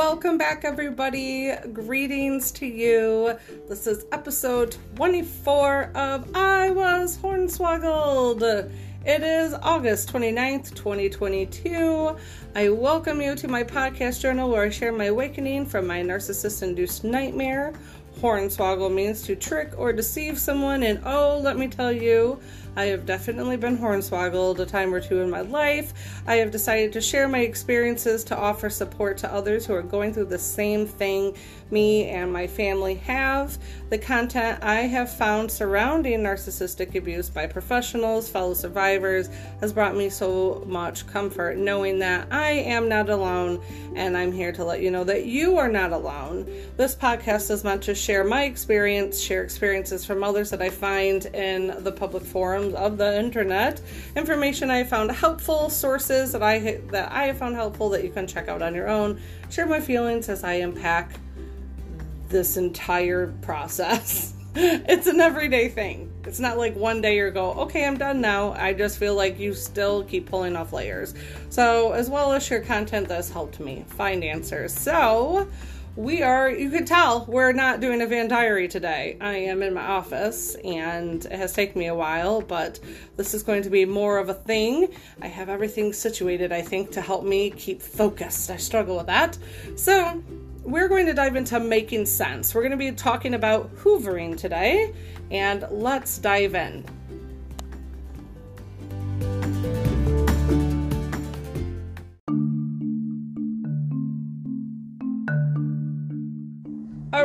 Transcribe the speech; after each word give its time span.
welcome 0.00 0.38
back, 0.38 0.64
everybody. 0.64 1.52
Greetings 1.74 2.50
to 2.52 2.64
you. 2.64 3.36
This 3.68 3.86
is 3.86 4.06
episode 4.12 4.74
24 4.96 5.92
of 5.94 6.34
I 6.34 6.70
Was 6.70 7.18
Hornswoggled. 7.18 8.72
It 9.04 9.22
is 9.22 9.52
August 9.52 10.10
29th, 10.10 10.74
2022. 10.74 12.16
I 12.54 12.70
welcome 12.70 13.20
you 13.20 13.34
to 13.34 13.46
my 13.46 13.62
podcast 13.62 14.22
journal 14.22 14.48
where 14.48 14.64
I 14.64 14.70
share 14.70 14.90
my 14.90 15.04
awakening 15.04 15.66
from 15.66 15.86
my 15.86 16.00
narcissist 16.00 16.62
induced 16.62 17.04
nightmare. 17.04 17.74
Hornswoggle 18.22 18.92
means 18.92 19.22
to 19.24 19.36
trick 19.36 19.74
or 19.76 19.92
deceive 19.92 20.38
someone, 20.38 20.82
and 20.82 21.02
oh, 21.04 21.38
let 21.44 21.58
me 21.58 21.68
tell 21.68 21.92
you, 21.92 22.40
I 22.76 22.84
have 22.86 23.04
definitely 23.04 23.56
been 23.56 23.76
hornswoggled 23.76 24.58
a 24.60 24.66
time 24.66 24.94
or 24.94 25.00
two 25.00 25.20
in 25.20 25.30
my 25.30 25.40
life. 25.40 25.92
I 26.26 26.36
have 26.36 26.50
decided 26.50 26.92
to 26.92 27.00
share 27.00 27.28
my 27.28 27.40
experiences 27.40 28.22
to 28.24 28.36
offer 28.36 28.70
support 28.70 29.18
to 29.18 29.32
others 29.32 29.66
who 29.66 29.74
are 29.74 29.82
going 29.82 30.14
through 30.14 30.26
the 30.26 30.38
same 30.38 30.86
thing 30.86 31.36
me 31.70 32.08
and 32.08 32.32
my 32.32 32.46
family 32.46 32.94
have. 32.96 33.58
The 33.90 33.98
content 33.98 34.62
I 34.62 34.82
have 34.82 35.12
found 35.12 35.50
surrounding 35.50 36.20
narcissistic 36.20 36.94
abuse 36.94 37.28
by 37.28 37.46
professionals, 37.46 38.28
fellow 38.28 38.54
survivors, 38.54 39.28
has 39.60 39.72
brought 39.72 39.96
me 39.96 40.08
so 40.08 40.64
much 40.66 41.06
comfort 41.06 41.56
knowing 41.56 41.98
that 42.00 42.28
I 42.32 42.50
am 42.50 42.88
not 42.88 43.08
alone 43.08 43.60
and 43.94 44.16
I'm 44.16 44.32
here 44.32 44.52
to 44.52 44.64
let 44.64 44.80
you 44.80 44.90
know 44.90 45.04
that 45.04 45.26
you 45.26 45.58
are 45.58 45.68
not 45.68 45.92
alone. 45.92 46.46
This 46.76 46.94
podcast 46.94 47.50
is 47.50 47.64
meant 47.64 47.82
to 47.82 47.94
share 47.94 48.24
my 48.24 48.44
experience, 48.44 49.20
share 49.20 49.42
experiences 49.42 50.04
from 50.04 50.24
others 50.24 50.50
that 50.50 50.62
I 50.62 50.70
find 50.70 51.26
in 51.26 51.82
the 51.84 51.92
public 51.92 52.24
forums 52.24 52.69
of 52.74 52.98
the 52.98 53.18
internet, 53.18 53.80
information 54.16 54.70
I 54.70 54.84
found 54.84 55.10
helpful, 55.10 55.70
sources 55.70 56.32
that 56.32 56.42
I 56.42 56.80
that 56.88 57.10
I 57.12 57.26
have 57.26 57.38
found 57.38 57.54
helpful 57.54 57.88
that 57.90 58.04
you 58.04 58.10
can 58.10 58.26
check 58.26 58.48
out 58.48 58.62
on 58.62 58.74
your 58.74 58.88
own. 58.88 59.20
Share 59.50 59.66
my 59.66 59.80
feelings 59.80 60.28
as 60.28 60.44
I 60.44 60.54
unpack 60.54 61.12
this 62.28 62.56
entire 62.56 63.28
process. 63.42 64.34
it's 64.54 65.06
an 65.06 65.20
everyday 65.20 65.68
thing. 65.68 66.12
It's 66.24 66.40
not 66.40 66.58
like 66.58 66.74
one 66.74 67.00
day 67.00 67.16
you 67.16 67.30
go, 67.30 67.52
okay, 67.52 67.84
I'm 67.84 67.96
done 67.96 68.20
now. 68.20 68.52
I 68.52 68.72
just 68.72 68.98
feel 68.98 69.14
like 69.14 69.38
you 69.38 69.54
still 69.54 70.04
keep 70.04 70.28
pulling 70.28 70.56
off 70.56 70.72
layers. 70.72 71.14
So, 71.50 71.92
as 71.92 72.10
well 72.10 72.32
as 72.32 72.44
share 72.44 72.60
content 72.60 73.08
that's 73.08 73.30
helped 73.30 73.60
me 73.60 73.84
find 73.86 74.24
answers. 74.24 74.72
So, 74.72 75.48
we 75.96 76.22
are, 76.22 76.50
you 76.50 76.70
can 76.70 76.84
tell, 76.84 77.24
we're 77.26 77.52
not 77.52 77.80
doing 77.80 78.00
a 78.00 78.06
Van 78.06 78.28
Diary 78.28 78.68
today. 78.68 79.16
I 79.20 79.36
am 79.36 79.62
in 79.62 79.74
my 79.74 79.84
office 79.84 80.54
and 80.64 81.24
it 81.24 81.32
has 81.32 81.52
taken 81.52 81.78
me 81.78 81.86
a 81.86 81.94
while, 81.94 82.40
but 82.40 82.78
this 83.16 83.34
is 83.34 83.42
going 83.42 83.62
to 83.62 83.70
be 83.70 83.84
more 83.84 84.18
of 84.18 84.28
a 84.28 84.34
thing. 84.34 84.88
I 85.20 85.26
have 85.26 85.48
everything 85.48 85.92
situated, 85.92 86.52
I 86.52 86.62
think, 86.62 86.92
to 86.92 87.00
help 87.00 87.24
me 87.24 87.50
keep 87.50 87.82
focused. 87.82 88.50
I 88.50 88.56
struggle 88.56 88.96
with 88.96 89.06
that. 89.06 89.36
So, 89.76 90.22
we're 90.62 90.88
going 90.88 91.06
to 91.06 91.14
dive 91.14 91.36
into 91.36 91.58
making 91.58 92.06
sense. 92.06 92.54
We're 92.54 92.60
going 92.60 92.72
to 92.72 92.76
be 92.76 92.92
talking 92.92 93.34
about 93.34 93.74
hoovering 93.76 94.36
today, 94.36 94.92
and 95.30 95.66
let's 95.70 96.18
dive 96.18 96.54
in. 96.54 96.84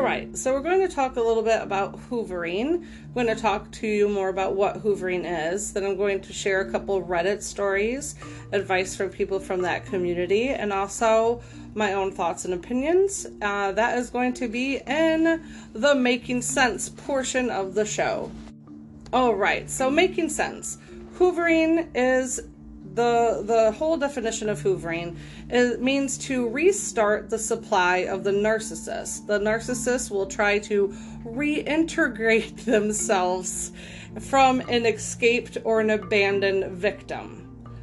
Right, 0.05 0.37
so 0.37 0.53
we're 0.53 0.61
going 0.61 0.87
to 0.87 0.93
talk 0.93 1.15
a 1.15 1.21
little 1.21 1.41
bit 1.41 1.63
about 1.63 1.99
hoovering. 2.09 2.83
I'm 2.83 3.13
going 3.15 3.25
to 3.25 3.35
talk 3.35 3.71
to 3.71 3.87
you 3.87 4.07
more 4.07 4.29
about 4.29 4.55
what 4.55 4.83
hoovering 4.83 5.25
is. 5.25 5.73
Then 5.73 5.83
I'm 5.83 5.97
going 5.97 6.21
to 6.21 6.31
share 6.31 6.61
a 6.61 6.71
couple 6.71 7.01
Reddit 7.01 7.41
stories, 7.41 8.13
advice 8.51 8.95
from 8.95 9.09
people 9.09 9.39
from 9.39 9.63
that 9.63 9.87
community, 9.87 10.49
and 10.49 10.71
also 10.71 11.41
my 11.73 11.93
own 11.93 12.11
thoughts 12.11 12.45
and 12.45 12.53
opinions. 12.53 13.25
Uh, 13.41 13.71
that 13.71 13.97
is 13.97 14.11
going 14.11 14.33
to 14.33 14.47
be 14.47 14.77
in 14.85 15.43
the 15.73 15.95
making 15.95 16.43
sense 16.43 16.87
portion 16.87 17.49
of 17.49 17.73
the 17.73 17.85
show. 17.85 18.31
All 19.11 19.33
right, 19.33 19.67
so 19.67 19.89
making 19.89 20.29
sense. 20.29 20.77
Hoovering 21.17 21.89
is 21.95 22.41
the 22.95 23.43
the 23.45 23.71
whole 23.73 23.97
definition 23.97 24.49
of 24.49 24.61
hoovering 24.61 25.17
it 25.49 25.81
means 25.81 26.17
to 26.17 26.47
restart 26.49 27.29
the 27.29 27.37
supply 27.37 27.97
of 27.97 28.23
the 28.23 28.31
narcissist. 28.31 29.27
The 29.27 29.39
narcissist 29.39 30.09
will 30.09 30.25
try 30.25 30.59
to 30.59 30.87
reintegrate 31.25 32.63
themselves 32.65 33.71
from 34.19 34.61
an 34.61 34.85
escaped 34.85 35.57
or 35.63 35.81
an 35.81 35.89
abandoned 35.89 36.71
victim. 36.71 37.41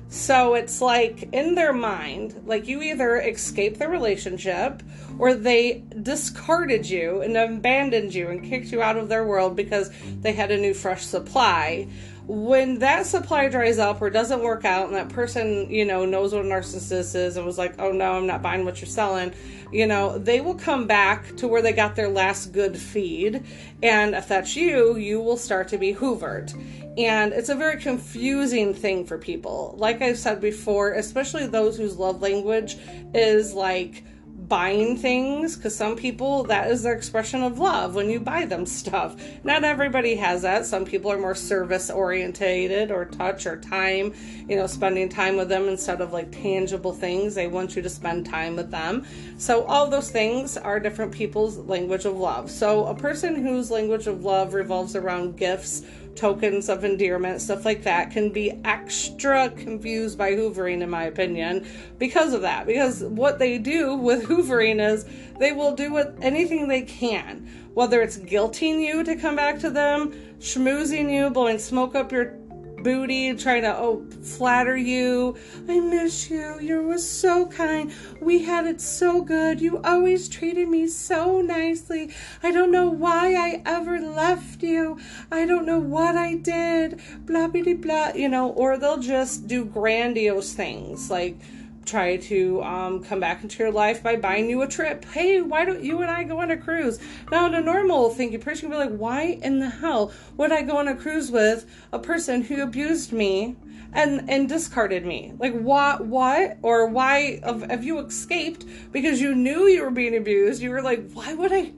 So 0.09 0.55
it's 0.55 0.83
like 0.83 1.31
in 1.33 1.55
their 1.55 1.73
mind, 1.73 2.43
like 2.45 2.69
you 2.69 2.83
either 2.83 3.17
escaped 3.17 3.79
the 3.79 3.89
relationship 3.89 4.83
or 5.19 5.33
they 5.33 5.85
discarded 6.03 6.89
you 6.89 7.23
and 7.23 7.35
abandoned 7.35 8.15
you 8.15 8.29
and 8.29 8.45
kicked 8.45 8.73
you 8.73 8.83
out 8.83 8.99
of 8.99 9.09
their 9.09 9.25
world 9.25 9.57
because 9.57 9.91
they 10.21 10.33
had 10.33 10.51
a 10.51 10.59
new 10.59 10.75
fresh 10.75 11.05
supply 11.05 11.89
when 12.27 12.79
that 12.79 13.05
supply 13.05 13.49
dries 13.49 13.79
up 13.79 14.01
or 14.01 14.09
doesn't 14.09 14.43
work 14.43 14.65
out 14.65 14.87
and 14.87 14.95
that 14.95 15.09
person 15.09 15.69
you 15.71 15.85
know 15.85 16.05
knows 16.05 16.33
what 16.33 16.45
a 16.45 16.49
narcissist 16.49 17.15
is 17.15 17.37
and 17.37 17.45
was 17.45 17.59
like 17.59 17.75
oh 17.81 17.91
no 17.91 18.13
i'm 18.13 18.27
not 18.27 18.43
buying 18.43 18.65
what 18.65 18.81
you're 18.81 18.89
selling 18.89 19.33
you 19.73 19.87
know 19.87 20.19
they 20.19 20.41
will 20.41 20.55
come 20.55 20.87
back 20.87 21.35
to 21.37 21.49
where 21.49 21.63
they 21.63 21.73
got 21.73 21.97
their 21.97 22.09
last 22.09 22.53
good 22.53 22.77
feed. 22.77 23.43
And 23.83 24.15
if 24.15 24.29
that's 24.29 24.55
you 24.55 24.97
you 24.97 25.21
will 25.21 25.39
start 25.39 25.69
to 25.69 25.79
be 25.79 25.95
hoovered. 25.95 26.53
And 26.99 27.33
it's 27.33 27.49
a 27.49 27.55
very 27.55 27.81
confusing 27.81 28.75
thing 28.75 29.07
for 29.07 29.17
people. 29.17 29.75
Like 29.79 30.03
i've 30.03 30.19
said 30.19 30.41
before 30.41 30.93
especially 30.93 31.47
those 31.47 31.77
whose 31.77 31.97
love 31.97 32.21
language 32.21 32.77
is 33.15 33.55
like 33.55 34.05
buying 34.49 34.97
things 34.97 35.57
because 35.57 35.75
some 35.75 35.97
people 35.97 36.45
that 36.45 36.71
is 36.71 36.83
their 36.83 36.95
expression 36.95 37.43
of 37.43 37.59
love 37.59 37.95
when 37.95 38.11
you 38.11 38.21
buy 38.21 38.45
them 38.45 38.67
stuff. 38.67 39.17
Not 39.45 39.65
everybody 39.65 40.17
has 40.17 40.43
that. 40.43 40.67
Some 40.67 40.85
people 40.85 41.11
are 41.13 41.19
more 41.19 41.35
service 41.35 41.91
orientated 41.91 42.91
or 42.91 43.05
touch 43.05 43.47
or 43.47 43.57
time 43.57 44.15
you 44.49 44.57
know 44.57 44.67
spending 44.67 45.09
time 45.09 45.37
with 45.37 45.49
them 45.49 45.69
instead 45.69 46.01
of 46.01 46.13
like 46.13 46.31
tangible 46.33 46.93
things. 46.93 47.35
They 47.35 47.47
want 47.47 47.77
you 47.77 47.83
to 47.83 47.89
spend 47.89 48.27
time 48.27 48.57
with 48.57 48.71
them. 48.71 49.07
So 49.39 49.65
all 49.65 49.89
those 49.89 50.11
things 50.11 50.57
are 50.57 50.81
different 50.81 51.13
people's 51.13 51.59
language 51.59 52.05
of 52.05 52.17
love. 52.17 52.51
So 52.51 52.87
a 52.87 52.95
person 52.95 53.37
whose 53.37 53.71
language 53.71 54.07
of 54.07 54.25
love 54.25 54.55
revolves 54.55 54.97
around 54.97 55.37
gifts 55.37 55.83
tokens 56.15 56.69
of 56.69 56.85
endearment, 56.85 57.41
stuff 57.41 57.65
like 57.65 57.83
that, 57.85 58.11
can 58.11 58.31
be 58.31 58.53
extra 58.65 59.51
confused 59.51 60.19
by 60.19 60.33
hoovering, 60.33 60.83
in 60.83 60.91
my 60.91 61.05
opinion, 61.05 61.67
because 61.99 62.33
of 62.33 62.43
that. 62.43 62.67
Because 62.67 63.03
what 63.05 63.39
they 63.39 63.59
do 63.59 63.95
with 63.95 64.25
hoovering 64.25 64.81
is 64.81 65.05
they 65.39 65.53
will 65.53 65.75
do 65.75 65.93
with 65.93 66.17
anything 66.21 66.69
they 66.69 66.83
can, 66.83 67.49
whether 67.75 68.03
it's 68.03 68.19
guilting 68.19 68.81
you 68.81 69.03
to 69.05 69.17
come 69.17 69.37
back 69.37 69.59
to 69.61 69.71
them, 69.71 70.13
schmoozing 70.39 71.13
you, 71.13 71.31
blowing 71.31 71.59
smoke 71.59 71.95
up 71.95 72.13
your 72.13 72.37
booty, 72.83 73.35
trying 73.35 73.63
to 73.63 73.77
oh 73.77 74.05
flatter 74.23 74.77
you. 74.77 75.37
I 75.69 75.81
miss 75.81 76.31
you. 76.31 76.59
You 76.61 76.83
were 76.83 76.99
so 76.99 77.47
kind. 77.47 77.93
We 78.21 78.43
had 78.43 78.67
it 78.67 78.81
so 78.81 79.23
good. 79.23 79.61
You 79.61 79.81
always 79.83 80.29
treated 80.29 80.69
me 80.69 80.87
so 80.89 81.41
nicely. 81.41 82.11
I 82.43 82.51
don't 82.51 82.73
know 82.73 82.89
why 82.89 83.35
I 83.35 83.63
ever 83.65 84.01
left 84.01 84.63
you. 84.63 84.99
I 85.31 85.47
don't 85.47 85.67
know 85.67 85.79
what 85.79 86.17
I 86.17 86.35
did. 86.35 87.01
Blah 87.27 87.49
blah 87.49 87.75
blah. 87.75 88.13
You 88.15 88.29
know, 88.29 88.51
or 88.51 88.77
they'll 88.77 88.99
just 88.99 89.47
do 89.47 89.65
grandiose 89.65 90.53
things 90.53 91.11
like 91.11 91.37
try 91.85 92.17
to 92.17 92.63
um, 92.63 93.03
come 93.03 93.21
back 93.21 93.43
into 93.43 93.63
your 93.63 93.73
life 93.73 94.03
by 94.03 94.17
buying 94.17 94.49
you 94.49 94.63
a 94.63 94.69
trip. 94.69 95.05
Hey, 95.07 95.41
why 95.41 95.65
don't 95.65 95.83
you 95.83 96.01
and 96.03 96.11
I 96.11 96.25
go 96.25 96.41
on 96.41 96.51
a 96.51 96.57
cruise? 96.57 96.99
Now, 97.31 97.47
in 97.47 97.55
a 97.55 97.61
normal 97.61 98.11
thinking 98.11 98.41
person 98.41 98.71
can 98.71 98.79
be 98.79 98.85
like, 98.85 98.97
why 98.97 99.39
in 99.43 99.59
the 99.59 99.69
hell 99.69 100.13
would 100.37 100.53
I 100.53 100.63
go 100.63 100.77
on 100.77 100.89
a 100.89 100.97
cruise 100.97 101.31
with 101.31 101.67
a 101.93 101.99
person 101.99 102.43
who 102.43 102.63
abused 102.63 103.13
me 103.13 103.57
and 103.93 104.31
and 104.31 104.49
discarded 104.49 105.05
me? 105.05 105.35
Like, 105.39 105.59
what? 105.59 106.07
What? 106.07 106.59
Or 106.63 106.87
why 106.87 107.41
have, 107.45 107.63
have 107.71 107.85
you 107.85 107.99
escaped 107.99 108.65
because 108.93 109.21
you 109.21 109.35
knew 109.35 109.67
you 109.67 109.83
were 109.83 109.91
being 109.91 110.17
abused? 110.17 110.63
You 110.63 110.71
were 110.71 110.83
like, 110.83 111.13
why 111.13 111.35
would 111.35 111.53
I? 111.53 111.73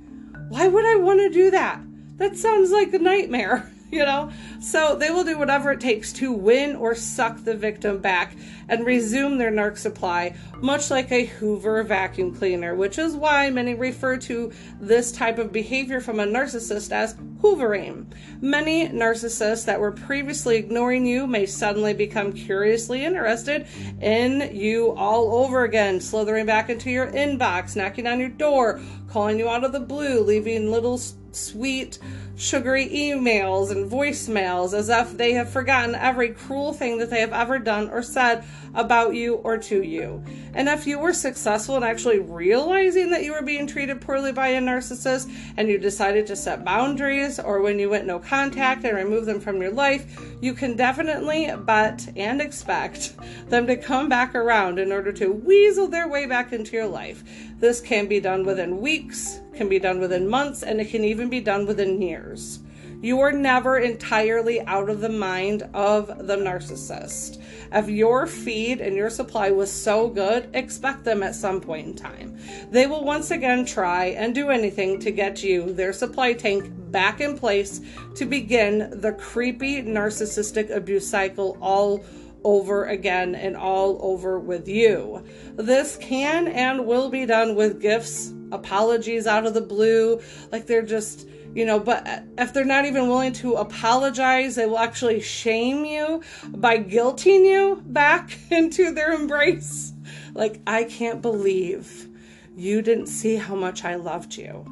Why 0.49 0.69
would 0.69 0.85
I 0.85 0.97
want 0.97 1.21
to 1.21 1.31
do 1.31 1.51
that? 1.51 1.81
That 2.17 2.37
sounds 2.37 2.71
like 2.71 2.93
a 2.93 2.99
nightmare. 2.99 3.71
you 3.95 4.05
know? 4.05 4.31
So 4.61 4.97
they 4.97 5.11
will 5.11 5.25
do 5.25 5.39
whatever 5.39 5.73
it 5.73 5.81
takes 5.81 6.13
to 6.15 6.33
win 6.33 6.77
or 6.77 6.95
suck 6.95 7.45
the 7.45 7.55
victim 7.55 7.99
back 7.99 8.37
and 8.69 8.85
resume 8.85 9.39
their 9.39 9.53
narc 9.53 9.79
supply, 9.79 10.35
much 10.61 10.91
like 10.91 11.13
a 11.13 11.27
Hoover 11.27 11.83
vacuum 11.83 12.35
cleaner, 12.35 12.75
which 12.75 12.99
is 12.99 13.15
why 13.15 13.51
many 13.51 13.75
refer 13.75 14.17
to 14.19 14.53
this 14.81 15.13
type 15.13 15.39
of 15.39 15.53
behavior 15.53 16.01
from 16.01 16.21
a 16.21 16.27
narcissist 16.27 16.93
as 16.93 17.15
hoovering. 17.41 18.07
Many 18.41 18.89
narcissists 18.89 19.67
that 19.67 19.79
were 19.79 19.93
previously 19.93 20.57
ignoring 20.57 21.05
you 21.05 21.27
may 21.27 21.47
suddenly 21.47 21.93
become 21.93 22.33
curiously 22.33 23.05
interested 23.05 23.67
in 24.01 24.55
you 24.55 24.93
all 24.93 25.45
over 25.45 25.65
again, 25.65 26.01
slithering 26.01 26.47
back 26.47 26.71
into 26.71 26.91
your 26.91 27.09
inbox, 27.09 27.77
knocking 27.77 28.07
on 28.07 28.19
your 28.19 28.31
door, 28.31 28.81
calling 29.09 29.39
you 29.39 29.49
out 29.49 29.65
of 29.65 29.73
the 29.73 29.81
blue, 29.81 30.21
leaving 30.21 30.71
little 30.71 30.99
sweet, 31.33 31.99
sugary 32.37 32.89
emails 32.89 33.71
and 33.71 33.91
voicemails 33.91 34.75
as 34.75 34.89
if 34.89 35.17
they 35.17 35.33
have 35.33 35.49
forgotten 35.49 35.95
every 35.95 36.31
cruel 36.31 36.73
thing 36.73 36.99
that 36.99 37.11
they 37.11 37.21
have 37.21 37.33
ever 37.33 37.59
done 37.59 37.89
or 37.91 38.03
said 38.03 38.45
about 38.75 39.15
you 39.15 39.37
or 39.37 39.57
to 39.57 39.83
you. 39.83 40.23
And 40.55 40.69
if 40.69 40.87
you 40.87 40.99
were 40.99 41.13
successful 41.13 41.77
in 41.77 41.85
actually 41.85 42.19
realizing 42.19 43.11
that 43.11 43.23
you 43.23 43.33
were 43.33 43.43
being 43.43 43.67
treated 43.67 44.01
poorly 44.01 44.33
by 44.33 44.49
a 44.49 44.61
narcissist 44.61 45.33
and 45.57 45.69
you 45.69 45.79
decided 45.79 46.27
to 46.27 46.37
set 46.37 46.65
boundaries 46.65 47.39
or 47.39 47.61
when 47.61 47.79
you 47.79 47.89
went 47.89 48.07
no 48.07 48.19
contact 48.19 48.85
and 48.85 48.97
remove 48.97 49.27
them 49.27 49.41
from 49.41 49.63
your 49.63 49.71
life, 49.71 50.21
you 50.41 50.55
can 50.55 50.77
definitely 50.77 51.51
bet 51.61 52.09
and 52.17 52.41
expect 52.41 53.15
them 53.49 53.67
to 53.67 53.77
come 53.77 54.09
back 54.09 54.35
around 54.35 54.79
in 54.79 54.91
order 54.91 55.13
to 55.13 55.29
weasel 55.29 55.87
their 55.87 56.09
way 56.09 56.27
back 56.27 56.53
into 56.53 56.73
your 56.73 56.87
life. 56.87 57.23
This 57.61 57.81
can 57.81 58.09
be 58.09 58.19
done 58.19 58.45
within 58.45 58.81
weeks, 58.81 59.41
can 59.57 59.69
be 59.69 59.79
done 59.79 60.01
within 60.01 60.29
months, 60.29 60.63
and 60.63 60.81
it 60.81 60.91
can 60.91 61.05
even 61.05 61.29
be 61.29 61.41
done 61.41 61.67
within 61.67 62.01
years. 62.01 62.61
You 63.01 63.21
are 63.21 63.33
never 63.33 63.79
entirely 63.79 64.63
out 64.63 64.89
of 64.89 65.01
the 65.01 65.11
mind 65.11 65.69
of 65.75 66.27
the 66.27 66.37
narcissist. 66.37 67.39
If 67.71 67.89
your 67.89 68.27
feed 68.27 68.81
and 68.81 68.97
your 68.97 69.11
supply 69.11 69.51
was 69.51 69.71
so 69.71 70.09
good, 70.09 70.49
expect 70.55 71.05
them 71.05 71.23
at 71.23 71.35
some 71.35 71.61
point 71.61 71.87
in 71.87 71.95
time. 71.95 72.39
They 72.71 72.87
will 72.87 73.05
once 73.05 73.31
again 73.31 73.67
try 73.67 74.07
and 74.07 74.35
do 74.35 74.49
anything 74.49 75.01
to 75.01 75.11
get 75.11 75.43
you, 75.43 75.73
their 75.73 75.93
supply 75.93 76.33
tank, 76.33 76.65
back 76.91 77.21
in 77.21 77.37
place 77.37 77.81
to 78.15 78.25
begin 78.25 79.01
the 79.01 79.13
creepy 79.13 79.83
narcissistic 79.83 80.71
abuse 80.71 81.07
cycle 81.07 81.59
all 81.61 82.05
over 82.45 82.87
again 82.87 83.35
and 83.35 83.57
all 83.57 83.99
over 84.03 84.39
with 84.39 84.69
you. 84.69 85.25
This 85.57 85.97
can 85.97 86.47
and 86.49 86.87
will 86.87 87.09
be 87.09 87.27
done 87.27 87.55
with 87.55 87.81
gifts, 87.81 88.34
apologies 88.53 89.27
out 89.27 89.47
of 89.47 89.55
the 89.55 89.61
blue, 89.61 90.21
like 90.53 90.67
they're 90.67 90.83
just 90.83 91.29
you 91.55 91.65
know, 91.65 91.79
but 91.79 92.25
if 92.37 92.53
they're 92.53 92.65
not 92.65 92.85
even 92.85 93.07
willing 93.07 93.33
to 93.35 93.55
apologize, 93.55 94.57
they 94.57 94.67
will 94.67 94.79
actually 94.79 95.21
shame 95.21 95.85
you 95.85 96.21
by 96.49 96.79
guilting 96.79 97.45
you 97.45 97.81
back 97.87 98.37
into 98.51 98.93
their 98.93 99.13
embrace. 99.13 99.93
Like, 100.35 100.61
I 100.67 100.83
can't 100.83 101.23
believe 101.23 102.09
you 102.57 102.83
didn't 102.83 103.07
see 103.07 103.37
how 103.37 103.55
much 103.55 103.85
I 103.85 103.95
loved 103.95 104.37
you. 104.37 104.67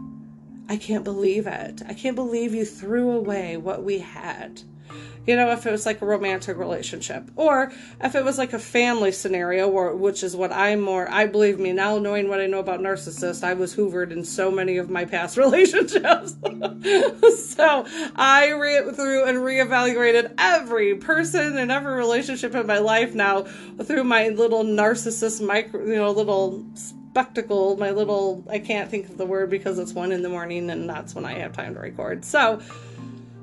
I 0.69 0.77
can't 0.77 1.05
believe 1.05 1.47
it. 1.47 1.83
I 1.87 1.95
can't 1.95 2.17
believe 2.17 2.55
you 2.55 2.65
threw 2.65 3.13
away 3.13 3.57
what 3.57 3.85
we 3.85 3.99
had 3.99 4.63
you 5.27 5.37
know, 5.37 5.51
if 5.53 5.67
it 5.67 5.71
was 5.71 5.87
like 5.87 6.03
a 6.03 6.07
romantic 6.07 6.57
relationship, 6.57 7.31
or 7.37 7.73
if 8.03 8.15
it 8.15 8.25
was 8.25 8.39
like 8.39 8.53
a 8.53 8.59
family 8.59 9.13
scenario, 9.13 9.69
or 9.69 9.95
which 9.95 10.25
is 10.25 10.35
what 10.35 10.53
I'm 10.53 10.81
more, 10.81 11.09
I 11.09 11.27
believe 11.27 11.61
me 11.61 11.73
now, 11.73 11.99
knowing 11.99 12.29
what 12.29 12.41
I 12.41 12.47
know 12.47 12.59
about 12.59 12.81
narcissists, 12.81 13.45
I 13.45 13.55
was 13.55 13.77
hoovered 13.77 14.11
in 14.11 14.25
so 14.25 14.51
many 14.51 14.79
of 14.79 14.91
my 14.91 15.05
past 15.05 15.37
relationships. 15.43 16.35
so 17.55 17.87
I 18.17 18.51
re- 18.51 18.93
through 18.93 19.25
and 19.25 19.39
reevaluated 19.39 20.35
every 20.39 20.97
person 20.97 21.57
and 21.57 21.71
every 21.71 21.95
relationship 21.95 22.55
in 22.55 22.67
my 22.67 22.79
life 22.79 23.15
now 23.15 23.43
through 23.43 24.05
my 24.05 24.29
little 24.29 24.65
narcissist 24.65 25.45
micro, 25.45 25.85
you 25.87 25.97
know, 25.97 26.11
little 26.11 26.65
spectacle, 26.75 27.77
my 27.77 27.91
little, 27.91 28.43
I 28.51 28.59
can't 28.59 28.91
think 28.91 29.09
of 29.09 29.19
the 29.19 29.27
word 29.27 29.51
because 29.51 29.79
it's 29.79 29.93
one 29.93 30.13
in 30.13 30.23
the 30.23 30.29
morning 30.29 30.71
and 30.71 30.89
that's 30.89 31.15
when 31.15 31.25
I 31.25 31.35
have 31.35 31.53
time 31.53 31.75
to 31.75 31.81
record. 31.81 32.25
So, 32.25 32.61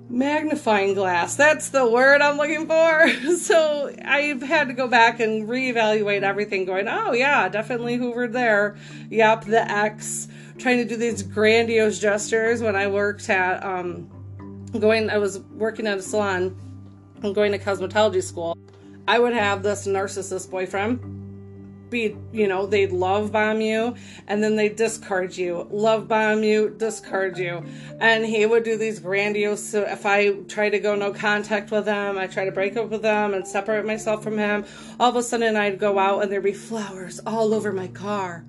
magnifying 0.09 0.95
glass. 0.95 1.35
That's 1.35 1.69
the 1.69 1.87
word 1.87 2.21
i'm 2.21 2.37
looking 2.37 2.67
for. 2.67 3.09
So 3.39 3.93
i've 4.03 4.41
had 4.41 4.67
to 4.67 4.73
go 4.73 4.87
back 4.87 5.19
and 5.19 5.47
reevaluate 5.47 6.23
everything 6.23 6.65
going 6.65 6.87
oh 6.87 7.13
yeah 7.13 7.47
definitely 7.49 7.97
hoovered 7.97 8.33
there. 8.33 8.77
Yep 9.09 9.45
the 9.45 9.69
x 9.71 10.27
trying 10.57 10.77
to 10.77 10.85
do 10.85 10.97
these 10.97 11.23
grandiose 11.23 11.99
gestures 11.99 12.61
when 12.61 12.75
i 12.75 12.85
worked 12.87 13.29
at 13.29 13.63
um 13.63 14.09
going 14.77 15.09
i 15.09 15.17
was 15.17 15.39
working 15.53 15.87
at 15.87 15.97
a 15.97 16.01
salon 16.01 16.55
and 17.23 17.35
going 17.35 17.51
to 17.51 17.59
cosmetology 17.59 18.23
school. 18.23 18.57
I 19.07 19.19
would 19.19 19.33
have 19.33 19.63
this 19.63 19.87
narcissist 19.87 20.49
boyfriend 20.49 21.18
be, 21.89 22.15
you 22.31 22.47
know, 22.47 22.65
they'd 22.65 22.91
love 22.91 23.31
bomb 23.31 23.61
you 23.61 23.95
and 24.27 24.43
then 24.43 24.55
they 24.55 24.69
discard 24.69 25.35
you, 25.35 25.67
love 25.71 26.07
bomb 26.07 26.43
you, 26.43 26.69
discard 26.77 27.37
you. 27.37 27.63
And 27.99 28.25
he 28.25 28.45
would 28.45 28.63
do 28.63 28.77
these 28.77 28.99
grandiose. 28.99 29.63
So 29.63 29.81
if 29.81 30.05
I 30.05 30.31
try 30.43 30.69
to 30.69 30.79
go 30.79 30.95
no 30.95 31.13
contact 31.13 31.71
with 31.71 31.85
them 31.85 32.17
I 32.17 32.27
try 32.27 32.45
to 32.45 32.51
break 32.51 32.77
up 32.77 32.89
with 32.89 33.01
them 33.01 33.33
and 33.33 33.47
separate 33.47 33.85
myself 33.85 34.23
from 34.23 34.37
him, 34.37 34.65
all 34.99 35.09
of 35.09 35.15
a 35.15 35.23
sudden 35.23 35.55
I'd 35.55 35.79
go 35.79 35.99
out 35.99 36.21
and 36.23 36.31
there'd 36.31 36.43
be 36.43 36.53
flowers 36.53 37.19
all 37.25 37.53
over 37.53 37.71
my 37.71 37.87
car 37.87 38.45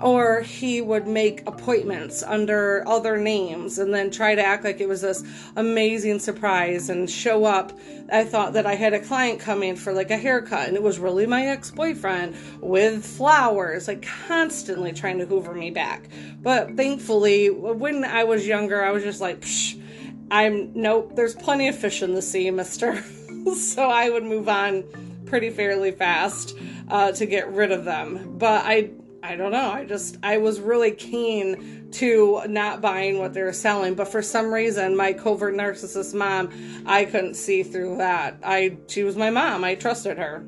or 0.00 0.42
he 0.42 0.80
would 0.80 1.06
make 1.06 1.46
appointments 1.46 2.22
under 2.22 2.86
other 2.86 3.16
names 3.16 3.78
and 3.78 3.92
then 3.92 4.10
try 4.10 4.34
to 4.34 4.42
act 4.42 4.64
like 4.64 4.80
it 4.80 4.88
was 4.88 5.00
this 5.00 5.24
amazing 5.56 6.18
surprise 6.18 6.88
and 6.88 7.10
show 7.10 7.44
up. 7.44 7.72
I 8.10 8.24
thought 8.24 8.52
that 8.52 8.66
I 8.66 8.74
had 8.74 8.94
a 8.94 9.00
client 9.00 9.40
coming 9.40 9.76
for 9.76 9.92
like 9.92 10.10
a 10.10 10.16
haircut 10.16 10.68
and 10.68 10.76
it 10.76 10.82
was 10.82 10.98
really 10.98 11.26
my 11.26 11.46
ex 11.46 11.70
boyfriend 11.70 12.36
with 12.60 13.04
flowers, 13.04 13.88
like 13.88 14.06
constantly 14.26 14.92
trying 14.92 15.18
to 15.18 15.26
hoover 15.26 15.52
me 15.52 15.70
back. 15.70 16.08
But 16.40 16.76
thankfully, 16.76 17.50
when 17.50 18.04
I 18.04 18.24
was 18.24 18.46
younger, 18.46 18.82
I 18.82 18.92
was 18.92 19.02
just 19.02 19.20
like, 19.20 19.40
Psh, 19.40 19.82
I'm 20.30 20.72
nope, 20.74 21.16
there's 21.16 21.34
plenty 21.34 21.68
of 21.68 21.76
fish 21.76 22.02
in 22.02 22.14
the 22.14 22.22
sea, 22.22 22.50
mister. 22.50 23.02
so 23.56 23.88
I 23.88 24.10
would 24.10 24.24
move 24.24 24.48
on 24.48 24.84
pretty 25.26 25.50
fairly 25.50 25.90
fast 25.90 26.56
uh, 26.88 27.12
to 27.12 27.26
get 27.26 27.52
rid 27.52 27.72
of 27.72 27.84
them. 27.84 28.36
But 28.38 28.64
I 28.64 28.90
I 29.22 29.34
don't 29.34 29.50
know. 29.50 29.70
I 29.70 29.84
just 29.84 30.16
I 30.22 30.38
was 30.38 30.60
really 30.60 30.92
keen 30.92 31.88
to 31.92 32.42
not 32.46 32.80
buying 32.80 33.18
what 33.18 33.34
they 33.34 33.42
were 33.42 33.52
selling, 33.52 33.94
but 33.94 34.08
for 34.08 34.22
some 34.22 34.52
reason, 34.52 34.96
my 34.96 35.12
covert 35.12 35.54
narcissist 35.54 36.14
mom, 36.14 36.84
I 36.86 37.04
couldn't 37.04 37.34
see 37.34 37.62
through 37.62 37.98
that. 37.98 38.38
I 38.44 38.78
she 38.86 39.02
was 39.02 39.16
my 39.16 39.30
mom. 39.30 39.64
I 39.64 39.74
trusted 39.74 40.18
her, 40.18 40.44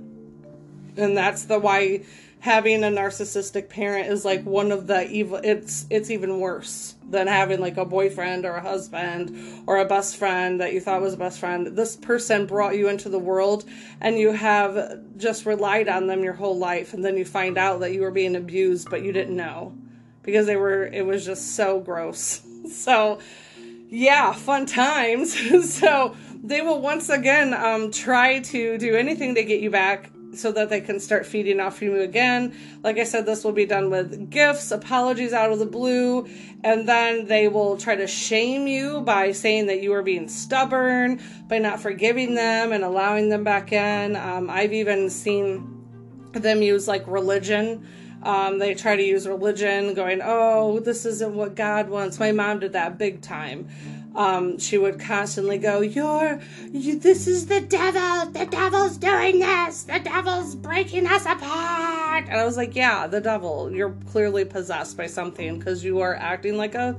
and 0.97 1.17
that's 1.17 1.45
the 1.45 1.59
why 1.59 2.05
having 2.41 2.83
a 2.83 2.89
narcissistic 2.89 3.69
parent 3.69 4.09
is 4.09 4.25
like 4.25 4.43
one 4.45 4.73
of 4.73 4.87
the 4.87 5.09
evil 5.11 5.39
it's 5.45 5.87
it's 5.91 6.11
even 6.11 6.41
worse 6.41 6.95
than 7.09 7.27
having 7.27 7.61
like 7.61 7.77
a 7.77 7.85
boyfriend 7.85 8.47
or 8.47 8.55
a 8.55 8.63
husband 8.63 9.63
or 9.67 9.79
a 9.79 9.85
best 9.85 10.17
friend 10.17 10.61
that 10.61 10.73
you 10.73 10.81
thought 10.81 11.03
was 11.03 11.15
a 11.15 11.19
best 11.19 11.39
friend. 11.39 11.67
This 11.67 11.97
person 11.97 12.47
brought 12.47 12.77
you 12.77 12.89
into 12.89 13.09
the 13.09 13.19
world 13.19 13.65
and 14.01 14.19
you 14.19 14.33
have 14.33 15.01
just 15.19 15.45
relied 15.45 15.89
on 15.89 16.07
them 16.07 16.23
your 16.23 16.33
whole 16.33 16.57
life 16.57 16.95
and 16.95 17.05
then 17.05 17.17
you 17.17 17.25
find 17.25 17.59
out 17.59 17.81
that 17.81 17.93
you 17.93 18.01
were 18.01 18.11
being 18.11 18.37
abused 18.37 18.89
but 18.91 19.03
you 19.03 19.13
didn't 19.13 19.37
know 19.37 19.77
because 20.23 20.47
they 20.47 20.57
were 20.57 20.87
it 20.87 21.05
was 21.05 21.25
just 21.25 21.55
so 21.55 21.81
gross. 21.81 22.43
So 22.71 23.19
yeah 23.89 24.33
fun 24.33 24.67
times. 24.67 25.35
So 25.65 26.15
they 26.43 26.61
will 26.63 26.81
once 26.81 27.09
again 27.09 27.53
um, 27.53 27.91
try 27.91 28.41
to 28.41 28.79
do 28.79 28.95
anything 28.95 29.35
to 29.35 29.43
get 29.43 29.61
you 29.61 29.71
back 29.71 30.11
so 30.35 30.53
that 30.53 30.69
they 30.69 30.81
can 30.81 31.01
start 31.01 31.27
feeding 31.27 31.61
off 31.61 31.83
you 31.83 32.01
again. 32.01 32.55
Like 32.83 32.99
I 32.99 33.05
said, 33.05 33.27
this 33.27 33.45
will 33.45 33.53
be 33.53 33.67
done 33.67 33.91
with 33.91 34.31
gifts, 34.31 34.71
apologies 34.71 35.33
out 35.33 35.53
of 35.53 35.59
the 35.59 35.67
blue, 35.67 36.29
and 36.63 36.89
then 36.89 37.27
they 37.27 37.49
will 37.49 37.77
try 37.77 37.97
to 37.97 38.07
shame 38.07 38.67
you 38.67 39.01
by 39.01 39.33
saying 39.33 39.67
that 39.67 39.83
you 39.83 39.93
are 39.95 40.03
being 40.03 40.29
stubborn, 40.29 41.21
by 41.49 41.59
not 41.59 41.81
forgiving 41.81 42.35
them 42.35 42.73
and 42.73 42.85
allowing 42.85 43.29
them 43.29 43.45
back 43.45 43.73
in. 43.73 44.17
Um, 44.17 44.51
I've 44.51 44.73
even 44.73 45.11
seen 45.11 45.85
them 46.33 46.63
use 46.63 46.87
like 46.87 47.07
religion. 47.07 47.87
Um, 48.23 48.59
they 48.59 48.75
try 48.75 48.97
to 48.97 49.03
use 49.03 49.27
religion, 49.27 49.95
going, 49.95 50.21
Oh, 50.23 50.81
this 50.81 51.07
isn't 51.07 51.35
what 51.35 51.55
God 51.55 51.89
wants. 51.89 52.19
My 52.19 52.33
mom 52.33 52.61
did 52.61 52.75
that 52.75 52.99
big 52.99 53.23
time 53.23 53.69
um, 54.15 54.59
she 54.59 54.79
would 54.79 54.99
constantly 55.01 55.59
go, 55.59 55.81
"You're, 55.81 56.41
you, 56.73 56.99
this 56.99 57.27
is 57.27 57.47
the 57.47 57.61
devil. 57.61 58.31
The 58.33 58.47
devil's 58.47 58.97
doing 58.97 59.41
this. 59.41 59.85
The 59.85 60.01
devil's 60.01 60.55
breaking 60.55 61.07
us 61.07 61.27
apart." 61.27 62.27
And 62.29 62.41
I 62.41 62.45
was 62.45 62.57
like, 62.57 62.75
"Yeah, 62.75 63.07
the 63.07 63.21
devil. 63.21 63.71
You're 63.73 63.95
clearly 64.11 64.45
possessed 64.45 64.97
by 64.97 65.07
something 65.07 65.59
because 65.59 65.85
you 65.85 66.01
are 66.01 66.15
acting 66.15 66.57
like 66.57 66.75
a." 66.75 66.97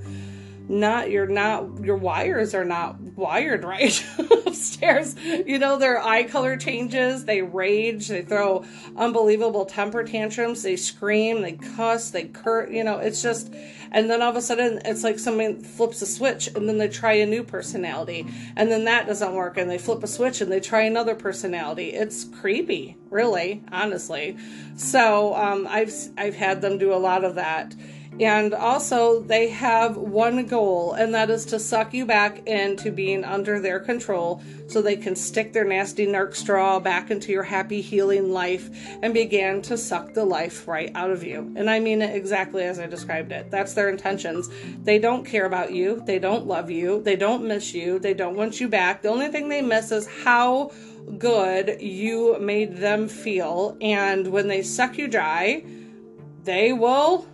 not 0.70 1.10
you're 1.10 1.28
not 1.28 1.84
your 1.84 1.98
wires 1.98 2.54
are 2.54 2.66
not 2.66 3.00
wired 3.00 3.64
right 3.64 4.06
upstairs. 4.20 5.16
You 5.20 5.60
know 5.60 5.78
their 5.78 6.02
eye 6.02 6.24
color 6.24 6.58
changes. 6.58 7.26
They 7.26 7.42
rage. 7.42 8.08
They 8.08 8.22
throw 8.22 8.64
unbelievable 8.96 9.66
temper 9.66 10.04
tantrums. 10.04 10.64
They 10.64 10.76
scream. 10.76 11.42
They 11.42 11.54
cuss. 11.54 12.12
They 12.12 12.26
cur 12.26 12.70
you 12.70 12.84
know 12.84 13.00
it's 13.00 13.22
just 13.22 13.54
and 13.92 14.10
then 14.10 14.22
all 14.22 14.30
of 14.30 14.36
a 14.38 14.42
sudden 14.42 14.82
it's 14.86 15.04
like 15.04 15.20
somebody 15.20 15.56
flips 15.62 16.02
a 16.02 16.06
switch 16.06 16.48
and 16.48 16.68
then 16.68 16.78
they 16.78 16.88
try 16.88 17.14
a 17.14 17.26
new 17.26 17.44
personality. 17.44 18.26
And 18.56 18.72
then 18.72 18.86
that 18.86 19.08
doesn't 19.08 19.34
work 19.34 19.58
and 19.58 19.70
they 19.70 19.78
flip 19.78 20.04
a 20.04 20.08
switch 20.08 20.42
and 20.42 20.52
they 20.52 20.62
try 20.62 20.84
another 20.84 21.16
personality. 21.16 21.90
It's 21.90 22.24
creepy 22.24 22.98
really 23.10 23.64
honestly. 23.72 24.38
So 24.78 25.36
um, 25.36 25.68
i've 25.70 25.94
i've 26.18 26.36
had 26.36 26.62
them 26.62 26.78
do 26.78 26.94
a 26.94 26.96
lot 26.96 27.24
of 27.24 27.36
that 27.36 27.76
And 28.22 28.54
also, 28.54 29.20
they 29.20 29.50
have 29.50 29.98
one 29.98 30.46
goal, 30.46 30.94
and 30.94 31.12
that 31.16 31.32
is 31.32 31.44
to 31.46 31.58
suck 31.58 31.92
you 31.92 32.06
back 32.06 32.48
into 32.48 32.92
being 32.92 33.24
under 33.24 33.60
their 33.60 33.80
control 33.80 34.44
so 34.68 34.80
they 34.80 34.96
can 34.96 35.16
stick 35.16 35.54
their 35.54 35.66
nasty 35.66 36.06
narc 36.06 36.36
straw 36.36 36.80
back 36.80 37.10
into 37.10 37.32
your 37.32 37.42
happy, 37.42 37.82
healing 37.82 38.32
life 38.32 38.70
and 39.02 39.12
begin 39.12 39.64
to 39.64 39.76
suck 39.76 40.14
the 40.14 40.24
life 40.24 40.68
right 40.68 40.92
out 40.94 41.10
of 41.10 41.24
you. 41.24 41.52
And 41.56 41.68
I 41.68 41.80
mean 41.80 42.04
it 42.04 42.16
exactly 42.16 42.64
as 42.64 42.78
I 42.78 42.86
described 42.86 43.32
it. 43.32 43.50
That's 43.50 43.74
their 43.74 43.90
intentions. 43.90 44.50
They 44.84 45.00
don't 45.00 45.26
care 45.26 45.48
about 45.48 45.72
you, 45.72 46.04
they 46.06 46.20
don't 46.20 46.46
love 46.46 46.70
you, 46.70 47.02
they 47.02 47.16
don't 47.16 47.48
miss 47.48 47.74
you, 47.74 47.98
they 47.98 48.14
don't 48.14 48.36
want 48.36 48.62
you 48.62 48.68
back. 48.68 49.02
The 49.02 49.10
only 49.10 49.30
thing 49.30 49.50
they 49.50 49.64
miss 49.64 49.92
is 49.92 50.08
how 50.24 50.72
good 51.18 51.82
you 51.82 52.38
made 52.40 52.78
them 52.78 53.08
feel. 53.08 53.76
And 53.82 54.28
when 54.28 54.48
they 54.48 54.62
suck 54.62 55.00
you 55.00 55.08
dry, 55.08 55.66
they 56.44 56.72
will 56.72 57.26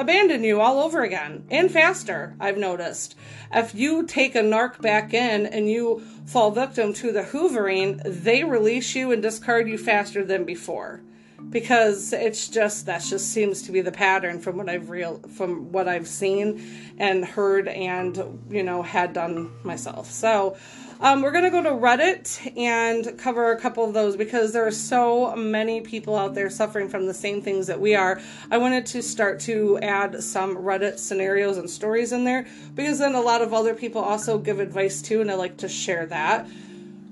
abandon 0.00 0.42
you 0.42 0.60
all 0.60 0.80
over 0.80 1.02
again 1.02 1.44
and 1.50 1.70
faster, 1.70 2.34
I've 2.40 2.56
noticed. 2.56 3.14
If 3.52 3.74
you 3.74 4.06
take 4.06 4.34
a 4.34 4.40
narc 4.40 4.80
back 4.80 5.12
in 5.12 5.46
and 5.46 5.70
you 5.70 6.00
fall 6.26 6.50
victim 6.50 6.92
to 6.94 7.12
the 7.12 7.22
hoovering, 7.22 8.00
they 8.04 8.42
release 8.44 8.94
you 8.94 9.12
and 9.12 9.20
discard 9.20 9.68
you 9.68 9.76
faster 9.76 10.24
than 10.24 10.44
before. 10.44 11.02
Because 11.48 12.12
it's 12.12 12.48
just 12.48 12.86
that 12.86 13.02
just 13.02 13.32
seems 13.32 13.62
to 13.62 13.72
be 13.72 13.80
the 13.80 13.90
pattern 13.90 14.40
from 14.40 14.56
what 14.56 14.68
I've 14.68 14.90
real 14.90 15.18
from 15.34 15.72
what 15.72 15.88
I've 15.88 16.06
seen 16.06 16.62
and 16.98 17.24
heard 17.24 17.66
and 17.66 18.40
you 18.50 18.62
know 18.62 18.82
had 18.82 19.14
done 19.14 19.50
myself. 19.64 20.10
So 20.10 20.56
um, 21.00 21.22
we're 21.22 21.30
going 21.30 21.44
to 21.44 21.50
go 21.50 21.62
to 21.62 21.70
Reddit 21.70 22.56
and 22.58 23.18
cover 23.18 23.52
a 23.52 23.58
couple 23.58 23.84
of 23.84 23.94
those 23.94 24.16
because 24.16 24.52
there 24.52 24.66
are 24.66 24.70
so 24.70 25.34
many 25.34 25.80
people 25.80 26.14
out 26.14 26.34
there 26.34 26.50
suffering 26.50 26.90
from 26.90 27.06
the 27.06 27.14
same 27.14 27.40
things 27.40 27.66
that 27.68 27.80
we 27.80 27.94
are. 27.94 28.20
I 28.50 28.58
wanted 28.58 28.84
to 28.86 29.02
start 29.02 29.40
to 29.40 29.78
add 29.78 30.22
some 30.22 30.56
Reddit 30.58 30.98
scenarios 30.98 31.56
and 31.56 31.70
stories 31.70 32.12
in 32.12 32.24
there 32.24 32.46
because 32.74 32.98
then 32.98 33.14
a 33.14 33.20
lot 33.20 33.40
of 33.40 33.54
other 33.54 33.74
people 33.74 34.02
also 34.02 34.36
give 34.36 34.60
advice 34.60 35.00
too, 35.00 35.22
and 35.22 35.30
I 35.30 35.34
like 35.34 35.56
to 35.58 35.68
share 35.70 36.04
that. 36.06 36.46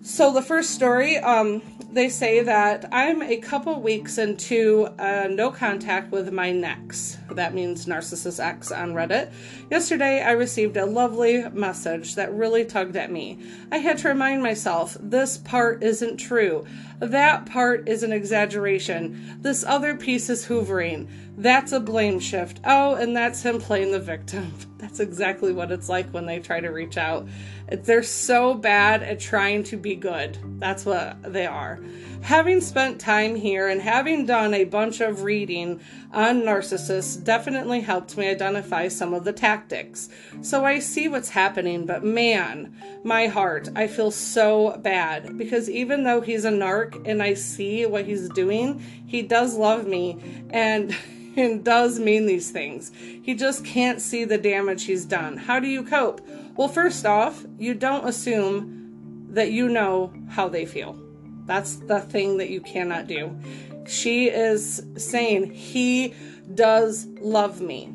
So 0.03 0.33
the 0.33 0.43
first 0.43 0.71
story, 0.71 1.19
um, 1.19 1.61
they 1.91 2.09
say 2.09 2.43
that 2.43 2.89
I'm 2.93 3.23
a 3.23 3.39
couple 3.39 3.81
weeks 3.81 4.19
into 4.19 4.89
uh, 4.99 5.27
no 5.31 5.51
contact 5.51 6.13
with 6.13 6.33
my 6.33 6.53
next. 6.53 7.19
That 7.31 7.55
means 7.55 7.87
Narcissist 7.87 8.43
X 8.43 8.71
on 8.71 8.93
Reddit. 8.93 9.33
Yesterday, 9.71 10.23
I 10.23 10.33
received 10.33 10.77
a 10.77 10.87
lovely 10.87 11.49
message 11.51 12.15
that 12.15 12.33
really 12.33 12.65
tugged 12.65 12.97
at 12.97 13.11
me. 13.11 13.39
I 13.73 13.79
had 13.79 13.99
to 13.99 14.09
remind 14.09 14.43
myself 14.43 14.97
this 15.01 15.39
part 15.39 15.83
isn't 15.83 16.19
true. 16.19 16.65
That 17.01 17.47
part 17.47 17.89
is 17.89 18.03
an 18.03 18.13
exaggeration. 18.13 19.39
This 19.41 19.65
other 19.65 19.97
piece 19.97 20.29
is 20.31 20.47
hoovering. 20.47 21.09
That's 21.37 21.73
a 21.73 21.81
blame 21.81 22.21
shift. 22.21 22.61
Oh, 22.65 22.95
and 22.95 23.17
that's 23.17 23.43
him 23.43 23.61
playing 23.61 23.93
the 23.93 24.01
victim. 24.01 24.53
That's 24.79 25.01
exactly 25.01 25.53
what 25.53 25.73
it's 25.73 25.89
like 25.89 26.09
when 26.11 26.25
they 26.25 26.39
try 26.39 26.61
to 26.61 26.69
reach 26.69 26.97
out. 26.97 27.27
They're 27.71 28.03
so 28.03 28.55
bad 28.55 29.03
at 29.03 29.21
trying 29.21 29.65
to 29.65 29.77
be 29.77 29.95
good. 29.95 30.39
That's 30.59 30.87
what 30.87 31.23
they 31.23 31.47
are. 31.47 31.81
Having 32.23 32.63
spent 32.63 33.01
time 33.01 33.37
here 33.37 33.69
and 33.69 33.81
having 33.81 34.27
done 34.27 34.55
a 34.55 34.65
bunch 34.65 35.01
of 35.01 35.23
reading 35.23 35.81
on 36.13 36.43
narcissists 36.43 37.23
definitely 37.23 37.81
helped 37.81 38.17
me 38.17 38.29
identify 38.29 38.89
some 38.89 39.15
of 39.15 39.25
the 39.25 39.33
tactics. 39.33 40.09
So 40.43 40.65
I 40.65 40.79
see 40.79 41.09
what's 41.09 41.29
happening, 41.29 41.87
but 41.87 42.03
man, 42.03 42.75
my 43.05 43.27
heart, 43.27 43.69
I 43.77 43.87
feel 43.87 44.11
so 44.11 44.79
bad 44.79 45.39
because 45.39 45.71
even 45.71 46.05
though 46.05 46.21
he's 46.21 46.45
a 46.45 46.51
narc 46.51 47.01
and 47.09 47.23
I 47.23 47.35
see 47.35 47.87
what 47.87 48.07
he's 48.07 48.29
doing, 48.31 48.81
he 49.07 49.23
does 49.23 49.57
love 49.57 49.87
me 49.87 50.19
and 50.51 50.95
and 51.37 51.65
does 51.65 52.01
mean 52.01 52.27
these 52.27 52.51
things. 52.51 52.91
He 53.23 53.35
just 53.35 53.65
can't 53.65 54.01
see 54.01 54.25
the 54.25 54.39
damage 54.39 54.85
he's 54.85 55.05
done. 55.05 55.37
How 55.37 55.61
do 55.61 55.69
you 55.69 55.85
cope? 55.85 56.21
Well, 56.59 56.67
first 56.67 57.07
off, 57.07 57.47
you 57.57 57.73
don't 57.73 58.09
assume 58.09 59.29
that 59.31 59.53
you 59.53 59.69
know 59.69 60.13
how 60.29 60.49
they 60.49 60.67
feel. 60.67 61.01
That's 61.47 61.77
the 61.77 62.01
thing 62.01 62.39
that 62.39 62.51
you 62.51 62.61
cannot 62.61 63.07
do. 63.07 63.39
She 63.87 64.27
is 64.27 64.83
saying, 64.97 65.53
He 65.53 66.15
does 66.57 67.07
love 67.21 67.61
me. 67.61 67.95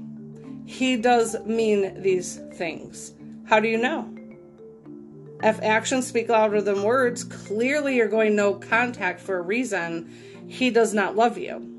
He 0.66 0.96
does 0.96 1.36
mean 1.46 2.02
these 2.02 2.40
things. 2.54 3.14
How 3.44 3.60
do 3.60 3.68
you 3.68 3.78
know? 3.78 4.10
If 5.44 5.62
actions 5.62 6.08
speak 6.08 6.30
louder 6.30 6.62
than 6.62 6.84
words, 6.84 7.26
clearly 7.26 7.98
you're 7.98 8.08
going 8.08 8.34
no 8.34 8.54
contact 8.54 9.20
for 9.20 9.40
a 9.40 9.42
reason. 9.42 10.10
He 10.48 10.70
does 10.70 10.94
not 10.94 11.18
love 11.18 11.38
you. 11.38 11.73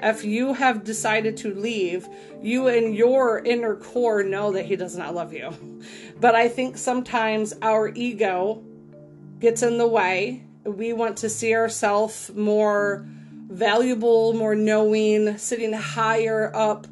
If 0.00 0.24
you 0.24 0.54
have 0.54 0.84
decided 0.84 1.36
to 1.38 1.54
leave, 1.54 2.08
you 2.40 2.68
in 2.68 2.92
your 2.92 3.40
inner 3.40 3.76
core 3.76 4.22
know 4.22 4.52
that 4.52 4.66
he 4.66 4.76
does 4.76 4.96
not 4.96 5.14
love 5.14 5.32
you. 5.32 5.50
But 6.20 6.34
I 6.34 6.48
think 6.48 6.78
sometimes 6.78 7.54
our 7.62 7.88
ego 7.88 8.62
gets 9.40 9.62
in 9.62 9.78
the 9.78 9.88
way. 9.88 10.44
We 10.64 10.92
want 10.92 11.18
to 11.18 11.28
see 11.28 11.54
ourselves 11.54 12.30
more 12.34 13.06
valuable, 13.48 14.34
more 14.34 14.54
knowing, 14.54 15.38
sitting 15.38 15.72
higher 15.72 16.54
up, 16.54 16.86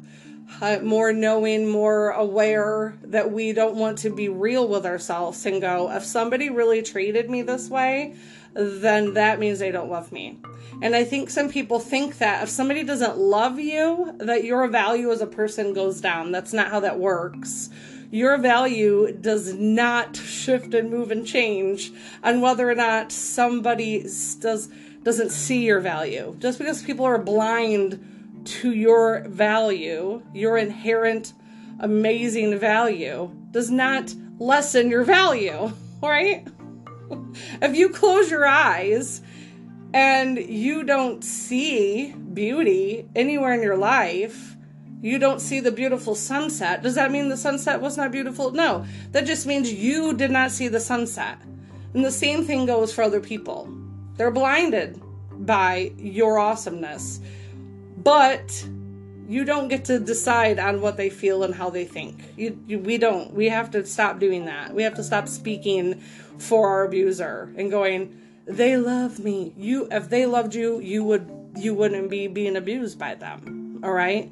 more 0.81 1.13
knowing, 1.13 1.67
more 1.67 2.09
aware 2.11 2.97
that 3.03 3.31
we 3.31 3.53
don't 3.53 3.75
want 3.75 3.99
to 3.99 4.09
be 4.09 4.27
real 4.27 4.67
with 4.67 4.85
ourselves 4.85 5.45
and 5.45 5.61
go, 5.61 5.91
if 5.91 6.03
somebody 6.03 6.49
really 6.49 6.81
treated 6.81 7.29
me 7.29 7.41
this 7.41 7.69
way, 7.69 8.15
then 8.57 9.13
that 9.13 9.39
means 9.39 9.59
they 9.59 9.71
don't 9.71 9.89
love 9.89 10.11
me. 10.11 10.39
And 10.81 10.95
I 10.95 11.03
think 11.03 11.29
some 11.29 11.49
people 11.49 11.79
think 11.79 12.17
that 12.17 12.43
if 12.43 12.49
somebody 12.49 12.83
doesn't 12.83 13.17
love 13.17 13.59
you, 13.59 14.15
that 14.19 14.43
your 14.43 14.67
value 14.67 15.11
as 15.11 15.21
a 15.21 15.27
person 15.27 15.73
goes 15.73 16.01
down. 16.01 16.31
That's 16.31 16.53
not 16.53 16.69
how 16.69 16.79
that 16.81 16.99
works. 16.99 17.69
Your 18.09 18.37
value 18.37 19.11
does 19.11 19.53
not 19.53 20.15
shift 20.15 20.73
and 20.73 20.89
move 20.89 21.11
and 21.11 21.25
change 21.25 21.91
on 22.23 22.41
whether 22.41 22.69
or 22.69 22.75
not 22.75 23.11
somebody 23.11 24.01
does 24.39 24.69
doesn't 25.03 25.29
see 25.29 25.63
your 25.63 25.79
value. 25.79 26.35
Just 26.39 26.57
because 26.57 26.83
people 26.83 27.05
are 27.05 27.17
blind 27.17 28.43
to 28.45 28.71
your 28.73 29.25
value, 29.27 30.21
your 30.33 30.57
inherent 30.57 31.33
amazing 31.79 32.57
value, 32.59 33.31
does 33.51 33.69
not 33.71 34.13
lessen 34.39 34.89
your 34.89 35.03
value, 35.03 35.71
right? 36.01 36.45
if 37.61 37.75
you 37.75 37.89
close 37.89 38.29
your 38.29 38.45
eyes 38.45 39.21
and 39.93 40.37
you 40.37 40.83
don't 40.83 41.23
see 41.23 42.11
beauty 42.11 43.07
anywhere 43.15 43.53
in 43.53 43.61
your 43.61 43.77
life, 43.77 44.55
you 45.01 45.19
don't 45.19 45.39
see 45.39 45.59
the 45.59 45.71
beautiful 45.71 46.15
sunset. 46.15 46.81
Does 46.81 46.95
that 46.95 47.11
mean 47.11 47.29
the 47.29 47.37
sunset 47.37 47.81
was 47.81 47.97
not 47.97 48.11
beautiful? 48.11 48.51
No. 48.51 48.85
That 49.11 49.25
just 49.25 49.45
means 49.45 49.71
you 49.71 50.13
did 50.13 50.31
not 50.31 50.51
see 50.51 50.67
the 50.67 50.79
sunset. 50.79 51.37
And 51.93 52.03
the 52.03 52.11
same 52.11 52.43
thing 52.43 52.65
goes 52.65 52.93
for 52.93 53.03
other 53.03 53.19
people. 53.19 53.71
They're 54.15 54.31
blinded 54.31 54.99
by 55.45 55.93
your 55.97 56.39
awesomeness. 56.39 57.19
But 57.97 58.67
you 59.27 59.43
don't 59.43 59.67
get 59.67 59.85
to 59.85 59.99
decide 59.99 60.57
on 60.57 60.81
what 60.81 60.95
they 60.97 61.09
feel 61.09 61.43
and 61.43 61.53
how 61.53 61.69
they 61.69 61.83
think. 61.85 62.23
You, 62.37 62.59
you, 62.65 62.79
we 62.79 62.97
don't. 62.97 63.33
We 63.33 63.49
have 63.49 63.71
to 63.71 63.85
stop 63.85 64.19
doing 64.19 64.45
that. 64.45 64.73
We 64.73 64.83
have 64.83 64.95
to 64.95 65.03
stop 65.03 65.27
speaking 65.27 66.01
for 66.37 66.69
our 66.69 66.85
abuser 66.85 67.53
and 67.57 67.69
going, 67.69 68.21
they 68.45 68.77
love 68.77 69.19
me. 69.19 69.53
You 69.57 69.87
if 69.91 70.09
they 70.09 70.25
loved 70.25 70.55
you, 70.55 70.79
you 70.79 71.03
would 71.03 71.29
you 71.57 71.73
wouldn't 71.73 72.09
be 72.09 72.27
being 72.27 72.55
abused 72.55 72.97
by 72.97 73.15
them. 73.15 73.81
All 73.83 73.91
right? 73.91 74.31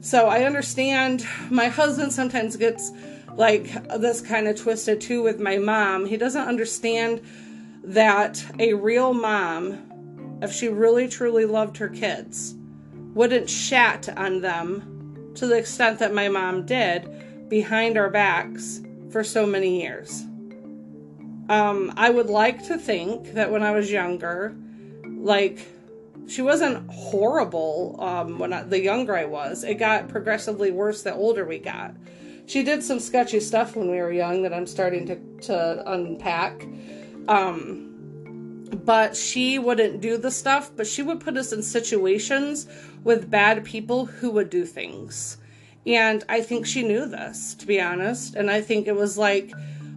So 0.00 0.26
I 0.26 0.44
understand 0.44 1.24
my 1.48 1.68
husband 1.68 2.12
sometimes 2.12 2.56
gets 2.56 2.90
like 3.36 3.72
this 4.00 4.20
kind 4.20 4.48
of 4.48 4.60
twisted 4.60 5.00
too 5.00 5.22
with 5.22 5.38
my 5.38 5.58
mom. 5.58 6.06
He 6.06 6.16
doesn't 6.16 6.48
understand 6.48 7.22
that 7.84 8.44
a 8.58 8.74
real 8.74 9.14
mom, 9.14 10.38
if 10.42 10.52
she 10.52 10.68
really 10.68 11.06
truly 11.06 11.44
loved 11.44 11.76
her 11.76 11.88
kids, 11.88 12.54
wouldn't 13.14 13.48
shat 13.48 14.08
on 14.16 14.40
them 14.40 15.32
to 15.34 15.46
the 15.46 15.56
extent 15.56 15.98
that 15.98 16.14
my 16.14 16.28
mom 16.28 16.66
did 16.66 17.48
behind 17.48 17.96
our 17.96 18.10
backs 18.10 18.80
for 19.10 19.22
so 19.22 19.46
many 19.46 19.82
years. 19.82 20.24
Um, 21.48 21.92
I 21.96 22.10
would 22.10 22.30
like 22.30 22.64
to 22.68 22.78
think 22.78 23.34
that 23.34 23.50
when 23.50 23.62
I 23.62 23.72
was 23.72 23.90
younger, 23.90 24.56
like 25.04 25.66
she 26.26 26.42
wasn't 26.42 26.88
horrible 26.90 27.96
um, 28.00 28.38
when 28.38 28.52
I, 28.52 28.62
the 28.62 28.80
younger 28.80 29.16
I 29.16 29.24
was. 29.24 29.64
It 29.64 29.74
got 29.74 30.08
progressively 30.08 30.70
worse 30.70 31.02
the 31.02 31.14
older 31.14 31.44
we 31.44 31.58
got. 31.58 31.94
She 32.46 32.62
did 32.62 32.82
some 32.82 33.00
sketchy 33.00 33.40
stuff 33.40 33.76
when 33.76 33.90
we 33.90 33.98
were 33.98 34.12
young 34.12 34.42
that 34.42 34.52
I'm 34.52 34.66
starting 34.66 35.06
to 35.06 35.16
to 35.46 35.92
unpack. 35.92 36.66
Um, 37.28 37.91
but 38.84 39.16
she 39.16 39.58
wouldn't 39.58 40.00
do 40.00 40.16
the 40.16 40.30
stuff, 40.30 40.70
but 40.76 40.86
she 40.86 41.02
would 41.02 41.20
put 41.20 41.36
us 41.36 41.52
in 41.52 41.62
situations 41.62 42.66
with 43.04 43.30
bad 43.30 43.64
people 43.64 44.06
who 44.06 44.30
would 44.30 44.50
do 44.50 44.64
things. 44.64 45.38
And 45.86 46.24
I 46.28 46.40
think 46.42 46.66
she 46.66 46.82
knew 46.82 47.06
this, 47.06 47.54
to 47.56 47.66
be 47.66 47.80
honest. 47.80 48.34
And 48.34 48.50
I 48.50 48.60
think 48.60 48.86
it 48.86 48.94
was 48.94 49.18
like, 49.18 49.52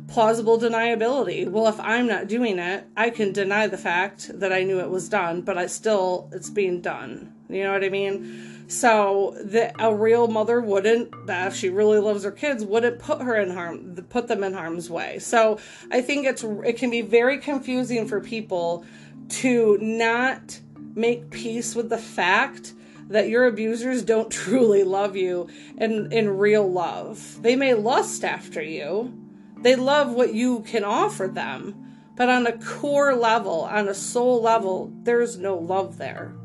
plausible 0.08 0.60
deniability. 0.60 1.50
Well, 1.50 1.68
if 1.68 1.80
I'm 1.80 2.08
not 2.08 2.28
doing 2.28 2.60
it, 2.60 2.86
I 2.96 3.10
can 3.10 3.32
deny 3.32 3.68
the 3.68 3.78
fact 3.78 4.32
that 4.40 4.54
I 4.54 4.64
knew 4.64 4.80
it 4.80 4.90
was 4.90 5.10
done, 5.10 5.42
but 5.42 5.58
I 5.58 5.68
still, 5.68 6.30
it's 6.32 6.50
being 6.50 6.82
done. 6.82 7.34
You 7.50 7.64
know 7.64 7.74
what 7.74 7.84
I 7.84 7.90
mean? 7.90 8.55
So 8.68 9.38
that 9.44 9.76
a 9.80 9.94
real 9.94 10.28
mother 10.28 10.60
wouldn't, 10.60 11.14
if 11.28 11.56
she 11.56 11.70
really 11.70 12.00
loves 12.00 12.24
her 12.24 12.32
kids, 12.32 12.66
wouldn't 12.66 13.00
put 13.00 13.22
her 13.22 13.36
in 13.36 13.52
harm, 13.52 13.96
put 14.10 14.28
them 14.28 14.44
in 14.44 14.54
harm's 14.54 14.90
way. 14.90 15.20
So 15.20 15.60
I 15.92 16.02
think 16.02 16.26
it's 16.26 16.44
it 16.44 16.78
can 16.78 16.90
be 16.90 17.02
very 17.02 17.38
confusing 17.38 18.08
for 18.08 18.20
people 18.20 18.84
to 19.30 19.78
not 19.80 20.60
make 20.96 21.30
peace 21.30 21.76
with 21.76 21.90
the 21.90 21.98
fact 21.98 22.74
that 23.08 23.30
your 23.30 23.46
abusers 23.46 24.04
don't 24.04 24.32
truly 24.32 24.84
love 24.84 25.16
you 25.16 25.48
in, 25.78 26.12
in 26.12 26.38
real 26.38 26.70
love. 26.70 27.42
They 27.42 27.56
may 27.56 27.74
lust 27.74 28.24
after 28.24 28.62
you, 28.62 29.14
they 29.58 29.76
love 29.76 30.12
what 30.12 30.34
you 30.34 30.62
can 30.62 30.84
offer 30.84 31.28
them, 31.28 31.76
but 32.16 32.30
on 32.30 32.48
a 32.48 32.58
core 32.58 33.16
level, 33.16 33.62
on 33.62 33.88
a 33.88 33.94
soul 33.94 34.42
level, 34.42 34.92
there's 35.04 35.38
no 35.38 35.58
love 35.58 35.98
there. 35.98 36.36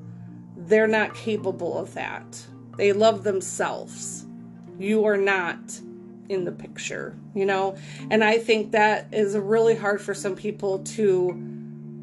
They're 0.70 0.86
not 0.86 1.14
capable 1.14 1.76
of 1.76 1.94
that. 1.94 2.46
They 2.76 2.92
love 2.92 3.24
themselves. 3.24 4.24
You 4.78 5.04
are 5.04 5.16
not 5.16 5.58
in 6.28 6.44
the 6.44 6.52
picture, 6.52 7.16
you 7.34 7.44
know? 7.44 7.76
And 8.08 8.22
I 8.22 8.38
think 8.38 8.70
that 8.70 9.08
is 9.12 9.36
really 9.36 9.74
hard 9.74 10.00
for 10.00 10.14
some 10.14 10.36
people 10.36 10.78
to 10.78 11.46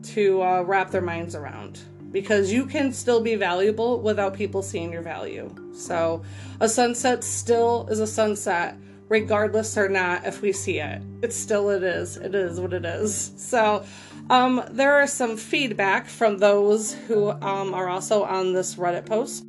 to 0.03 0.41
uh, 0.41 0.61
wrap 0.61 0.91
their 0.91 1.01
minds 1.01 1.33
around 1.33 1.79
because 2.11 2.51
you 2.51 2.65
can 2.65 2.91
still 2.91 3.21
be 3.21 3.35
valuable 3.35 3.99
without 4.01 4.33
people 4.33 4.61
seeing 4.61 4.91
your 4.91 5.01
value. 5.01 5.53
So, 5.73 6.23
a 6.59 6.69
sunset 6.69 7.23
still 7.23 7.87
is 7.89 7.99
a 7.99 8.07
sunset 8.07 8.77
regardless 9.09 9.77
or 9.77 9.87
not 9.87 10.25
if 10.25 10.41
we 10.41 10.51
see 10.51 10.79
it. 10.79 11.01
It 11.21 11.31
still 11.31 11.69
it 11.69 11.83
is. 11.83 12.17
It 12.17 12.35
is 12.35 12.59
what 12.59 12.73
it 12.73 12.85
is. 12.85 13.31
So, 13.37 13.85
um, 14.29 14.63
there 14.71 14.95
are 14.95 15.07
some 15.07 15.37
feedback 15.37 16.07
from 16.07 16.37
those 16.37 16.93
who 16.93 17.29
um, 17.29 17.73
are 17.73 17.87
also 17.87 18.23
on 18.23 18.53
this 18.53 18.75
Reddit 18.75 19.05
post. 19.05 19.45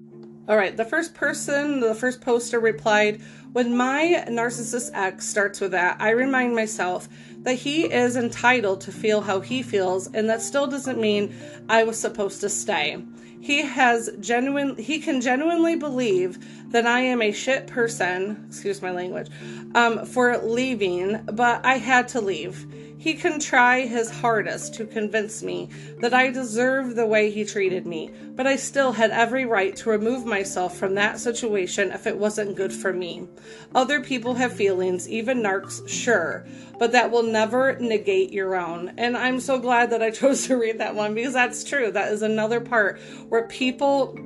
All 0.48 0.56
right, 0.56 0.74
the 0.74 0.84
first 0.84 1.14
person, 1.14 1.80
the 1.80 1.94
first 1.94 2.22
poster 2.22 2.58
replied, 2.58 3.20
When 3.52 3.76
my 3.76 4.24
narcissist 4.28 4.90
ex 4.94 5.26
starts 5.26 5.60
with 5.60 5.72
that, 5.72 6.00
I 6.00 6.10
remind 6.10 6.54
myself 6.54 7.06
that 7.40 7.54
he 7.54 7.84
is 7.92 8.16
entitled 8.16 8.80
to 8.82 8.92
feel 8.92 9.20
how 9.20 9.40
he 9.40 9.62
feels, 9.62 10.06
and 10.14 10.30
that 10.30 10.40
still 10.40 10.66
doesn't 10.66 10.98
mean 10.98 11.34
I 11.68 11.84
was 11.84 11.98
supposed 11.98 12.40
to 12.40 12.48
stay. 12.48 13.02
He 13.40 13.62
has 13.62 14.10
genuine 14.20 14.76
he 14.76 14.98
can 14.98 15.20
genuinely 15.20 15.76
believe 15.76 16.38
that 16.72 16.86
I 16.86 17.00
am 17.00 17.22
a 17.22 17.30
shit 17.30 17.66
person, 17.66 18.44
excuse 18.48 18.80
my 18.80 18.90
language, 18.90 19.28
um, 19.74 20.06
for 20.06 20.38
leaving, 20.38 21.22
but 21.32 21.64
I 21.64 21.78
had 21.78 22.08
to 22.08 22.20
leave. 22.20 22.66
He 22.98 23.14
can 23.14 23.38
try 23.38 23.86
his 23.86 24.10
hardest 24.10 24.74
to 24.74 24.84
convince 24.84 25.40
me 25.40 25.70
that 26.00 26.12
I 26.12 26.30
deserve 26.30 26.96
the 26.96 27.06
way 27.06 27.30
he 27.30 27.44
treated 27.44 27.86
me, 27.86 28.10
but 28.34 28.46
I 28.46 28.56
still 28.56 28.90
had 28.90 29.12
every 29.12 29.44
right 29.44 29.74
to 29.76 29.90
remove 29.90 30.26
myself 30.26 30.76
from 30.76 30.96
that 30.96 31.20
situation 31.20 31.92
if 31.92 32.08
it 32.08 32.18
wasn't 32.18 32.56
good 32.56 32.72
for 32.72 32.92
me. 32.92 33.28
Other 33.72 34.00
people 34.00 34.34
have 34.34 34.52
feelings, 34.52 35.08
even 35.08 35.42
narcs, 35.42 35.88
sure, 35.88 36.44
but 36.80 36.90
that 36.90 37.12
will 37.12 37.22
never 37.22 37.78
negate 37.78 38.32
your 38.32 38.56
own. 38.56 38.92
And 38.98 39.16
I'm 39.16 39.38
so 39.38 39.60
glad 39.60 39.90
that 39.90 40.02
I 40.02 40.10
chose 40.18 40.48
to 40.48 40.56
read 40.56 40.78
that 40.78 40.96
one 40.96 41.14
because 41.14 41.34
that's 41.34 41.62
true. 41.62 41.92
That 41.92 42.12
is 42.12 42.22
another 42.22 42.60
part 42.60 43.00
where 43.28 43.46
people 43.46 44.18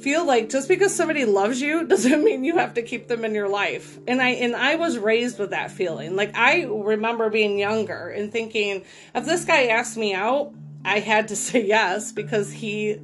feel 0.00 0.26
like 0.26 0.48
just 0.48 0.68
because 0.68 0.94
somebody 0.94 1.24
loves 1.24 1.60
you 1.60 1.84
doesn't 1.88 2.24
mean 2.24 2.44
you 2.44 2.56
have 2.56 2.74
to 2.74 2.82
keep 2.82 3.08
them 3.08 3.24
in 3.24 3.34
your 3.34 3.48
life. 3.48 3.98
And 4.06 4.20
I 4.20 4.30
and 4.30 4.54
I 4.54 4.76
was 4.76 4.98
raised 4.98 5.38
with 5.38 5.50
that 5.50 5.70
feeling. 5.70 6.16
Like 6.16 6.36
I 6.36 6.64
remember 6.64 7.30
being 7.30 7.58
younger 7.58 8.08
and 8.08 8.30
thinking 8.30 8.84
if 9.14 9.24
this 9.24 9.44
guy 9.44 9.66
asked 9.66 9.96
me 9.96 10.14
out, 10.14 10.52
I 10.84 11.00
had 11.00 11.28
to 11.28 11.36
say 11.46 11.64
yes 11.64 12.12
because 12.12 12.52
he 12.52 13.00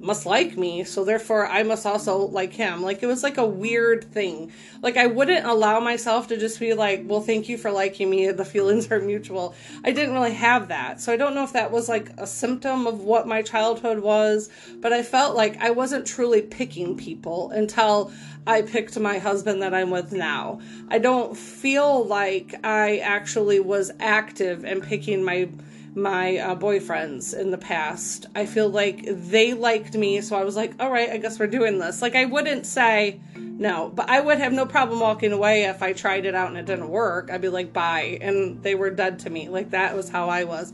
must 0.00 0.26
like 0.26 0.56
me, 0.56 0.84
so 0.84 1.04
therefore 1.04 1.46
I 1.46 1.64
must 1.64 1.84
also 1.84 2.18
like 2.18 2.52
him. 2.52 2.82
Like 2.82 3.02
it 3.02 3.06
was 3.06 3.22
like 3.22 3.36
a 3.36 3.46
weird 3.46 4.04
thing. 4.04 4.52
Like 4.80 4.96
I 4.96 5.06
wouldn't 5.06 5.44
allow 5.44 5.80
myself 5.80 6.28
to 6.28 6.36
just 6.36 6.60
be 6.60 6.74
like, 6.74 7.02
well, 7.04 7.20
thank 7.20 7.48
you 7.48 7.58
for 7.58 7.72
liking 7.72 8.08
me. 8.08 8.30
The 8.30 8.44
feelings 8.44 8.90
are 8.92 9.00
mutual. 9.00 9.54
I 9.84 9.90
didn't 9.90 10.14
really 10.14 10.34
have 10.34 10.68
that. 10.68 11.00
So 11.00 11.12
I 11.12 11.16
don't 11.16 11.34
know 11.34 11.42
if 11.42 11.52
that 11.54 11.72
was 11.72 11.88
like 11.88 12.10
a 12.16 12.26
symptom 12.26 12.86
of 12.86 13.00
what 13.00 13.26
my 13.26 13.42
childhood 13.42 13.98
was, 13.98 14.50
but 14.76 14.92
I 14.92 15.02
felt 15.02 15.36
like 15.36 15.60
I 15.60 15.70
wasn't 15.70 16.06
truly 16.06 16.42
picking 16.42 16.96
people 16.96 17.50
until 17.50 18.12
I 18.46 18.62
picked 18.62 18.98
my 18.98 19.18
husband 19.18 19.62
that 19.62 19.74
I'm 19.74 19.90
with 19.90 20.12
now. 20.12 20.60
I 20.88 20.98
don't 20.98 21.36
feel 21.36 22.04
like 22.04 22.54
I 22.64 22.98
actually 22.98 23.60
was 23.60 23.90
active 24.00 24.64
in 24.64 24.80
picking 24.80 25.24
my 25.24 25.50
my 25.98 26.38
uh, 26.38 26.56
boyfriends 26.56 27.36
in 27.36 27.50
the 27.50 27.58
past. 27.58 28.26
I 28.34 28.46
feel 28.46 28.68
like 28.68 29.02
they 29.06 29.54
liked 29.54 29.94
me, 29.94 30.20
so 30.20 30.36
I 30.36 30.44
was 30.44 30.56
like, 30.56 30.74
all 30.80 30.90
right, 30.90 31.10
I 31.10 31.18
guess 31.18 31.38
we're 31.38 31.46
doing 31.46 31.78
this. 31.78 32.00
Like, 32.00 32.14
I 32.14 32.24
wouldn't 32.24 32.66
say 32.66 33.20
no, 33.36 33.90
but 33.94 34.08
I 34.08 34.20
would 34.20 34.38
have 34.38 34.52
no 34.52 34.66
problem 34.66 35.00
walking 35.00 35.32
away 35.32 35.64
if 35.64 35.82
I 35.82 35.92
tried 35.92 36.24
it 36.24 36.34
out 36.34 36.48
and 36.48 36.56
it 36.56 36.66
didn't 36.66 36.88
work. 36.88 37.30
I'd 37.30 37.40
be 37.40 37.48
like, 37.48 37.72
bye. 37.72 38.18
And 38.20 38.62
they 38.62 38.74
were 38.74 38.90
dead 38.90 39.18
to 39.20 39.30
me. 39.30 39.48
Like, 39.48 39.70
that 39.70 39.96
was 39.96 40.08
how 40.08 40.28
I 40.28 40.44
was. 40.44 40.72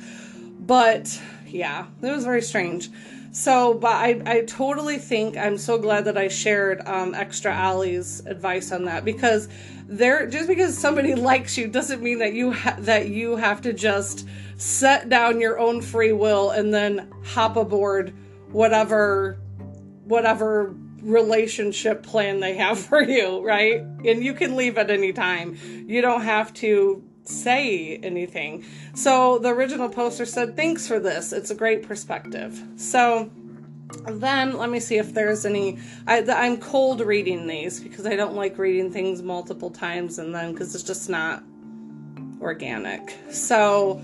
But 0.60 1.20
yeah, 1.46 1.86
it 2.02 2.10
was 2.10 2.24
very 2.24 2.42
strange. 2.42 2.90
So, 3.34 3.74
but 3.74 3.96
I, 3.96 4.22
I 4.26 4.40
totally 4.42 4.96
think 4.96 5.36
I'm 5.36 5.58
so 5.58 5.76
glad 5.76 6.04
that 6.04 6.16
I 6.16 6.28
shared 6.28 6.86
um, 6.86 7.16
Extra 7.16 7.52
Allie's 7.52 8.24
advice 8.26 8.70
on 8.70 8.84
that 8.84 9.04
because 9.04 9.48
there, 9.88 10.28
just 10.28 10.46
because 10.46 10.78
somebody 10.78 11.14
likes 11.16 11.58
you 11.58 11.66
doesn't 11.66 12.00
mean 12.00 12.20
that 12.20 12.34
you 12.34 12.52
ha- 12.52 12.76
that 12.78 13.08
you 13.08 13.34
have 13.34 13.60
to 13.62 13.72
just 13.72 14.28
set 14.56 15.08
down 15.08 15.40
your 15.40 15.58
own 15.58 15.82
free 15.82 16.12
will 16.12 16.50
and 16.50 16.72
then 16.72 17.12
hop 17.24 17.56
aboard 17.56 18.14
whatever 18.52 19.40
whatever 20.04 20.72
relationship 21.02 22.04
plan 22.04 22.38
they 22.38 22.54
have 22.54 22.78
for 22.86 23.02
you, 23.02 23.44
right? 23.44 23.80
And 23.80 24.22
you 24.22 24.34
can 24.34 24.54
leave 24.54 24.78
at 24.78 24.92
any 24.92 25.12
time. 25.12 25.58
You 25.88 26.02
don't 26.02 26.22
have 26.22 26.54
to 26.54 27.02
say 27.24 27.96
anything. 27.98 28.64
So 28.94 29.38
the 29.38 29.48
original 29.48 29.88
poster 29.88 30.26
said, 30.26 30.56
Thanks 30.56 30.86
for 30.86 31.00
this. 31.00 31.32
It's 31.32 31.50
a 31.50 31.54
great 31.54 31.82
perspective. 31.82 32.62
So 32.76 33.30
then 34.06 34.56
let 34.56 34.70
me 34.70 34.80
see 34.80 34.96
if 34.96 35.14
there's 35.14 35.46
any. 35.46 35.78
I, 36.06 36.18
am 36.18 36.58
cold 36.58 37.00
reading 37.00 37.46
these 37.46 37.80
because 37.80 38.06
I 38.06 38.16
don't 38.16 38.34
like 38.34 38.58
reading 38.58 38.90
things 38.90 39.22
multiple 39.22 39.70
times 39.70 40.18
and 40.18 40.34
then 40.34 40.52
because 40.52 40.74
it's 40.74 40.84
just 40.84 41.08
not 41.08 41.42
organic. 42.40 43.14
So 43.30 44.02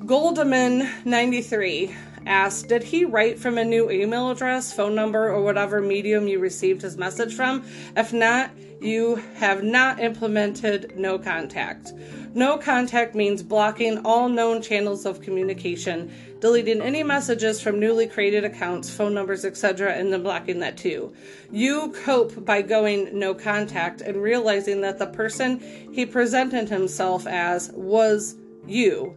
Goldaman93 0.00 1.94
asked, 2.26 2.68
Did 2.68 2.82
he 2.82 3.04
write 3.04 3.38
from 3.38 3.58
a 3.58 3.64
new 3.64 3.90
email 3.90 4.30
address, 4.30 4.72
phone 4.72 4.94
number, 4.94 5.30
or 5.30 5.42
whatever 5.42 5.80
medium 5.80 6.28
you 6.28 6.38
received 6.38 6.82
his 6.82 6.96
message 6.96 7.34
from? 7.34 7.64
If 7.96 8.12
not, 8.12 8.50
you 8.80 9.16
have 9.36 9.62
not 9.62 10.00
implemented 10.00 10.98
no 10.98 11.18
contact. 11.18 11.92
No 12.34 12.58
contact 12.58 13.14
means 13.14 13.42
blocking 13.42 14.04
all 14.04 14.28
known 14.28 14.60
channels 14.60 15.06
of 15.06 15.20
communication, 15.20 16.12
deleting 16.40 16.82
any 16.82 17.02
messages 17.02 17.60
from 17.60 17.78
newly 17.78 18.08
created 18.08 18.44
accounts, 18.44 18.90
phone 18.90 19.14
numbers, 19.14 19.44
etc., 19.44 19.92
and 19.92 20.12
then 20.12 20.22
blocking 20.22 20.58
that 20.58 20.76
too. 20.76 21.14
You 21.52 21.92
cope 22.04 22.44
by 22.44 22.62
going 22.62 23.16
no 23.16 23.34
contact 23.34 24.00
and 24.00 24.20
realizing 24.20 24.80
that 24.80 24.98
the 24.98 25.06
person 25.06 25.60
he 25.92 26.04
presented 26.04 26.68
himself 26.68 27.26
as 27.26 27.70
was 27.72 28.34
you 28.66 29.14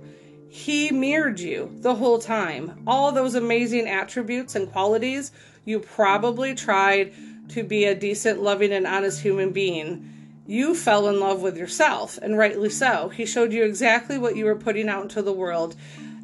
he 0.49 0.91
mirrored 0.91 1.39
you 1.39 1.71
the 1.81 1.95
whole 1.95 2.19
time. 2.19 2.83
All 2.87 3.11
those 3.11 3.35
amazing 3.35 3.87
attributes 3.87 4.55
and 4.55 4.71
qualities 4.71 5.31
you 5.65 5.79
probably 5.79 6.55
tried 6.55 7.13
to 7.49 7.63
be 7.63 7.83
a 7.85 7.93
decent, 7.93 8.41
loving, 8.41 8.71
and 8.71 8.87
honest 8.87 9.21
human 9.21 9.51
being. 9.51 10.13
You 10.47 10.73
fell 10.73 11.09
in 11.09 11.19
love 11.19 11.41
with 11.41 11.57
yourself, 11.57 12.17
and 12.21 12.37
rightly 12.37 12.69
so. 12.69 13.09
He 13.09 13.25
showed 13.25 13.51
you 13.51 13.65
exactly 13.65 14.17
what 14.17 14.37
you 14.37 14.45
were 14.45 14.55
putting 14.55 14.87
out 14.87 15.03
into 15.03 15.21
the 15.21 15.33
world. 15.33 15.75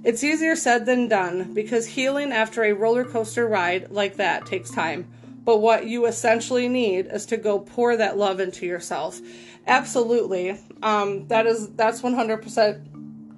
It's 0.05 0.23
easier 0.23 0.55
said 0.55 0.85
than 0.85 1.09
done 1.09 1.53
because 1.53 1.85
healing 1.87 2.31
after 2.31 2.63
a 2.63 2.73
roller 2.73 3.03
coaster 3.03 3.47
ride 3.47 3.91
like 3.91 4.15
that 4.15 4.45
takes 4.45 4.71
time. 4.71 5.07
But 5.43 5.57
what 5.57 5.87
you 5.87 6.05
essentially 6.05 6.69
need 6.69 7.07
is 7.07 7.25
to 7.27 7.37
go 7.37 7.59
pour 7.59 7.97
that 7.97 8.17
love 8.17 8.39
into 8.39 8.65
yourself. 8.65 9.19
Absolutely. 9.67 10.57
Um, 10.81 11.27
that 11.27 11.45
is 11.45 11.69
that's 11.71 12.01
100% 12.01 12.92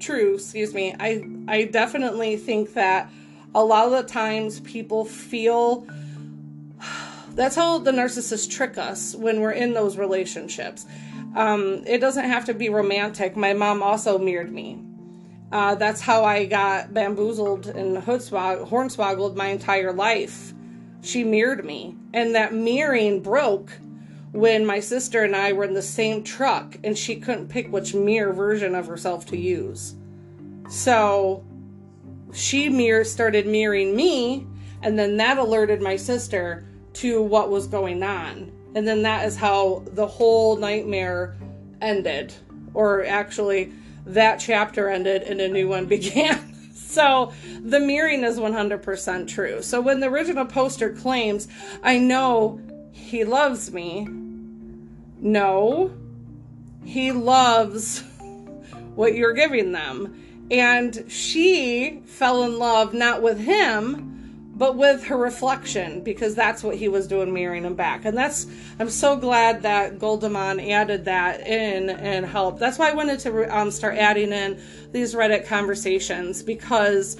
true, 0.06 0.36
excuse 0.36 0.74
me, 0.74 0.96
I 1.00 1.26
I 1.48 1.64
definitely 1.66 2.38
think 2.38 2.74
that 2.74 3.10
a 3.56 3.64
lot 3.64 3.86
of 3.86 3.92
the 3.92 4.04
times 4.04 4.60
people 4.60 5.04
feel 5.04 5.88
that's 7.32 7.56
how 7.56 7.80
the 7.80 7.92
narcissists 7.92 8.50
trick 8.50 8.78
us 8.78 9.16
when 9.16 9.42
we're 9.42 9.52
in 9.52 9.74
those 9.74 9.98
relationships. 9.98 10.86
Um, 11.36 11.84
it 11.86 12.00
doesn't 12.00 12.26
have 12.26 12.46
to 12.46 12.54
be 12.54 12.70
romantic. 12.70 13.36
My 13.36 13.54
mom 13.54 13.84
also 13.84 14.18
mirrored 14.18 14.54
me. 14.54 14.82
Uh, 15.52 15.76
that's 15.76 16.02
how 16.02 16.24
I 16.24 16.46
got 16.46 16.94
bamboozled 16.94 17.68
and 17.68 17.98
hornswoggled 17.98 19.36
my 19.36 19.48
entire 19.48 19.92
life. 19.92 20.54
She 21.02 21.24
mirrored 21.24 21.66
me, 21.66 21.96
and 22.14 22.36
that 22.36 22.54
mirroring 22.54 23.22
broke 23.22 23.72
Mm-hmm. 24.36 24.42
when 24.42 24.66
my 24.66 24.82
sister 24.82 25.24
and 25.24 25.34
I 25.36 25.54
were 25.54 25.64
in 25.64 25.74
the 25.74 25.82
same 25.82 26.22
truck 26.22 26.78
and 26.84 26.98
she 26.98 27.16
couldn't 27.16 27.48
pick 27.48 27.72
which 27.72 27.94
mirror 27.94 28.34
version 28.34 28.76
of 28.76 28.86
herself 28.88 29.26
to 29.28 29.38
use. 29.38 29.96
So 30.70 31.46
she 32.34 32.68
mirror 32.68 33.06
started 33.06 33.48
mirroring 33.48 33.96
me 33.96 34.46
And 34.82 35.00
then 35.00 35.18
that 35.18 35.38
alerted 35.38 35.82
my 35.82 35.96
sister 35.96 36.66
to 36.96 37.22
what 37.22 37.50
was 37.50 37.66
going 37.66 38.04
on. 38.04 38.52
And 38.76 38.86
then 38.88 39.02
that 39.04 39.26
is 39.26 39.38
how 39.38 39.84
the 39.94 40.06
whole 40.06 40.58
nightmare 40.58 41.36
ended. 41.82 42.34
Or 42.74 43.06
actually, 43.06 43.72
that 44.06 44.38
chapter 44.38 44.90
ended 44.90 45.24
and 45.24 45.40
a 45.40 45.48
new 45.48 45.70
one 45.70 45.86
began. 45.96 46.54
so 46.74 47.32
the 47.62 47.80
mirroring 47.80 48.24
is 48.24 48.38
100% 48.38 49.28
true. 49.28 49.62
So 49.62 49.82
when 49.82 50.02
the 50.02 50.08
original 50.08 50.46
poster 50.46 50.92
claims, 50.92 51.48
I 51.84 51.98
know 51.98 52.60
he 52.92 53.24
loves 53.24 53.72
me, 53.72 54.08
no, 55.26 55.92
he 56.84 57.12
loves 57.12 58.04
what 58.94 59.16
you're 59.16 59.34
giving 59.34 59.72
them. 59.72 60.22
And 60.52 61.04
she 61.08 62.04
fell 62.06 62.44
in 62.44 62.60
love 62.60 62.94
not 62.94 63.24
with 63.24 63.40
him, 63.40 64.52
but 64.56 64.78
with 64.78 65.04
her 65.06 65.18
reflection 65.18 66.04
because 66.04 66.36
that's 66.36 66.64
what 66.64 66.76
he 66.76 66.88
was 66.88 67.08
doing 67.08 67.34
mirroring 67.34 67.64
him 67.64 67.74
back. 67.74 68.06
And 68.06 68.16
that's 68.16 68.46
i'm 68.80 68.90
so 68.90 69.18
glad 69.18 69.64
that 69.64 69.98
goldemon 69.98 70.60
added 70.60 71.06
that 71.06 71.42
in 71.42 71.90
and 71.90 72.24
helped. 72.24 72.60
That's 72.60 72.78
why 72.78 72.92
i 72.92 72.94
wanted 72.94 73.20
to 73.22 73.58
um, 73.58 73.72
start 73.72 73.98
adding 73.98 74.32
in 74.32 74.62
these 74.92 75.16
reddit 75.16 75.48
conversations 75.48 76.44
because 76.44 77.18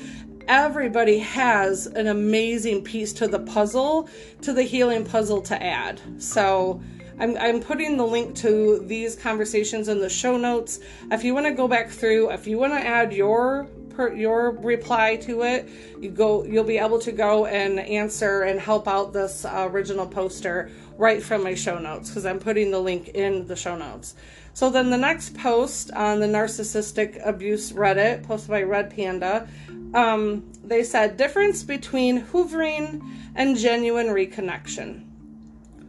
everybody 0.48 1.18
has 1.18 1.88
an 1.88 2.06
amazing 2.06 2.84
piece 2.84 3.12
to 3.14 3.28
the 3.28 3.40
puzzle 3.40 4.08
to 4.42 4.54
the 4.54 4.62
healing 4.62 5.04
puzzle 5.04 5.42
to 5.42 5.62
add. 5.62 6.00
So 6.20 6.80
I'm, 7.20 7.38
I'm 7.38 7.62
putting 7.62 7.98
the 7.98 8.06
link 8.06 8.36
to 8.38 8.80
these 8.80 9.16
conversations 9.16 9.88
in 9.88 10.00
the 10.00 10.10
show 10.10 10.38
notes. 10.38 10.80
If 11.12 11.24
you 11.24 11.34
want 11.34 11.46
to 11.46 11.54
go 11.54 11.68
back 11.68 11.90
through, 11.90 12.32
if 12.32 12.46
you 12.46 12.58
want 12.58 12.74
to 12.74 12.86
add 12.86 13.14
your 13.14 13.68
per, 13.96 14.14
your 14.14 14.52
reply 14.52 15.16
to 15.18 15.44
it, 15.44 15.70
you 16.00 16.10
go 16.12 16.44
you'll 16.44 16.66
be 16.66 16.78
able 16.78 17.00
to 17.00 17.12
go 17.12 17.46
and 17.46 17.80
answer 17.80 18.44
and 18.44 18.60
help 18.60 18.88
out 18.88 19.14
this 19.14 19.46
uh, 19.46 19.68
original 19.72 20.06
poster 20.06 20.70
right 20.98 21.24
from 21.24 21.44
my 21.44 21.56
show 21.56 21.80
notes 21.80 22.10
because 22.10 22.26
I'm 22.26 22.40
putting 22.40 22.72
the 22.72 22.80
link 22.80 23.10
in 23.10 23.48
the 23.48 23.56
show 23.56 23.78
notes. 23.78 24.16
So 24.54 24.70
then 24.70 24.90
the 24.90 24.98
next 24.98 25.36
post 25.38 25.92
on 25.92 26.20
the 26.20 26.28
narcissistic 26.28 27.26
abuse 27.26 27.72
Reddit, 27.72 28.24
posted 28.24 28.50
by 28.50 28.64
Red 28.64 28.96
Panda, 28.96 29.48
um, 29.94 30.50
they 30.64 30.84
said 30.84 31.18
difference 31.18 31.64
between 31.64 32.22
hoovering 32.22 33.02
and 33.36 33.58
genuine 33.58 34.08
reconnection. 34.08 35.05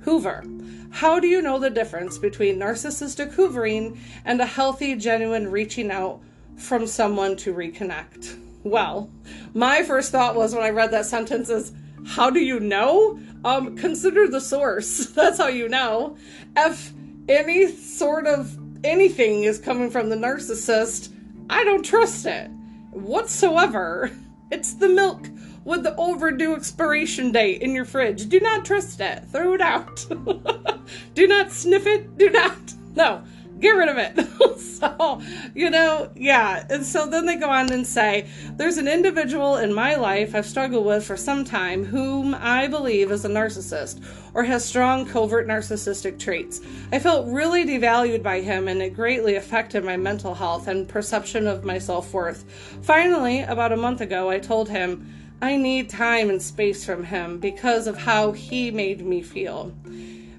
Hoover. 0.06 0.44
How 0.90 1.18
do 1.18 1.26
you 1.26 1.42
know 1.42 1.58
the 1.58 1.68
difference 1.68 2.16
between 2.16 2.60
narcissistic 2.60 3.34
hoovering 3.34 3.98
and 4.24 4.40
a 4.40 4.46
healthy, 4.46 4.94
genuine 4.94 5.50
reaching 5.50 5.90
out 5.90 6.20
from 6.56 6.86
someone 6.86 7.34
to 7.38 7.52
reconnect? 7.52 8.38
Well, 8.62 9.10
my 9.52 9.82
first 9.82 10.12
thought 10.12 10.36
was 10.36 10.54
when 10.54 10.62
I 10.62 10.70
read 10.70 10.92
that 10.92 11.06
sentence 11.06 11.48
is, 11.48 11.72
how 12.06 12.30
do 12.30 12.38
you 12.38 12.60
know? 12.60 13.18
Um, 13.44 13.76
consider 13.76 14.28
the 14.28 14.40
source. 14.40 15.06
That's 15.14 15.38
how 15.38 15.48
you 15.48 15.68
know. 15.68 16.16
If 16.56 16.92
any 17.28 17.66
sort 17.72 18.28
of 18.28 18.56
anything 18.84 19.42
is 19.42 19.58
coming 19.58 19.90
from 19.90 20.08
the 20.08 20.16
narcissist, 20.16 21.12
I 21.50 21.64
don't 21.64 21.84
trust 21.84 22.26
it 22.26 22.48
whatsoever. 22.92 24.12
It's 24.52 24.74
the 24.74 24.88
milk 24.88 25.26
with 25.66 25.82
the 25.82 25.94
overdue 25.96 26.54
expiration 26.54 27.32
date 27.32 27.60
in 27.60 27.74
your 27.74 27.84
fridge. 27.84 28.28
Do 28.28 28.40
not 28.40 28.64
trust 28.64 29.00
it. 29.00 29.24
Throw 29.30 29.52
it 29.52 29.60
out. 29.60 30.06
Do 31.14 31.26
not 31.26 31.50
sniff 31.50 31.86
it. 31.86 32.16
Do 32.16 32.30
not. 32.30 32.56
No 32.96 33.22
get 33.60 33.70
rid 33.70 33.88
of 33.88 33.96
it. 33.98 34.58
so, 34.58 35.22
you 35.54 35.70
know, 35.70 36.10
yeah. 36.14 36.66
And 36.68 36.84
so 36.84 37.06
then 37.06 37.26
they 37.26 37.36
go 37.36 37.48
on 37.48 37.72
and 37.72 37.86
say, 37.86 38.28
There's 38.52 38.76
an 38.76 38.88
individual 38.88 39.56
in 39.56 39.72
my 39.72 39.94
life 39.94 40.34
I've 40.34 40.46
struggled 40.46 40.86
with 40.86 41.04
for 41.06 41.16
some 41.16 41.44
time 41.44 41.84
whom 41.84 42.34
I 42.34 42.66
believe 42.66 43.10
is 43.10 43.24
a 43.24 43.28
narcissist 43.28 44.02
or 44.34 44.44
has 44.44 44.64
strong 44.64 45.06
covert 45.06 45.46
narcissistic 45.46 46.18
traits. 46.18 46.60
I 46.92 46.98
felt 46.98 47.26
really 47.28 47.64
devalued 47.64 48.22
by 48.22 48.40
him 48.40 48.68
and 48.68 48.82
it 48.82 48.94
greatly 48.94 49.36
affected 49.36 49.84
my 49.84 49.96
mental 49.96 50.34
health 50.34 50.68
and 50.68 50.88
perception 50.88 51.46
of 51.46 51.64
my 51.64 51.78
self 51.78 52.12
worth. 52.12 52.44
Finally, 52.82 53.40
about 53.40 53.72
a 53.72 53.76
month 53.76 54.00
ago, 54.00 54.30
I 54.30 54.38
told 54.38 54.68
him, 54.68 55.12
I 55.42 55.56
need 55.56 55.90
time 55.90 56.30
and 56.30 56.40
space 56.40 56.84
from 56.84 57.04
him 57.04 57.38
because 57.38 57.86
of 57.86 57.98
how 57.98 58.32
he 58.32 58.70
made 58.70 59.04
me 59.04 59.20
feel. 59.20 59.74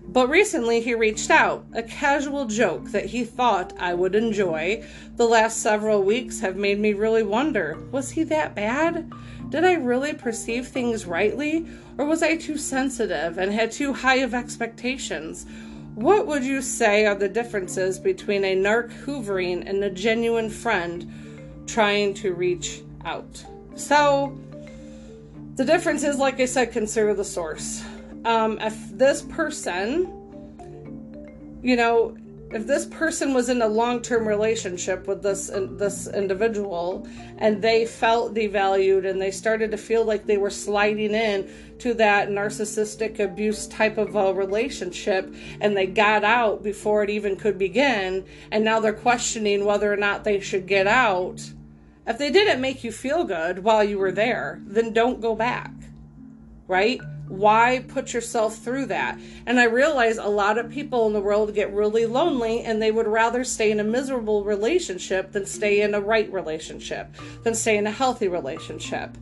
But 0.07 0.29
recently 0.29 0.81
he 0.81 0.95
reached 0.95 1.29
out, 1.29 1.65
a 1.73 1.83
casual 1.83 2.45
joke 2.45 2.89
that 2.91 3.05
he 3.05 3.23
thought 3.23 3.73
I 3.77 3.93
would 3.93 4.15
enjoy. 4.15 4.83
The 5.15 5.27
last 5.27 5.61
several 5.61 6.01
weeks 6.01 6.39
have 6.39 6.55
made 6.55 6.79
me 6.79 6.93
really 6.93 7.21
wonder 7.21 7.77
was 7.91 8.09
he 8.11 8.23
that 8.23 8.55
bad? 8.55 9.11
Did 9.49 9.63
I 9.63 9.73
really 9.73 10.13
perceive 10.13 10.67
things 10.67 11.05
rightly? 11.05 11.67
Or 11.99 12.05
was 12.05 12.23
I 12.23 12.35
too 12.35 12.57
sensitive 12.57 13.37
and 13.37 13.51
had 13.51 13.71
too 13.71 13.93
high 13.93 14.17
of 14.17 14.33
expectations? 14.33 15.45
What 15.93 16.25
would 16.25 16.43
you 16.43 16.61
say 16.61 17.05
are 17.05 17.15
the 17.15 17.29
differences 17.29 17.99
between 17.99 18.43
a 18.45 18.55
narc 18.55 18.91
hoovering 19.03 19.69
and 19.69 19.83
a 19.83 19.89
genuine 19.89 20.49
friend 20.49 21.63
trying 21.67 22.13
to 22.15 22.33
reach 22.33 22.81
out? 23.05 23.45
So, 23.75 24.37
the 25.57 25.65
difference 25.65 26.03
is, 26.03 26.17
like 26.17 26.39
I 26.39 26.45
said, 26.45 26.71
consider 26.71 27.15
the 27.15 27.25
source. 27.25 27.83
Um, 28.25 28.59
if 28.61 28.75
this 28.91 29.23
person, 29.23 30.05
you 31.63 31.75
know, 31.75 32.15
if 32.51 32.65
this 32.65 32.85
person 32.85 33.33
was 33.33 33.49
in 33.49 33.61
a 33.61 33.67
long-term 33.67 34.25
relationship 34.25 35.05
with 35.07 35.21
this 35.21 35.51
this 35.53 36.07
individual 36.07 37.05
and 37.39 37.61
they 37.61 37.85
felt 37.85 38.33
devalued 38.33 39.09
and 39.09 39.21
they 39.21 39.31
started 39.31 39.71
to 39.71 39.77
feel 39.77 40.05
like 40.05 40.25
they 40.25 40.37
were 40.37 40.49
sliding 40.49 41.13
in 41.13 41.49
to 41.79 41.93
that 41.95 42.29
narcissistic 42.29 43.19
abuse 43.19 43.67
type 43.67 43.97
of 43.97 44.15
a 44.15 44.33
relationship 44.33 45.33
and 45.59 45.75
they 45.75 45.85
got 45.85 46.23
out 46.23 46.63
before 46.63 47.03
it 47.03 47.09
even 47.09 47.35
could 47.35 47.57
begin 47.57 48.23
and 48.51 48.63
now 48.63 48.79
they're 48.79 48.93
questioning 48.93 49.65
whether 49.65 49.91
or 49.91 49.97
not 49.97 50.23
they 50.23 50.39
should 50.39 50.67
get 50.67 50.87
out 50.87 51.41
if 52.07 52.17
they 52.17 52.31
didn't 52.31 52.61
make 52.61 52.83
you 52.83 52.91
feel 52.91 53.23
good 53.23 53.63
while 53.63 53.83
you 53.83 53.97
were 53.97 54.11
there 54.11 54.59
then 54.65 54.93
don't 54.93 55.21
go 55.21 55.35
back 55.35 55.71
right 56.67 57.01
why 57.27 57.83
put 57.87 58.13
yourself 58.13 58.57
through 58.57 58.85
that? 58.87 59.19
And 59.45 59.59
I 59.59 59.65
realize 59.65 60.17
a 60.17 60.27
lot 60.27 60.57
of 60.57 60.69
people 60.69 61.07
in 61.07 61.13
the 61.13 61.21
world 61.21 61.53
get 61.53 61.73
really 61.73 62.05
lonely 62.05 62.61
and 62.61 62.81
they 62.81 62.91
would 62.91 63.07
rather 63.07 63.43
stay 63.43 63.71
in 63.71 63.79
a 63.79 63.83
miserable 63.83 64.43
relationship 64.43 65.31
than 65.31 65.45
stay 65.45 65.81
in 65.81 65.93
a 65.93 66.01
right 66.01 66.31
relationship, 66.31 67.13
than 67.43 67.53
stay 67.53 67.77
in 67.77 67.87
a 67.87 67.91
healthy 67.91 68.27
relationship. 68.27 69.17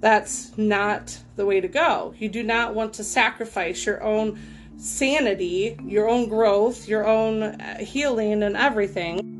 That's 0.00 0.56
not 0.56 1.18
the 1.36 1.44
way 1.44 1.60
to 1.60 1.68
go. 1.68 2.14
You 2.18 2.30
do 2.30 2.42
not 2.42 2.74
want 2.74 2.94
to 2.94 3.04
sacrifice 3.04 3.84
your 3.84 4.02
own 4.02 4.38
sanity, 4.78 5.76
your 5.84 6.08
own 6.08 6.28
growth, 6.28 6.88
your 6.88 7.06
own 7.06 7.42
uh, 7.42 7.78
healing, 7.78 8.42
and 8.42 8.56
everything. 8.56 9.39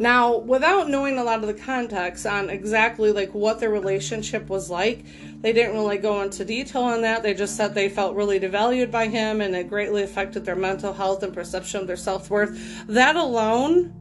Now, 0.00 0.36
without 0.36 0.88
knowing 0.88 1.18
a 1.18 1.24
lot 1.24 1.40
of 1.40 1.48
the 1.48 1.54
context 1.54 2.24
on 2.24 2.50
exactly 2.50 3.10
like 3.10 3.34
what 3.34 3.58
their 3.58 3.70
relationship 3.70 4.48
was 4.48 4.70
like, 4.70 5.04
they 5.40 5.52
didn't 5.52 5.74
really 5.74 5.98
go 5.98 6.22
into 6.22 6.44
detail 6.44 6.82
on 6.82 7.02
that. 7.02 7.24
They 7.24 7.34
just 7.34 7.56
said 7.56 7.74
they 7.74 7.88
felt 7.88 8.14
really 8.14 8.38
devalued 8.38 8.92
by 8.92 9.08
him 9.08 9.40
and 9.40 9.56
it 9.56 9.68
greatly 9.68 10.04
affected 10.04 10.44
their 10.44 10.56
mental 10.56 10.92
health 10.92 11.24
and 11.24 11.34
perception 11.34 11.80
of 11.80 11.86
their 11.88 11.96
self 11.96 12.30
worth. 12.30 12.86
That 12.86 13.16
alone 13.16 13.92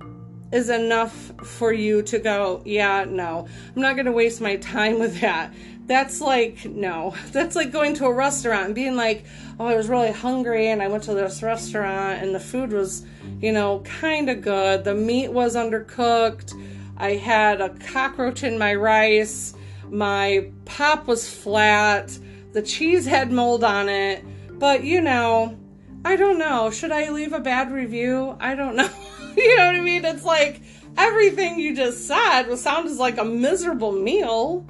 is 0.51 0.69
enough 0.69 1.33
for 1.43 1.73
you 1.73 2.01
to 2.03 2.19
go, 2.19 2.61
yeah, 2.63 3.05
no, 3.07 3.47
I'm 3.75 3.81
not 3.81 3.95
going 3.95 4.05
to 4.05 4.11
waste 4.11 4.39
my 4.39 4.55
time 4.57 4.99
with 4.99 5.19
that. 5.21 5.51
That's 5.87 6.21
like, 6.21 6.65
no, 6.65 7.15
that's 7.31 7.55
like 7.55 7.71
going 7.71 7.95
to 7.95 8.05
a 8.05 8.13
restaurant 8.13 8.65
and 8.65 8.75
being 8.75 8.95
like, 8.95 9.25
oh, 9.59 9.65
I 9.65 9.75
was 9.75 9.89
really 9.89 10.11
hungry 10.11 10.67
and 10.67 10.81
I 10.81 10.87
went 10.87 11.03
to 11.05 11.13
this 11.13 11.41
restaurant 11.41 12.21
and 12.21 12.35
the 12.35 12.39
food 12.39 12.71
was, 12.71 13.05
you 13.41 13.51
know, 13.51 13.79
kind 13.79 14.29
of 14.29 14.41
good. 14.41 14.83
The 14.83 14.93
meat 14.93 15.31
was 15.31 15.55
undercooked. 15.55 16.53
I 16.97 17.11
had 17.11 17.61
a 17.61 17.69
cockroach 17.69 18.43
in 18.43 18.57
my 18.57 18.75
rice 18.75 19.55
my 19.89 20.51
pop 20.65 21.07
was 21.07 21.29
flat. 21.29 22.17
The 22.53 22.61
cheese 22.61 23.05
had 23.05 23.31
mold 23.31 23.63
on 23.63 23.89
it. 23.89 24.23
But, 24.59 24.83
you 24.83 25.01
know, 25.01 25.57
I 26.03 26.15
don't 26.15 26.39
know. 26.39 26.71
Should 26.71 26.91
I 26.91 27.09
leave 27.09 27.33
a 27.33 27.39
bad 27.39 27.71
review? 27.71 28.35
I 28.39 28.55
don't 28.55 28.75
know. 28.75 28.89
you 29.37 29.55
know 29.55 29.65
what 29.65 29.75
I 29.75 29.81
mean? 29.81 30.03
It's 30.03 30.23
like 30.23 30.61
everything 30.97 31.59
you 31.59 31.75
just 31.75 32.07
said 32.07 32.43
was 32.43 32.61
sounded 32.61 32.97
like 32.97 33.17
a 33.17 33.25
miserable 33.25 33.91
meal. 33.91 34.65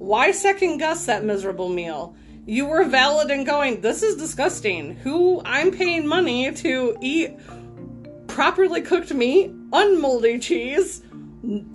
Why 0.00 0.30
second 0.30 0.78
guess 0.78 1.04
that 1.04 1.24
miserable 1.24 1.68
meal? 1.68 2.16
You 2.46 2.64
were 2.64 2.84
valid 2.84 3.30
in 3.30 3.44
going, 3.44 3.82
this 3.82 4.02
is 4.02 4.16
disgusting. 4.16 4.96
Who 4.96 5.42
I'm 5.44 5.70
paying 5.70 6.06
money 6.06 6.50
to 6.50 6.96
eat 7.02 7.36
properly 8.26 8.80
cooked 8.80 9.12
meat, 9.12 9.52
unmoldy 9.74 10.38
cheese, 10.38 11.02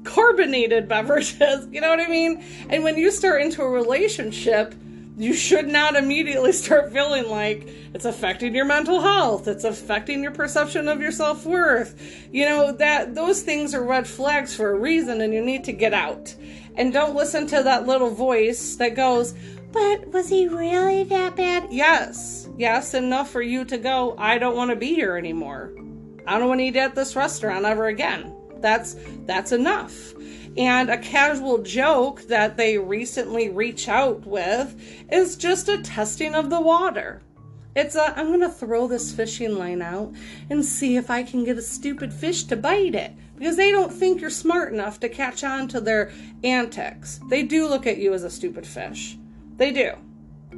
carbonated 0.05 0.87
beverages. 0.89 1.67
You 1.71 1.81
know 1.81 1.89
what 1.91 1.99
I 1.99 2.07
mean? 2.07 2.43
And 2.67 2.83
when 2.83 2.97
you 2.97 3.11
start 3.11 3.43
into 3.43 3.61
a 3.61 3.69
relationship, 3.69 4.73
you 5.17 5.33
should 5.35 5.67
not 5.67 5.95
immediately 5.95 6.51
start 6.51 6.91
feeling 6.91 7.29
like 7.29 7.69
it's 7.93 8.05
affecting 8.05 8.53
your 8.53 8.65
mental 8.65 9.01
health 9.01 9.47
it's 9.47 9.63
affecting 9.63 10.21
your 10.21 10.31
perception 10.31 10.87
of 10.87 10.99
your 10.99 11.11
self-worth 11.11 12.27
you 12.33 12.43
know 12.43 12.73
that 12.73 13.15
those 13.15 13.41
things 13.41 13.73
are 13.73 13.83
red 13.83 14.05
flags 14.05 14.53
for 14.53 14.71
a 14.71 14.77
reason 14.77 15.21
and 15.21 15.33
you 15.33 15.41
need 15.41 15.63
to 15.63 15.71
get 15.71 15.93
out 15.93 16.35
and 16.77 16.93
don't 16.93 17.15
listen 17.15 17.47
to 17.47 17.63
that 17.63 17.87
little 17.87 18.09
voice 18.09 18.75
that 18.75 18.95
goes 18.95 19.33
But 19.71 20.07
was 20.07 20.29
he 20.29 20.47
really 20.47 21.03
that 21.03 21.35
bad? 21.35 21.67
Yes. 21.71 22.49
Yes, 22.57 22.93
enough 22.93 23.29
for 23.29 23.41
you 23.41 23.65
to 23.65 23.77
go, 23.77 24.15
I 24.17 24.37
don't 24.37 24.55
want 24.55 24.69
to 24.69 24.75
be 24.75 24.95
here 24.95 25.17
anymore. 25.17 25.73
I 26.25 26.39
don't 26.39 26.47
want 26.47 26.61
to 26.61 26.65
eat 26.65 26.75
at 26.77 26.95
this 26.95 27.15
restaurant 27.15 27.65
ever 27.65 27.87
again. 27.87 28.33
That's 28.59 28.95
that's 29.25 29.51
enough. 29.51 30.13
And 30.57 30.89
a 30.89 30.97
casual 30.97 31.57
joke 31.59 32.21
that 32.23 32.55
they 32.55 32.77
recently 32.77 33.49
reach 33.49 33.89
out 33.89 34.25
with 34.25 34.75
is 35.11 35.35
just 35.35 35.67
a 35.67 35.81
testing 35.81 36.33
of 36.33 36.49
the 36.49 36.61
water. 36.61 37.21
It's 37.75 37.95
a 37.95 38.17
I'm 38.17 38.31
gonna 38.31 38.49
throw 38.49 38.87
this 38.87 39.11
fishing 39.11 39.57
line 39.57 39.81
out 39.81 40.13
and 40.49 40.63
see 40.63 40.95
if 40.95 41.09
I 41.09 41.23
can 41.23 41.43
get 41.43 41.57
a 41.57 41.61
stupid 41.61 42.13
fish 42.13 42.45
to 42.45 42.55
bite 42.55 42.95
it. 42.95 43.11
Because 43.37 43.57
they 43.57 43.71
don't 43.71 43.91
think 43.91 44.21
you're 44.21 44.29
smart 44.29 44.71
enough 44.71 44.99
to 45.01 45.09
catch 45.09 45.43
on 45.43 45.67
to 45.69 45.81
their 45.81 46.11
antics. 46.43 47.19
They 47.29 47.43
do 47.43 47.67
look 47.67 47.85
at 47.85 47.97
you 47.97 48.13
as 48.13 48.23
a 48.23 48.29
stupid 48.29 48.65
fish. 48.65 49.17
They 49.57 49.71
do. 49.71 49.93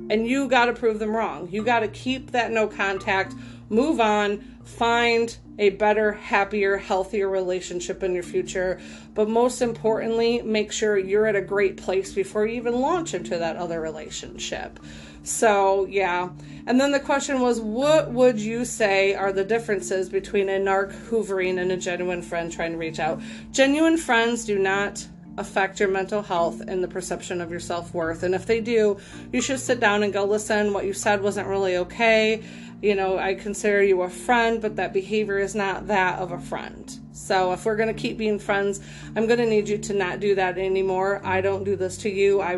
And 0.09 0.27
you 0.27 0.47
gotta 0.47 0.73
prove 0.73 0.99
them 0.99 1.15
wrong. 1.15 1.49
You 1.51 1.63
gotta 1.63 1.87
keep 1.87 2.31
that 2.31 2.51
no 2.51 2.67
contact, 2.67 3.33
move 3.69 3.99
on, 3.99 4.39
find 4.63 5.35
a 5.59 5.71
better, 5.71 6.11
happier, 6.13 6.77
healthier 6.77 7.29
relationship 7.29 8.03
in 8.03 8.13
your 8.13 8.23
future. 8.23 8.79
But 9.15 9.27
most 9.27 9.61
importantly, 9.61 10.41
make 10.43 10.71
sure 10.71 10.97
you're 10.97 11.25
at 11.25 11.35
a 11.35 11.41
great 11.41 11.77
place 11.77 12.13
before 12.13 12.45
you 12.45 12.55
even 12.55 12.79
launch 12.79 13.13
into 13.13 13.37
that 13.37 13.55
other 13.55 13.81
relationship. 13.81 14.79
So, 15.27 15.85
yeah. 15.87 16.29
And 16.67 16.79
then 16.79 16.91
the 16.91 17.01
question 17.01 17.41
was 17.41 17.59
what 17.59 18.11
would 18.11 18.39
you 18.39 18.63
say 18.63 19.13
are 19.13 19.33
the 19.33 19.43
differences 19.43 20.07
between 20.07 20.47
a 20.47 20.57
narc 20.57 20.93
hoovering 21.09 21.59
and 21.59 21.69
a 21.69 21.77
genuine 21.77 22.21
friend 22.21 22.49
trying 22.49 22.71
to 22.71 22.77
reach 22.77 22.99
out? 22.99 23.21
Genuine 23.51 23.97
friends 23.97 24.45
do 24.45 24.57
not 24.57 25.05
affect 25.37 25.81
your 25.81 25.89
mental 25.89 26.21
health 26.21 26.61
and 26.61 26.81
the 26.81 26.87
perception 26.87 27.41
of 27.41 27.51
your 27.51 27.59
self 27.59 27.93
worth. 27.93 28.23
And 28.23 28.33
if 28.33 28.45
they 28.45 28.61
do, 28.61 28.97
you 29.33 29.41
should 29.41 29.59
sit 29.59 29.81
down 29.81 30.01
and 30.03 30.13
go, 30.13 30.23
listen, 30.23 30.71
what 30.71 30.85
you 30.85 30.93
said 30.93 31.21
wasn't 31.21 31.47
really 31.47 31.75
okay 31.75 32.41
you 32.81 32.93
know, 32.93 33.17
I 33.17 33.33
consider 33.33 33.81
you 33.83 34.03
a 34.03 34.09
friend, 34.09 34.61
but 34.61 34.75
that 34.75 34.93
behavior 34.93 35.39
is 35.39 35.55
not 35.55 35.87
that 35.87 36.19
of 36.19 36.31
a 36.31 36.39
friend. 36.39 36.97
So 37.11 37.51
if 37.51 37.65
we're 37.65 37.75
going 37.75 37.93
to 37.93 37.99
keep 37.99 38.17
being 38.17 38.37
friends, 38.37 38.81
I'm 39.15 39.25
going 39.25 39.39
to 39.39 39.47
need 39.47 39.67
you 39.67 39.79
to 39.79 39.93
not 39.93 40.19
do 40.19 40.35
that 40.35 40.59
anymore. 40.59 41.19
I 41.23 41.41
don't 41.41 41.63
do 41.63 41.75
this 41.75 41.97
to 41.99 42.09
you. 42.09 42.39
I 42.39 42.57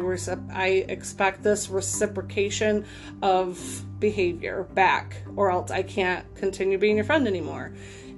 I 0.51 0.67
expect 0.89 1.41
this 1.41 1.69
reciprocation 1.69 2.85
of 3.21 3.83
behavior 3.99 4.63
back 4.73 5.23
or 5.35 5.51
else 5.51 5.71
I 5.71 5.83
can't 5.83 6.25
continue 6.35 6.77
being 6.77 6.97
your 6.97 7.05
friend 7.05 7.25
anymore. 7.25 7.73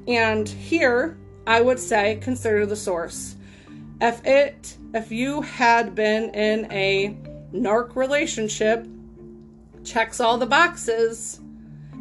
And 0.07 0.49
here, 0.49 1.17
I 1.45 1.61
would 1.61 1.79
say 1.79 2.17
consider 2.21 2.65
the 2.65 2.75
source. 2.75 3.35
If 3.99 4.25
it 4.25 4.77
if 4.93 5.11
you 5.11 5.41
had 5.41 5.93
been 5.93 6.33
in 6.33 6.71
a 6.71 7.15
narc 7.53 7.95
relationship, 7.95 8.87
checks 9.83 10.19
all 10.19 10.37
the 10.37 10.45
boxes, 10.47 11.39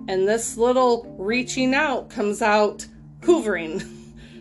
and 0.08 0.26
this 0.26 0.56
little 0.56 1.14
reaching 1.18 1.74
out 1.74 2.10
comes 2.10 2.42
out 2.42 2.86
hoovering. 3.20 3.86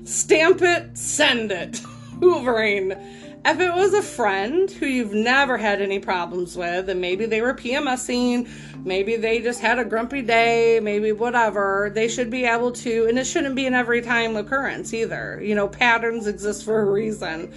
Stamp 0.05 0.61
it, 0.61 0.97
send 0.97 1.51
it. 1.51 1.73
hoovering. 2.19 2.97
If 3.45 3.59
it 3.61 3.73
was 3.73 3.93
a 3.93 4.01
friend 4.01 4.69
who 4.69 4.85
you've 4.85 5.13
never 5.13 5.57
had 5.57 5.81
any 5.81 5.99
problems 5.99 6.57
with, 6.57 6.89
and 6.89 6.99
maybe 6.99 7.25
they 7.25 7.41
were 7.41 7.53
PMSing, 7.53 8.49
maybe 8.83 9.15
they 9.15 9.39
just 9.39 9.61
had 9.61 9.79
a 9.79 9.85
grumpy 9.85 10.21
day, 10.21 10.81
maybe 10.83 11.13
whatever, 11.13 11.89
they 11.93 12.09
should 12.09 12.29
be 12.29 12.43
able 12.43 12.73
to, 12.73 13.07
and 13.07 13.17
it 13.17 13.25
shouldn't 13.25 13.55
be 13.55 13.65
an 13.65 13.73
every 13.73 14.01
time 14.01 14.35
occurrence 14.35 14.93
either. 14.93 15.39
You 15.41 15.55
know, 15.55 15.69
patterns 15.69 16.27
exist 16.27 16.65
for 16.65 16.81
a 16.81 16.85
reason 16.85 17.53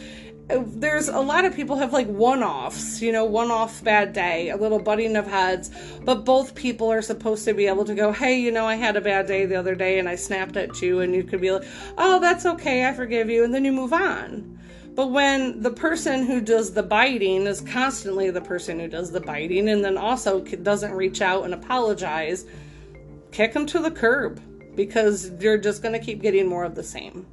there's 0.48 1.08
a 1.08 1.20
lot 1.20 1.44
of 1.44 1.54
people 1.54 1.76
have 1.76 1.92
like 1.92 2.06
one-offs 2.08 3.00
you 3.00 3.12
know 3.12 3.24
one-off 3.24 3.82
bad 3.84 4.12
day 4.12 4.50
a 4.50 4.56
little 4.56 4.78
butting 4.78 5.16
of 5.16 5.26
heads 5.26 5.70
but 6.04 6.24
both 6.24 6.54
people 6.54 6.90
are 6.90 7.00
supposed 7.00 7.44
to 7.44 7.54
be 7.54 7.66
able 7.66 7.84
to 7.84 7.94
go 7.94 8.12
hey 8.12 8.38
you 8.38 8.50
know 8.50 8.66
i 8.66 8.74
had 8.74 8.96
a 8.96 9.00
bad 9.00 9.26
day 9.26 9.46
the 9.46 9.54
other 9.54 9.74
day 9.74 9.98
and 9.98 10.08
i 10.08 10.16
snapped 10.16 10.56
at 10.56 10.82
you 10.82 11.00
and 11.00 11.14
you 11.14 11.22
could 11.22 11.40
be 11.40 11.52
like 11.52 11.64
oh 11.96 12.18
that's 12.20 12.44
okay 12.44 12.86
i 12.86 12.92
forgive 12.92 13.30
you 13.30 13.44
and 13.44 13.54
then 13.54 13.64
you 13.64 13.72
move 13.72 13.92
on. 13.92 14.58
But 14.94 15.10
when 15.10 15.62
the 15.62 15.70
person 15.70 16.26
who 16.26 16.42
does 16.42 16.74
the 16.74 16.82
biting 16.82 17.46
is 17.46 17.62
constantly 17.62 18.30
the 18.30 18.42
person 18.42 18.78
who 18.78 18.88
does 18.88 19.10
the 19.10 19.20
biting 19.20 19.70
and 19.70 19.82
then 19.82 19.96
also 19.96 20.40
doesn't 20.40 20.92
reach 20.92 21.22
out 21.22 21.44
and 21.44 21.54
apologize 21.54 22.44
kick 23.30 23.54
them 23.54 23.64
to 23.64 23.78
the 23.78 23.90
curb 23.90 24.40
because 24.76 25.30
you're 25.40 25.56
just 25.56 25.82
going 25.82 25.98
to 25.98 25.98
keep 25.98 26.20
getting 26.20 26.46
more 26.46 26.64
of 26.64 26.74
the 26.74 26.82
same. 26.82 27.26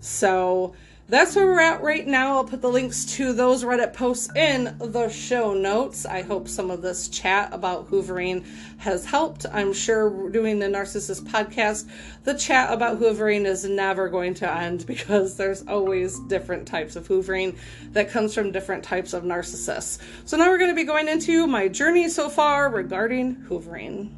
So 0.00 0.74
that's 1.08 1.36
where 1.36 1.46
we're 1.46 1.60
at 1.60 1.82
right 1.82 2.04
now. 2.04 2.34
I'll 2.36 2.44
put 2.44 2.60
the 2.60 2.68
links 2.68 3.04
to 3.16 3.32
those 3.32 3.62
Reddit 3.62 3.94
posts 3.94 4.28
in 4.34 4.76
the 4.78 5.08
show 5.08 5.54
notes. 5.54 6.04
I 6.04 6.22
hope 6.22 6.48
some 6.48 6.68
of 6.68 6.82
this 6.82 7.08
chat 7.08 7.50
about 7.52 7.88
hoovering 7.88 8.44
has 8.78 9.04
helped. 9.04 9.46
I'm 9.52 9.72
sure 9.72 10.28
doing 10.30 10.58
the 10.58 10.66
Narcissist 10.66 11.22
podcast, 11.22 11.88
the 12.24 12.34
chat 12.34 12.72
about 12.72 12.98
hoovering 12.98 13.46
is 13.46 13.64
never 13.64 14.08
going 14.08 14.34
to 14.34 14.50
end 14.50 14.84
because 14.88 15.36
there's 15.36 15.64
always 15.68 16.18
different 16.20 16.66
types 16.66 16.96
of 16.96 17.06
hoovering 17.06 17.56
that 17.92 18.10
comes 18.10 18.34
from 18.34 18.50
different 18.50 18.82
types 18.82 19.12
of 19.12 19.22
narcissists. 19.22 20.00
So 20.24 20.36
now 20.36 20.48
we're 20.48 20.58
going 20.58 20.70
to 20.70 20.76
be 20.76 20.84
going 20.84 21.06
into 21.08 21.46
my 21.46 21.68
journey 21.68 22.08
so 22.08 22.28
far 22.28 22.68
regarding 22.68 23.36
hoovering. 23.48 24.10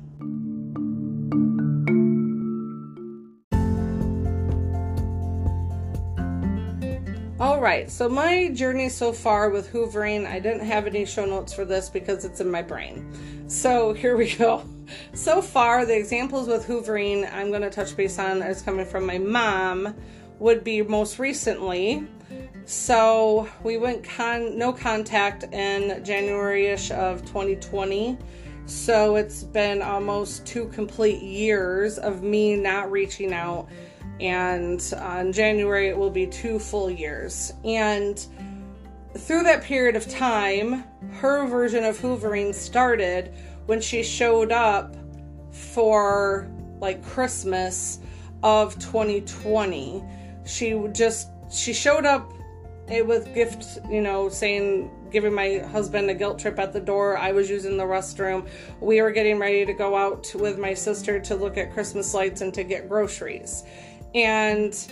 All 7.40 7.60
right, 7.60 7.88
so 7.88 8.08
my 8.08 8.48
journey 8.48 8.88
so 8.88 9.12
far 9.12 9.50
with 9.50 9.72
hoovering, 9.72 10.26
I 10.26 10.40
didn't 10.40 10.66
have 10.66 10.88
any 10.88 11.06
show 11.06 11.24
notes 11.24 11.54
for 11.54 11.64
this 11.64 11.88
because 11.88 12.24
it's 12.24 12.40
in 12.40 12.50
my 12.50 12.62
brain. 12.62 13.08
So 13.46 13.92
here 13.92 14.16
we 14.16 14.34
go. 14.34 14.64
So 15.12 15.40
far, 15.40 15.86
the 15.86 15.96
examples 15.96 16.48
with 16.48 16.66
hoovering 16.66 17.32
I'm 17.32 17.50
going 17.50 17.62
to 17.62 17.70
touch 17.70 17.96
base 17.96 18.18
on 18.18 18.42
is 18.42 18.60
coming 18.60 18.84
from 18.84 19.06
my 19.06 19.18
mom, 19.18 19.94
would 20.40 20.64
be 20.64 20.82
most 20.82 21.20
recently. 21.20 22.08
So 22.64 23.48
we 23.62 23.76
went 23.76 24.02
con 24.02 24.58
no 24.58 24.72
contact 24.72 25.44
in 25.44 26.04
January-ish 26.04 26.90
of 26.90 27.24
2020. 27.24 28.18
So 28.66 29.14
it's 29.14 29.44
been 29.44 29.80
almost 29.80 30.44
two 30.44 30.66
complete 30.70 31.22
years 31.22 31.98
of 31.98 32.24
me 32.24 32.56
not 32.56 32.90
reaching 32.90 33.32
out 33.32 33.68
and 34.20 34.92
on 34.98 35.32
January 35.32 35.88
it 35.88 35.96
will 35.96 36.10
be 36.10 36.26
two 36.26 36.58
full 36.58 36.90
years. 36.90 37.52
And 37.64 38.24
through 39.16 39.44
that 39.44 39.62
period 39.62 39.96
of 39.96 40.08
time, 40.08 40.84
her 41.12 41.46
version 41.46 41.84
of 41.84 41.98
hoovering 41.98 42.54
started 42.54 43.34
when 43.66 43.80
she 43.80 44.02
showed 44.02 44.52
up 44.52 44.96
for 45.50 46.50
like 46.80 47.04
Christmas 47.04 48.00
of 48.42 48.78
2020. 48.78 50.02
She 50.44 50.80
just 50.92 51.28
she 51.50 51.72
showed 51.72 52.04
up 52.04 52.32
it 52.88 53.06
with 53.06 53.34
gift, 53.34 53.78
you 53.90 54.00
know, 54.00 54.28
saying 54.28 54.90
giving 55.10 55.32
my 55.32 55.58
husband 55.58 56.10
a 56.10 56.14
guilt 56.14 56.38
trip 56.38 56.58
at 56.58 56.72
the 56.72 56.80
door. 56.80 57.16
I 57.16 57.32
was 57.32 57.48
using 57.48 57.76
the 57.76 57.84
restroom. 57.84 58.48
We 58.80 59.00
were 59.02 59.10
getting 59.10 59.38
ready 59.38 59.64
to 59.64 59.72
go 59.72 59.96
out 59.96 60.32
with 60.34 60.58
my 60.58 60.74
sister 60.74 61.18
to 61.20 61.34
look 61.34 61.56
at 61.56 61.72
Christmas 61.72 62.14
lights 62.14 62.40
and 62.40 62.52
to 62.54 62.64
get 62.64 62.88
groceries 62.88 63.64
and 64.14 64.86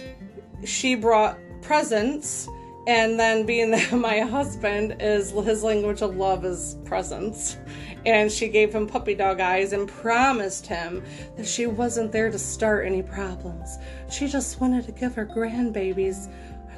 she 0.64 0.94
brought 0.94 1.38
presents 1.62 2.48
and 2.86 3.18
then 3.18 3.44
being 3.44 3.70
that 3.72 3.92
my 3.92 4.20
husband 4.20 4.96
is 5.00 5.30
his 5.30 5.62
language 5.62 6.02
of 6.02 6.16
love 6.16 6.44
is 6.44 6.76
presents 6.84 7.56
and 8.04 8.30
she 8.30 8.48
gave 8.48 8.72
him 8.72 8.86
puppy 8.86 9.14
dog 9.14 9.40
eyes 9.40 9.72
and 9.72 9.88
promised 9.88 10.66
him 10.66 11.02
that 11.36 11.46
she 11.46 11.66
wasn't 11.66 12.12
there 12.12 12.30
to 12.30 12.38
start 12.38 12.86
any 12.86 13.02
problems. 13.02 13.78
She 14.08 14.28
just 14.28 14.60
wanted 14.60 14.86
to 14.86 14.92
give 14.92 15.14
her 15.14 15.26
grandbabies 15.26 16.28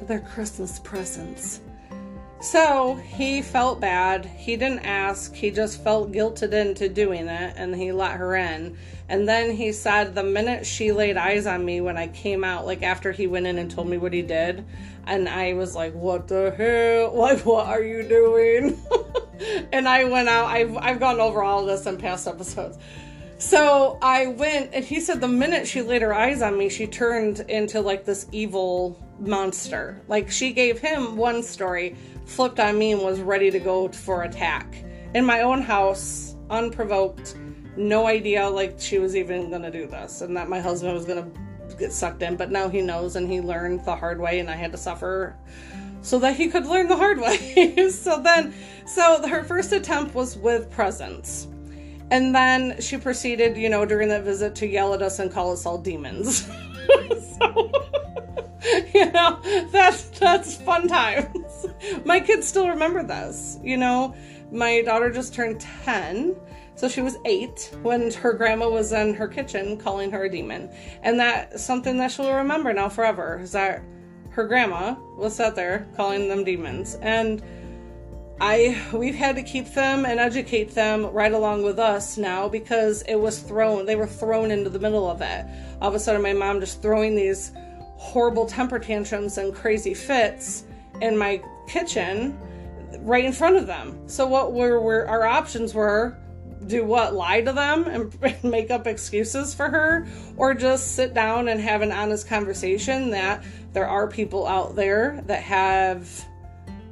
their 0.07 0.19
christmas 0.21 0.79
presents 0.79 1.61
so 2.41 2.95
he 2.95 3.41
felt 3.41 3.79
bad. 3.79 4.25
He 4.25 4.55
didn't 4.55 4.85
ask. 4.85 5.33
He 5.33 5.51
just 5.51 5.83
felt 5.83 6.11
guilted 6.11 6.53
into 6.53 6.87
doing 6.87 7.27
it 7.27 7.53
and 7.57 7.75
he 7.75 7.91
let 7.91 8.13
her 8.13 8.35
in. 8.35 8.77
And 9.09 9.27
then 9.27 9.51
he 9.51 9.71
said 9.71 10.13
the 10.13 10.23
minute 10.23 10.65
she 10.65 10.91
laid 10.91 11.17
eyes 11.17 11.47
on 11.47 11.65
me 11.65 11.81
when 11.81 11.97
I 11.97 12.07
came 12.07 12.43
out, 12.43 12.65
like 12.65 12.83
after 12.83 13.11
he 13.11 13.25
went 13.25 13.47
in 13.47 13.57
and 13.57 13.69
told 13.69 13.89
me 13.89 13.97
what 13.97 14.13
he 14.13 14.21
did, 14.21 14.63
and 15.07 15.27
I 15.27 15.53
was 15.53 15.75
like, 15.75 15.95
"What 15.95 16.27
the 16.27 16.51
hell? 16.51 17.15
Like, 17.19 17.43
what 17.43 17.65
are 17.65 17.81
you 17.81 18.03
doing?" 18.03 18.79
and 19.71 19.89
I 19.89 20.03
went 20.03 20.29
out. 20.29 20.45
I've 20.45 20.77
I've 20.77 20.99
gone 20.99 21.19
over 21.19 21.41
all 21.41 21.65
this 21.65 21.87
in 21.87 21.97
past 21.97 22.27
episodes. 22.27 22.77
So 23.39 23.97
I 24.01 24.27
went, 24.27 24.71
and 24.73 24.85
he 24.85 24.99
said 24.99 25.21
the 25.21 25.27
minute 25.27 25.65
she 25.65 25.81
laid 25.81 26.01
her 26.01 26.13
eyes 26.13 26.41
on 26.41 26.57
me, 26.57 26.69
she 26.69 26.85
turned 26.85 27.39
into 27.39 27.81
like 27.81 28.05
this 28.05 28.27
evil 28.31 29.01
monster. 29.19 30.01
Like 30.07 30.29
she 30.29 30.51
gave 30.53 30.79
him 30.79 31.15
one 31.15 31.41
story, 31.41 31.95
flipped 32.29 32.59
on 32.59 32.77
me, 32.77 32.93
and 32.93 33.01
was 33.01 33.19
ready 33.19 33.51
to 33.51 33.59
go 33.59 33.87
for 33.89 34.23
attack 34.23 34.83
in 35.13 35.25
my 35.25 35.41
own 35.41 35.61
house, 35.61 36.35
unprovoked 36.49 37.35
no 37.77 38.07
idea 38.07 38.47
like 38.47 38.75
she 38.79 38.99
was 38.99 39.15
even 39.15 39.49
gonna 39.49 39.71
do 39.71 39.85
this 39.85 40.21
and 40.21 40.35
that 40.35 40.49
my 40.49 40.59
husband 40.59 40.93
was 40.93 41.05
gonna 41.05 41.29
get 41.77 41.93
sucked 41.93 42.21
in 42.23 42.35
but 42.35 42.51
now 42.51 42.67
he 42.67 42.81
knows 42.81 43.15
and 43.15 43.31
he 43.31 43.39
learned 43.39 43.85
the 43.85 43.95
hard 43.95 44.19
way 44.19 44.39
and 44.39 44.49
i 44.49 44.55
had 44.55 44.71
to 44.71 44.77
suffer 44.77 45.37
so 46.01 46.19
that 46.19 46.35
he 46.35 46.49
could 46.49 46.65
learn 46.65 46.87
the 46.87 46.97
hard 46.97 47.19
way 47.21 47.89
so 47.89 48.19
then 48.21 48.53
So 48.89 49.27
her 49.27 49.43
first 49.43 49.71
attempt 49.71 50.15
was 50.15 50.35
with 50.35 50.71
presents. 50.71 51.47
And 52.09 52.33
then 52.33 52.81
she 52.81 52.97
proceeded, 52.97 53.55
you 53.55 53.69
know, 53.69 53.85
during 53.85 54.09
that 54.09 54.23
visit 54.23 54.55
to 54.55 54.67
yell 54.67 54.95
at 54.95 55.03
us 55.03 55.19
and 55.19 55.31
call 55.31 55.51
us 55.51 55.63
all 55.63 55.77
demons. 55.77 56.47
so, 57.37 57.71
you 58.95 59.11
know, 59.11 59.39
that's 59.71 60.05
that's 60.17 60.55
fun 60.55 60.87
times. 60.87 61.48
My 62.05 62.19
kids 62.19 62.47
still 62.47 62.69
remember 62.69 63.03
this. 63.03 63.59
You 63.63 63.77
know, 63.77 64.15
my 64.51 64.81
daughter 64.81 65.11
just 65.11 65.33
turned 65.33 65.61
10 65.61 66.35
so 66.79 66.87
she 66.87 67.01
was 67.01 67.17
eight 67.25 67.75
when 67.81 68.09
her 68.09 68.31
grandma 68.31 68.69
was 68.69 68.93
in 68.93 69.13
her 69.13 69.27
kitchen 69.27 69.75
calling 69.75 70.11
her 70.11 70.23
a 70.23 70.31
demon. 70.31 70.69
And 71.03 71.19
that's 71.19 71.61
something 71.61 71.97
that 71.97 72.09
she'll 72.09 72.33
remember 72.33 72.71
now 72.71 72.87
forever 72.87 73.37
is 73.43 73.51
that 73.51 73.83
her 74.29 74.47
grandma 74.47 74.95
was 75.17 75.35
sat 75.35 75.55
there 75.55 75.89
calling 75.97 76.29
them 76.29 76.45
demons. 76.45 76.95
And 77.01 77.43
I 78.39 78.81
we've 78.93 79.15
had 79.15 79.35
to 79.35 79.43
keep 79.43 79.73
them 79.73 80.05
and 80.05 80.21
educate 80.21 80.73
them 80.73 81.07
right 81.07 81.33
along 81.33 81.63
with 81.63 81.79
us 81.79 82.17
now 82.17 82.47
because 82.47 83.01
it 83.01 83.15
was 83.15 83.39
thrown 83.39 83.85
they 83.85 83.97
were 83.97 84.07
thrown 84.07 84.49
into 84.49 84.69
the 84.69 84.79
middle 84.79 85.11
of 85.11 85.21
it. 85.21 85.45
All 85.81 85.89
of 85.89 85.95
a 85.95 85.99
sudden 85.99 86.21
my 86.21 86.31
mom 86.31 86.61
just 86.61 86.81
throwing 86.81 87.13
these 87.13 87.51
horrible 87.97 88.45
temper 88.45 88.79
tantrums 88.79 89.37
and 89.37 89.53
crazy 89.53 89.93
fits 89.93 90.63
in 91.01 91.17
my 91.17 91.41
kitchen 91.69 92.37
right 92.99 93.23
in 93.23 93.31
front 93.31 93.55
of 93.55 93.67
them. 93.67 93.97
So 94.07 94.27
what 94.27 94.53
were, 94.53 94.81
were 94.81 95.07
our 95.07 95.25
options 95.25 95.73
were 95.73 96.17
do 96.67 96.83
what 96.83 97.13
lie 97.13 97.41
to 97.41 97.53
them 97.53 97.85
and 98.23 98.43
make 98.43 98.71
up 98.71 98.87
excuses 98.87 99.53
for 99.53 99.69
her? 99.69 100.07
Or 100.37 100.53
just 100.53 100.95
sit 100.95 101.13
down 101.13 101.47
and 101.47 101.59
have 101.59 101.81
an 101.81 101.91
honest 101.91 102.27
conversation 102.27 103.11
that 103.11 103.43
there 103.73 103.87
are 103.87 104.07
people 104.07 104.47
out 104.47 104.75
there 104.75 105.21
that 105.27 105.43
have 105.43 106.25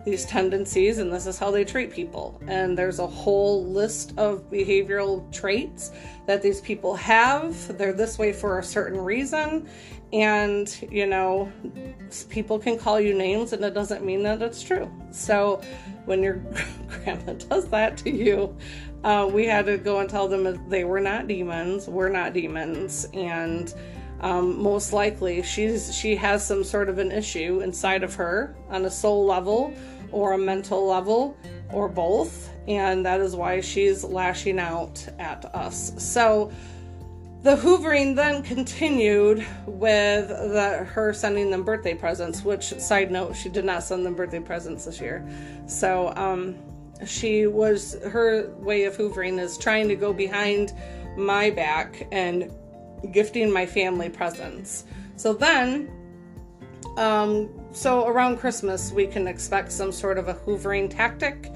these 0.05 0.25
tendencies 0.25 0.99
and 0.99 1.11
this 1.11 1.27
is 1.27 1.37
how 1.37 1.51
they 1.51 1.65
treat 1.65 1.91
people. 1.91 2.39
And 2.47 2.77
there's 2.77 2.99
a 2.99 3.07
whole 3.07 3.65
list 3.65 4.13
of 4.17 4.49
behavioral 4.49 5.29
traits 5.33 5.91
that 6.27 6.41
these 6.41 6.61
people 6.61 6.95
have. 6.95 7.77
They're 7.77 7.91
this 7.91 8.17
way 8.17 8.31
for 8.31 8.59
a 8.59 8.63
certain 8.63 8.99
reason 8.99 9.67
and 10.13 10.87
you 10.89 11.05
know 11.05 11.51
people 12.29 12.57
can 12.57 12.77
call 12.77 12.99
you 12.99 13.13
names 13.13 13.53
and 13.53 13.63
it 13.63 13.73
doesn't 13.73 14.05
mean 14.05 14.23
that 14.23 14.41
it's 14.41 14.61
true. 14.61 14.91
So 15.11 15.61
when 16.05 16.23
your 16.23 16.35
grandma 16.87 17.33
does 17.33 17.67
that 17.69 17.97
to 17.97 18.09
you 18.09 18.55
uh, 19.03 19.29
we 19.31 19.45
had 19.45 19.65
to 19.65 19.77
go 19.77 19.99
and 19.99 20.09
tell 20.09 20.27
them 20.27 20.69
they 20.69 20.83
were 20.83 20.99
not 20.99 21.27
demons, 21.27 21.87
we're 21.87 22.09
not 22.09 22.33
demons, 22.33 23.07
and 23.13 23.73
um, 24.21 24.61
most 24.61 24.91
likely 24.91 25.43
she's 25.43 25.95
she 25.95 26.15
has 26.15 26.45
some 26.45 26.63
sort 26.63 26.89
of 26.89 26.97
an 26.97 27.11
issue 27.11 27.61
inside 27.61 28.03
of 28.03 28.15
her 28.15 28.55
on 28.69 28.85
a 28.85 28.91
soul 28.91 29.25
level 29.25 29.73
or 30.11 30.33
a 30.33 30.37
mental 30.37 30.87
level 30.87 31.37
or 31.71 31.87
both, 31.87 32.51
and 32.67 33.05
that 33.05 33.21
is 33.21 33.35
why 33.35 33.61
she's 33.61 34.03
lashing 34.03 34.59
out 34.59 35.07
at 35.19 35.45
us. 35.53 35.93
So 35.97 36.51
the 37.43 37.55
hoovering 37.55 38.15
then 38.15 38.41
continued 38.41 39.45
with 39.65 40.27
the, 40.27 40.85
her 40.85 41.13
sending 41.13 41.51
them 41.51 41.63
birthday 41.63 41.93
presents 41.93 42.43
which 42.43 42.73
side 42.79 43.11
note 43.11 43.35
she 43.35 43.49
did 43.49 43.63
not 43.65 43.83
send 43.83 44.05
them 44.05 44.15
birthday 44.15 44.39
presents 44.39 44.85
this 44.85 44.99
year 44.99 45.27
so 45.67 46.13
um, 46.15 46.55
she 47.05 47.47
was 47.47 47.97
her 48.05 48.49
way 48.57 48.85
of 48.85 48.97
hoovering 48.97 49.39
is 49.39 49.57
trying 49.57 49.87
to 49.87 49.95
go 49.95 50.13
behind 50.13 50.73
my 51.15 51.49
back 51.49 52.07
and 52.11 52.51
gifting 53.11 53.51
my 53.51 53.65
family 53.65 54.09
presents. 54.09 54.85
So 55.15 55.33
then, 55.33 55.89
um, 56.97 57.49
so 57.71 58.07
around 58.07 58.37
Christmas, 58.37 58.91
we 58.91 59.07
can 59.07 59.27
expect 59.27 59.71
some 59.71 59.91
sort 59.91 60.17
of 60.17 60.27
a 60.27 60.33
hoovering 60.33 60.89
tactic 60.89 61.51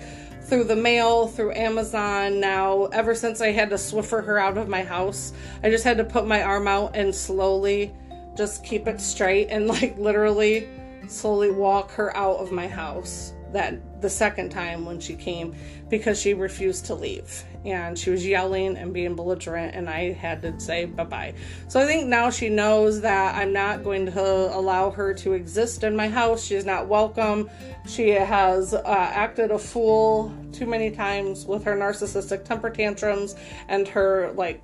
through 0.51 0.65
the 0.65 0.75
mail, 0.75 1.27
through 1.27 1.53
Amazon. 1.53 2.41
Now, 2.41 2.87
ever 2.87 3.15
since 3.15 3.39
I 3.39 3.53
had 3.53 3.69
to 3.69 3.77
Swiffer 3.77 4.21
her 4.25 4.37
out 4.37 4.57
of 4.57 4.67
my 4.67 4.83
house, 4.83 5.31
I 5.63 5.69
just 5.69 5.85
had 5.85 5.95
to 5.95 6.03
put 6.03 6.27
my 6.27 6.43
arm 6.43 6.67
out 6.67 6.93
and 6.93 7.15
slowly 7.15 7.93
just 8.35 8.61
keep 8.61 8.85
it 8.85 8.99
straight 8.99 9.47
and 9.47 9.67
like 9.67 9.97
literally 9.97 10.67
slowly 11.07 11.51
walk 11.51 11.91
her 11.91 12.15
out 12.17 12.37
of 12.37 12.51
my 12.51 12.67
house 12.67 13.33
that 13.53 14.01
the 14.01 14.09
second 14.09 14.49
time 14.49 14.85
when 14.85 14.99
she 14.99 15.15
came 15.15 15.55
because 15.89 16.19
she 16.19 16.33
refused 16.33 16.85
to 16.85 16.95
leave 16.95 17.43
and 17.65 17.97
she 17.97 18.09
was 18.09 18.25
yelling 18.25 18.77
and 18.77 18.93
being 18.93 19.15
belligerent 19.15 19.75
and 19.75 19.89
I 19.89 20.13
had 20.13 20.41
to 20.41 20.59
say 20.59 20.85
bye-bye. 20.85 21.33
So 21.67 21.79
I 21.79 21.85
think 21.85 22.07
now 22.07 22.29
she 22.29 22.49
knows 22.49 23.01
that 23.01 23.35
I'm 23.35 23.53
not 23.53 23.83
going 23.83 24.05
to 24.07 24.21
allow 24.55 24.89
her 24.91 25.13
to 25.15 25.33
exist 25.33 25.83
in 25.83 25.95
my 25.95 26.07
house. 26.07 26.43
She's 26.43 26.65
not 26.65 26.87
welcome. 26.87 27.49
She 27.87 28.09
has 28.09 28.73
uh, 28.73 28.81
acted 28.85 29.51
a 29.51 29.59
fool 29.59 30.33
too 30.51 30.65
many 30.65 30.89
times 30.89 31.45
with 31.45 31.63
her 31.65 31.75
narcissistic 31.75 32.45
temper 32.45 32.69
tantrums 32.69 33.35
and 33.67 33.87
her 33.87 34.31
like 34.35 34.63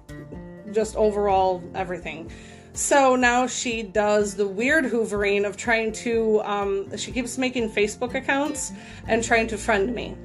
just 0.71 0.95
overall 0.95 1.63
everything. 1.75 2.31
So 2.77 3.15
now 3.15 3.47
she 3.47 3.81
does 3.81 4.35
the 4.35 4.47
weird 4.47 4.85
hoovering 4.85 5.47
of 5.47 5.57
trying 5.57 5.91
to, 5.93 6.41
um, 6.43 6.95
she 6.95 7.11
keeps 7.11 7.35
making 7.39 7.71
Facebook 7.71 8.13
accounts 8.13 8.71
and 9.07 9.23
trying 9.23 9.47
to 9.47 9.57
friend 9.57 9.95
me. 9.95 10.15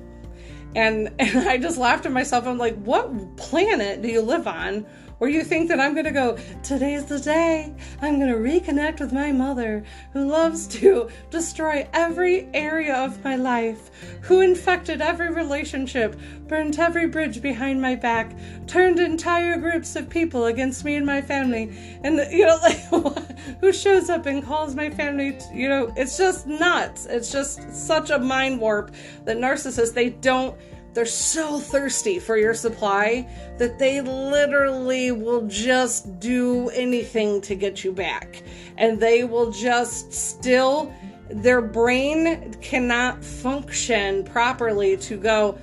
And, 0.76 1.14
and 1.18 1.48
I 1.48 1.56
just 1.56 1.78
laughed 1.78 2.04
at 2.04 2.12
myself. 2.12 2.46
I'm 2.46 2.58
like, 2.58 2.76
what 2.82 3.38
planet 3.38 4.02
do 4.02 4.08
you 4.08 4.20
live 4.20 4.46
on 4.46 4.84
where 5.22 5.30
you 5.30 5.44
think 5.44 5.68
that 5.68 5.78
I'm 5.78 5.92
going 5.94 6.06
to 6.06 6.10
go, 6.10 6.36
today's 6.64 7.04
the 7.04 7.20
day. 7.20 7.72
I'm 8.00 8.18
going 8.18 8.32
to 8.32 8.40
reconnect 8.40 8.98
with 8.98 9.12
my 9.12 9.30
mother 9.30 9.84
who 10.12 10.24
loves 10.24 10.66
to 10.78 11.08
destroy 11.30 11.88
every 11.92 12.48
area 12.52 12.96
of 12.96 13.22
my 13.22 13.36
life, 13.36 13.92
who 14.22 14.40
infected 14.40 15.00
every 15.00 15.32
relationship, 15.32 16.18
burnt 16.48 16.76
every 16.80 17.06
bridge 17.06 17.40
behind 17.40 17.80
my 17.80 17.94
back, 17.94 18.34
turned 18.66 18.98
entire 18.98 19.58
groups 19.58 19.94
of 19.94 20.10
people 20.10 20.46
against 20.46 20.84
me 20.84 20.96
and 20.96 21.06
my 21.06 21.22
family, 21.22 21.70
and, 22.02 22.16
you 22.32 22.44
know, 22.44 22.58
like, 22.60 22.80
who 23.60 23.72
shows 23.72 24.10
up 24.10 24.26
and 24.26 24.44
calls 24.44 24.74
my 24.74 24.90
family, 24.90 25.38
you 25.54 25.68
know, 25.68 25.92
it's 25.96 26.18
just 26.18 26.48
nuts. 26.48 27.06
It's 27.06 27.30
just 27.30 27.72
such 27.72 28.10
a 28.10 28.18
mind 28.18 28.58
warp 28.58 28.92
that 29.24 29.36
narcissists, 29.36 29.94
they 29.94 30.10
don't 30.10 30.58
they're 30.94 31.06
so 31.06 31.58
thirsty 31.58 32.18
for 32.18 32.36
your 32.36 32.54
supply 32.54 33.26
that 33.58 33.78
they 33.78 34.00
literally 34.00 35.10
will 35.10 35.46
just 35.48 36.20
do 36.20 36.68
anything 36.70 37.40
to 37.42 37.54
get 37.54 37.82
you 37.82 37.92
back. 37.92 38.42
And 38.76 39.00
they 39.00 39.24
will 39.24 39.50
just 39.50 40.12
still, 40.12 40.92
their 41.30 41.62
brain 41.62 42.54
cannot 42.60 43.24
function 43.24 44.24
properly 44.24 44.98
to 44.98 45.16
go, 45.16 45.58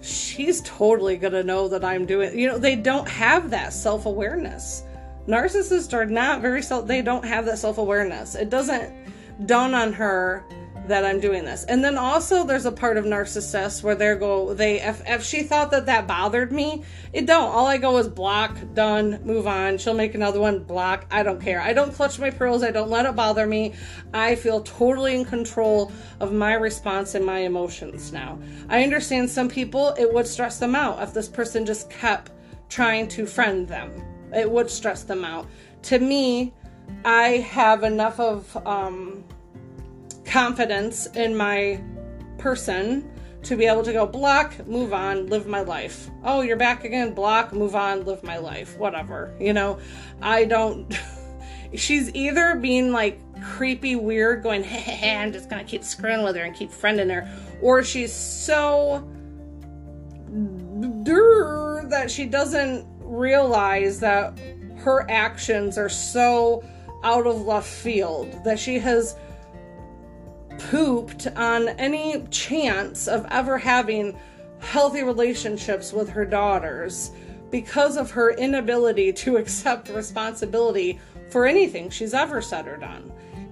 she's 0.00 0.60
totally 0.62 1.16
going 1.16 1.32
to 1.32 1.44
know 1.44 1.68
that 1.68 1.84
I'm 1.84 2.04
doing, 2.04 2.36
you 2.36 2.48
know, 2.48 2.58
they 2.58 2.74
don't 2.74 3.08
have 3.08 3.50
that 3.50 3.72
self 3.72 4.06
awareness. 4.06 4.82
Narcissists 5.28 5.92
are 5.92 6.06
not 6.06 6.42
very 6.42 6.62
self, 6.62 6.88
they 6.88 7.02
don't 7.02 7.24
have 7.24 7.46
that 7.46 7.58
self 7.58 7.78
awareness. 7.78 8.34
It 8.34 8.50
doesn't 8.50 8.92
dawn 9.46 9.74
on 9.74 9.92
her 9.92 10.44
that 10.88 11.04
I'm 11.04 11.20
doing 11.20 11.44
this. 11.44 11.64
And 11.64 11.84
then 11.84 11.96
also 11.96 12.44
there's 12.44 12.66
a 12.66 12.72
part 12.72 12.96
of 12.96 13.04
narcissists 13.04 13.82
where 13.82 13.94
they 13.94 14.14
go 14.16 14.52
they 14.52 14.80
if, 14.80 15.02
if 15.06 15.22
she 15.22 15.42
thought 15.42 15.70
that 15.70 15.86
that 15.86 16.06
bothered 16.06 16.52
me, 16.52 16.82
it 17.12 17.26
don't. 17.26 17.50
All 17.50 17.66
I 17.66 17.78
go 17.78 17.98
is 17.98 18.08
block, 18.08 18.56
done, 18.74 19.20
move 19.24 19.46
on. 19.46 19.78
She'll 19.78 19.94
make 19.94 20.14
another 20.14 20.40
one, 20.40 20.64
block. 20.64 21.06
I 21.10 21.22
don't 21.22 21.40
care. 21.40 21.60
I 21.60 21.72
don't 21.72 21.94
clutch 21.94 22.18
my 22.18 22.30
pearls. 22.30 22.62
I 22.62 22.70
don't 22.70 22.90
let 22.90 23.06
it 23.06 23.14
bother 23.14 23.46
me. 23.46 23.74
I 24.12 24.34
feel 24.34 24.60
totally 24.62 25.14
in 25.14 25.24
control 25.24 25.92
of 26.20 26.32
my 26.32 26.54
response 26.54 27.14
and 27.14 27.24
my 27.24 27.38
emotions 27.38 28.12
now. 28.12 28.38
I 28.68 28.82
understand 28.82 29.30
some 29.30 29.48
people 29.48 29.94
it 29.98 30.12
would 30.12 30.26
stress 30.26 30.58
them 30.58 30.74
out 30.74 31.02
if 31.02 31.14
this 31.14 31.28
person 31.28 31.64
just 31.64 31.90
kept 31.90 32.32
trying 32.68 33.06
to 33.08 33.26
friend 33.26 33.68
them. 33.68 33.92
It 34.34 34.50
would 34.50 34.70
stress 34.70 35.04
them 35.04 35.24
out. 35.24 35.46
To 35.82 35.98
me, 35.98 36.54
I 37.04 37.38
have 37.38 37.84
enough 37.84 38.18
of 38.18 38.56
um 38.66 39.24
confidence 40.24 41.06
in 41.06 41.36
my 41.36 41.82
person 42.38 43.10
to 43.44 43.56
be 43.56 43.66
able 43.66 43.82
to 43.82 43.92
go 43.92 44.06
block, 44.06 44.66
move 44.66 44.92
on, 44.92 45.26
live 45.26 45.46
my 45.46 45.62
life. 45.62 46.08
Oh, 46.22 46.42
you're 46.42 46.56
back 46.56 46.84
again, 46.84 47.12
block, 47.12 47.52
move 47.52 47.74
on, 47.74 48.04
live 48.04 48.22
my 48.22 48.38
life. 48.38 48.76
Whatever. 48.78 49.34
You 49.40 49.52
know, 49.52 49.78
I 50.20 50.44
don't. 50.44 50.96
she's 51.74 52.14
either 52.14 52.54
being 52.56 52.92
like 52.92 53.20
creepy, 53.42 53.96
weird, 53.96 54.42
going, 54.42 54.62
hey, 54.62 54.78
hey, 54.78 54.92
hey, 54.92 55.16
I'm 55.16 55.32
just 55.32 55.50
gonna 55.50 55.64
keep 55.64 55.82
screwing 55.82 56.22
with 56.22 56.36
her 56.36 56.42
and 56.42 56.54
keep 56.54 56.70
friending 56.70 57.12
her, 57.12 57.28
or 57.60 57.82
she's 57.82 58.12
so 58.12 59.08
that 61.92 62.10
she 62.10 62.26
doesn't 62.26 62.86
realize 63.00 64.00
that 64.00 64.38
her 64.76 65.08
actions 65.10 65.76
are 65.76 65.88
so 65.88 66.64
out 67.04 67.26
of 67.26 67.42
left 67.42 67.68
field 67.68 68.32
that 68.44 68.58
she 68.58 68.78
has 68.78 69.16
pooped 70.58 71.26
on 71.36 71.68
any 71.70 72.24
chance 72.30 73.08
of 73.08 73.26
ever 73.30 73.58
having 73.58 74.18
healthy 74.60 75.02
relationships 75.02 75.92
with 75.92 76.08
her 76.08 76.24
daughters 76.24 77.10
because 77.50 77.96
of 77.96 78.10
her 78.10 78.30
inability 78.32 79.12
to 79.12 79.36
accept 79.42 79.88
responsibility 79.88 81.00
for 81.30 81.46
anything 81.46 81.90
she's 81.90 82.14
ever 82.14 82.40
said 82.40 82.66
or 82.66 82.76
done. 82.76 83.10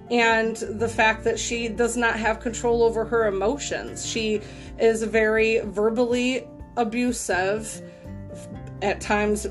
and 0.09 0.57
the 0.57 0.87
fact 0.89 1.23
that 1.23 1.39
she 1.39 1.69
does 1.69 1.95
not 1.95 2.17
have 2.17 2.41
control 2.41 2.83
over 2.83 3.05
her 3.05 3.27
emotions. 3.27 4.05
She 4.05 4.41
is 4.77 5.03
very 5.03 5.59
verbally 5.59 6.45
abusive 6.75 7.81
at 8.81 8.99
times 8.99 9.47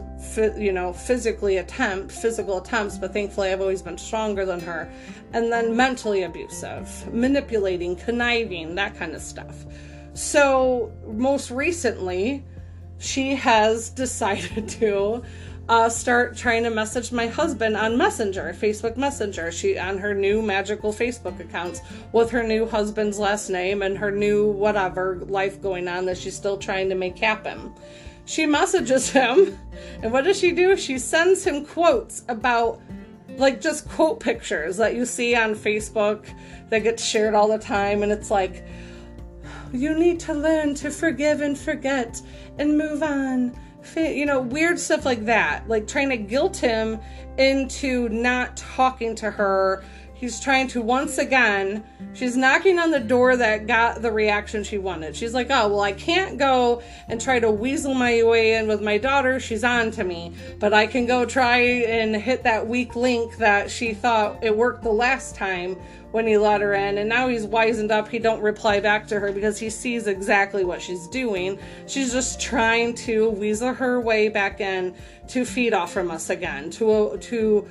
you 0.57 0.72
know 0.72 0.93
physically 0.93 1.59
attempt 1.59 2.11
physical 2.11 2.59
attempts 2.59 2.99
but 2.99 3.12
thankfully 3.12 3.51
i've 3.51 3.61
always 3.61 3.83
been 3.83 3.99
stronger 3.99 4.45
than 4.45 4.61
her 4.61 4.91
and 5.33 5.53
then 5.53 5.76
mentally 5.76 6.22
abusive 6.22 7.12
manipulating 7.12 7.95
conniving 7.97 8.74
that 8.74 8.95
kind 8.97 9.14
of 9.14 9.22
stuff 9.22 9.64
so 10.14 10.93
most 11.07 11.51
recently 11.51 12.45
she 12.99 13.35
has 13.35 13.91
decided 14.05 14.68
to 14.68 15.22
uh, 15.70 15.89
start 15.89 16.37
trying 16.37 16.64
to 16.64 16.70
message 16.70 17.12
my 17.12 17.28
husband 17.28 17.76
on 17.76 17.97
Messenger, 17.97 18.57
Facebook 18.59 18.97
Messenger. 18.97 19.53
She 19.53 19.78
on 19.78 19.99
her 19.99 20.12
new 20.12 20.43
magical 20.43 20.93
Facebook 20.93 21.39
accounts 21.39 21.81
with 22.12 22.28
her 22.31 22.43
new 22.43 22.66
husband's 22.66 23.20
last 23.20 23.51
name 23.51 23.81
and 23.81 23.97
her 23.97 24.11
new 24.11 24.51
whatever 24.51 25.20
life 25.28 25.62
going 25.62 25.87
on 25.87 26.07
that 26.07 26.18
she's 26.18 26.35
still 26.35 26.59
trying 26.59 26.89
to 26.89 26.97
make 26.97 27.16
happen. 27.16 27.72
She 28.31 28.47
messages 28.47 29.11
him, 29.11 29.59
and 30.05 30.12
what 30.12 30.22
does 30.22 30.39
she 30.39 30.53
do? 30.53 30.76
She 30.76 30.99
sends 30.99 31.45
him 31.45 31.66
quotes 31.66 32.22
about 32.28 32.81
like 33.39 33.61
just 33.61 33.89
quote 33.89 34.20
pictures 34.20 34.76
that 34.76 34.95
you 34.95 35.05
see 35.05 35.35
on 35.35 35.57
Facebook 35.57 36.33
that 36.68 36.85
get 36.85 37.01
shared 37.01 37.35
all 37.35 37.49
the 37.49 37.59
time, 37.59 38.05
and 38.05 38.12
it's 38.12 38.31
like, 38.31 38.64
you 39.72 39.99
need 39.99 40.20
to 40.20 40.33
learn 40.33 40.76
to 40.76 40.93
forgive 40.93 41.41
and 41.41 41.59
forget 41.59 42.22
and 42.57 42.78
move 42.78 43.03
on 43.03 43.53
you 43.97 44.26
know, 44.26 44.41
weird 44.41 44.78
stuff 44.78 45.05
like 45.05 45.24
that. 45.24 45.68
Like 45.68 45.87
trying 45.87 46.11
to 46.11 46.16
guilt 46.16 46.57
him 46.57 47.01
into 47.39 48.09
not 48.09 48.57
talking 48.57 49.14
to 49.16 49.31
her. 49.31 49.85
He's 50.21 50.39
trying 50.39 50.68
to 50.68 50.83
once 50.83 51.16
again, 51.16 51.83
she's 52.12 52.37
knocking 52.37 52.79
on 52.79 52.91
the 52.91 53.01
door 53.01 53.39
that 53.39 53.66
got 53.66 54.03
the 54.03 54.12
reaction 54.12 54.62
she 54.62 54.77
wanted. 54.77 55.16
She's 55.16 55.33
like, 55.33 55.47
oh, 55.49 55.68
well, 55.68 55.81
I 55.81 55.93
can't 55.93 56.37
go 56.37 56.83
and 57.09 57.18
try 57.18 57.41
to 57.41 57.51
weasel 57.51 57.95
my 57.95 58.23
way 58.23 58.57
in 58.57 58.68
with 58.68 58.83
my 58.83 58.99
daughter. 58.99 59.41
She's 59.41 59.64
on 59.64 59.91
to 59.93 60.05
me. 60.05 60.35
But 60.59 60.75
I 60.75 60.87
can 60.87 61.07
go 61.07 61.25
try 61.25 61.57
and 61.57 62.14
hit 62.14 62.43
that 62.43 62.66
weak 62.68 62.97
link 62.97 63.39
that 63.39 63.71
she 63.71 63.95
thought 63.95 64.45
it 64.45 64.55
worked 64.55 64.83
the 64.83 64.93
last 64.93 65.37
time 65.37 65.79
when 66.11 66.27
he 66.27 66.37
let 66.37 66.61
her 66.61 66.75
in 66.75 66.99
and 66.99 67.09
now 67.09 67.29
he's 67.29 67.45
wizened 67.45 67.93
up 67.93 68.09
he 68.09 68.18
don't 68.18 68.43
reply 68.43 68.81
back 68.81 69.07
to 69.07 69.21
her 69.21 69.31
because 69.31 69.57
he 69.59 69.71
sees 69.71 70.09
exactly 70.09 70.64
what 70.64 70.83
she's 70.83 71.07
doing 71.07 71.57
she's 71.87 72.12
just 72.12 72.41
trying 72.41 72.93
to 72.93 73.31
weasel 73.31 73.73
her 73.73 74.01
way 74.01 74.29
back 74.29 74.61
in 74.61 74.93
to 75.29 75.45
feed 75.45 75.73
off 75.73 75.93
from 75.93 76.11
us 76.11 76.29
again 76.29 76.68
to 76.68 77.16
to 77.21 77.64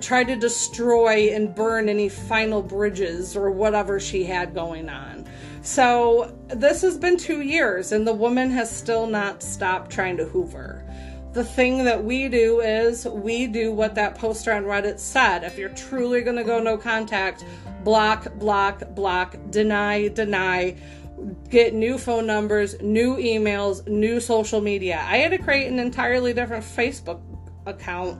try 0.00 0.24
to 0.24 0.36
destroy 0.36 1.28
and 1.32 1.54
burn 1.54 1.88
any 1.88 2.08
final 2.08 2.62
bridges 2.62 3.36
or 3.36 3.50
whatever 3.50 4.00
she 4.00 4.24
had 4.24 4.54
going 4.54 4.88
on 4.88 5.26
so 5.62 6.36
this 6.48 6.82
has 6.82 6.98
been 6.98 7.16
two 7.16 7.40
years 7.40 7.92
and 7.92 8.06
the 8.06 8.12
woman 8.12 8.50
has 8.50 8.74
still 8.74 9.06
not 9.06 9.42
stopped 9.42 9.90
trying 9.90 10.16
to 10.16 10.24
hoover 10.24 10.84
the 11.36 11.44
thing 11.44 11.84
that 11.84 12.02
we 12.02 12.28
do 12.28 12.60
is 12.60 13.04
we 13.04 13.46
do 13.46 13.70
what 13.70 13.94
that 13.96 14.14
poster 14.14 14.54
on 14.54 14.64
Reddit 14.64 14.98
said. 14.98 15.44
If 15.44 15.58
you're 15.58 15.68
truly 15.68 16.22
going 16.22 16.38
to 16.38 16.44
go 16.44 16.62
no 16.62 16.78
contact, 16.78 17.44
block, 17.84 18.32
block, 18.36 18.94
block, 18.94 19.36
deny, 19.50 20.08
deny, 20.08 20.76
get 21.50 21.74
new 21.74 21.98
phone 21.98 22.26
numbers, 22.26 22.80
new 22.80 23.16
emails, 23.16 23.86
new 23.86 24.18
social 24.18 24.62
media. 24.62 25.04
I 25.06 25.18
had 25.18 25.30
to 25.32 25.38
create 25.38 25.70
an 25.70 25.78
entirely 25.78 26.32
different 26.32 26.64
Facebook 26.64 27.20
account 27.66 28.18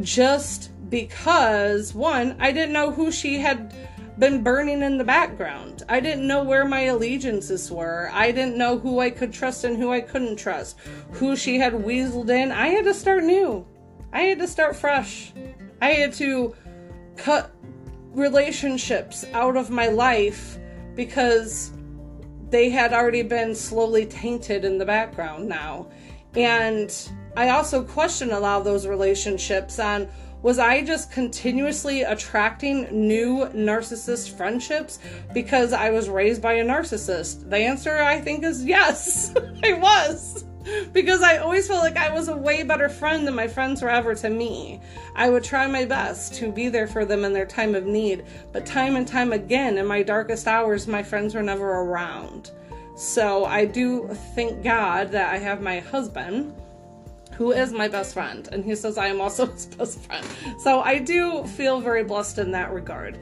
just 0.00 0.70
because, 0.88 1.94
one, 1.94 2.36
I 2.40 2.52
didn't 2.52 2.72
know 2.72 2.90
who 2.90 3.10
she 3.10 3.38
had 3.38 3.74
been 4.18 4.42
burning 4.42 4.82
in 4.82 4.98
the 4.98 5.04
background. 5.04 5.82
I 5.88 6.00
didn't 6.00 6.26
know 6.26 6.44
where 6.44 6.64
my 6.64 6.82
allegiances 6.82 7.70
were. 7.70 8.10
I 8.12 8.30
didn't 8.30 8.56
know 8.56 8.78
who 8.78 9.00
I 9.00 9.10
could 9.10 9.32
trust 9.32 9.64
and 9.64 9.76
who 9.76 9.90
I 9.90 10.00
couldn't 10.00 10.36
trust, 10.36 10.78
who 11.12 11.36
she 11.36 11.58
had 11.58 11.72
weaseled 11.72 12.30
in. 12.30 12.52
I 12.52 12.68
had 12.68 12.84
to 12.84 12.94
start 12.94 13.24
new. 13.24 13.66
I 14.12 14.22
had 14.22 14.38
to 14.38 14.48
start 14.48 14.76
fresh. 14.76 15.32
I 15.82 15.90
had 15.90 16.12
to 16.14 16.54
cut 17.16 17.50
relationships 18.12 19.24
out 19.32 19.56
of 19.56 19.70
my 19.70 19.88
life 19.88 20.58
because 20.94 21.72
they 22.50 22.70
had 22.70 22.92
already 22.92 23.22
been 23.22 23.54
slowly 23.54 24.06
tainted 24.06 24.64
in 24.64 24.78
the 24.78 24.84
background 24.84 25.48
now. 25.48 25.88
And 26.36 26.94
I 27.36 27.48
also 27.50 27.82
question 27.82 28.30
a 28.30 28.38
lot 28.38 28.58
of 28.58 28.64
those 28.64 28.86
relationships 28.86 29.80
on 29.80 30.08
was 30.44 30.58
I 30.58 30.82
just 30.82 31.10
continuously 31.10 32.02
attracting 32.02 32.86
new 32.90 33.46
narcissist 33.54 34.36
friendships 34.36 34.98
because 35.32 35.72
I 35.72 35.88
was 35.88 36.10
raised 36.10 36.42
by 36.42 36.52
a 36.52 36.64
narcissist? 36.64 37.48
The 37.48 37.56
answer, 37.56 37.96
I 38.02 38.20
think, 38.20 38.44
is 38.44 38.62
yes, 38.62 39.34
I 39.64 39.72
was. 39.72 40.44
Because 40.92 41.22
I 41.22 41.38
always 41.38 41.66
felt 41.66 41.82
like 41.82 41.96
I 41.96 42.12
was 42.12 42.28
a 42.28 42.36
way 42.36 42.62
better 42.62 42.90
friend 42.90 43.26
than 43.26 43.34
my 43.34 43.48
friends 43.48 43.80
were 43.80 43.88
ever 43.88 44.14
to 44.16 44.28
me. 44.28 44.82
I 45.16 45.30
would 45.30 45.44
try 45.44 45.66
my 45.66 45.86
best 45.86 46.34
to 46.34 46.52
be 46.52 46.68
there 46.68 46.88
for 46.88 47.06
them 47.06 47.24
in 47.24 47.32
their 47.32 47.46
time 47.46 47.74
of 47.74 47.86
need, 47.86 48.26
but 48.52 48.66
time 48.66 48.96
and 48.96 49.08
time 49.08 49.32
again, 49.32 49.78
in 49.78 49.86
my 49.86 50.02
darkest 50.02 50.46
hours, 50.46 50.86
my 50.86 51.02
friends 51.02 51.34
were 51.34 51.42
never 51.42 51.80
around. 51.80 52.50
So 52.96 53.46
I 53.46 53.64
do 53.64 54.08
thank 54.34 54.62
God 54.62 55.10
that 55.12 55.32
I 55.32 55.38
have 55.38 55.62
my 55.62 55.80
husband 55.80 56.54
who 57.36 57.52
is 57.52 57.72
my 57.72 57.88
best 57.88 58.14
friend, 58.14 58.48
and 58.52 58.64
he 58.64 58.74
says 58.74 58.98
I 58.98 59.08
am 59.08 59.20
also 59.20 59.46
his 59.52 59.66
best 59.66 60.00
friend. 60.00 60.26
So 60.58 60.80
I 60.80 60.98
do 60.98 61.44
feel 61.44 61.80
very 61.80 62.04
blessed 62.04 62.38
in 62.38 62.50
that 62.52 62.72
regard. 62.72 63.18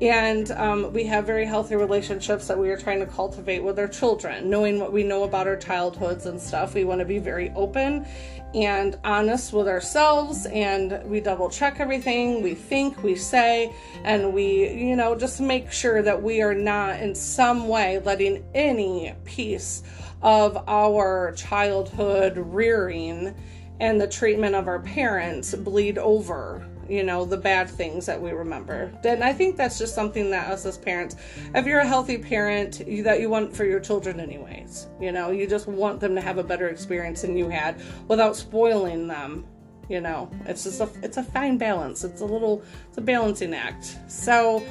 And 0.00 0.50
um, 0.50 0.92
we 0.92 1.04
have 1.04 1.24
very 1.24 1.46
healthy 1.46 1.74
relationships 1.74 2.46
that 2.48 2.58
we 2.58 2.68
are 2.68 2.76
trying 2.76 3.00
to 3.00 3.06
cultivate 3.06 3.64
with 3.64 3.78
our 3.78 3.88
children, 3.88 4.50
knowing 4.50 4.78
what 4.78 4.92
we 4.92 5.02
know 5.02 5.24
about 5.24 5.46
our 5.46 5.56
childhoods 5.56 6.26
and 6.26 6.38
stuff. 6.38 6.74
We 6.74 6.84
want 6.84 6.98
to 6.98 7.06
be 7.06 7.18
very 7.18 7.50
open 7.56 8.06
and 8.54 8.98
honest 9.04 9.52
with 9.52 9.68
ourselves, 9.68 10.46
and 10.46 11.02
we 11.04 11.20
double 11.20 11.50
check 11.50 11.80
everything 11.80 12.42
we 12.42 12.54
think, 12.54 13.02
we 13.02 13.14
say, 13.14 13.74
and 14.04 14.32
we, 14.32 14.70
you 14.70 14.96
know, 14.96 15.14
just 15.14 15.40
make 15.40 15.72
sure 15.72 16.02
that 16.02 16.22
we 16.22 16.42
are 16.42 16.54
not 16.54 17.00
in 17.00 17.14
some 17.14 17.68
way 17.68 17.98
letting 18.00 18.44
any 18.54 19.14
piece 19.24 19.82
of 20.22 20.56
our 20.68 21.32
childhood 21.36 22.34
rearing 22.36 23.34
and 23.80 24.00
the 24.00 24.06
treatment 24.06 24.54
of 24.54 24.68
our 24.68 24.80
parents 24.80 25.54
bleed 25.54 25.98
over 25.98 26.66
you 26.88 27.02
know 27.02 27.24
the 27.24 27.36
bad 27.36 27.68
things 27.68 28.06
that 28.06 28.20
we 28.20 28.30
remember. 28.30 28.92
And 29.04 29.24
i 29.24 29.32
think 29.32 29.56
that's 29.56 29.78
just 29.78 29.94
something 29.94 30.30
that 30.30 30.50
us 30.50 30.64
as 30.66 30.78
parents 30.78 31.16
if 31.54 31.66
you're 31.66 31.80
a 31.80 31.86
healthy 31.86 32.18
parent 32.18 32.78
that 33.04 33.20
you 33.20 33.28
want 33.28 33.54
for 33.54 33.64
your 33.64 33.80
children 33.80 34.20
anyways. 34.20 34.86
You 35.00 35.12
know 35.12 35.30
you 35.30 35.46
just 35.46 35.66
want 35.66 36.00
them 36.00 36.14
to 36.14 36.20
have 36.20 36.38
a 36.38 36.44
better 36.44 36.68
experience 36.68 37.22
than 37.22 37.36
you 37.36 37.48
had 37.48 37.80
without 38.08 38.36
spoiling 38.36 39.08
them 39.08 39.46
you 39.88 40.00
know. 40.00 40.30
It's 40.46 40.64
just 40.64 40.80
a 40.80 40.88
it's 41.02 41.16
a 41.16 41.22
fine 41.22 41.58
balance. 41.58 42.04
It's 42.04 42.20
a 42.20 42.24
little 42.24 42.62
it's 42.88 42.98
a 42.98 43.00
balancing 43.00 43.54
act. 43.54 43.96
So 44.08 44.64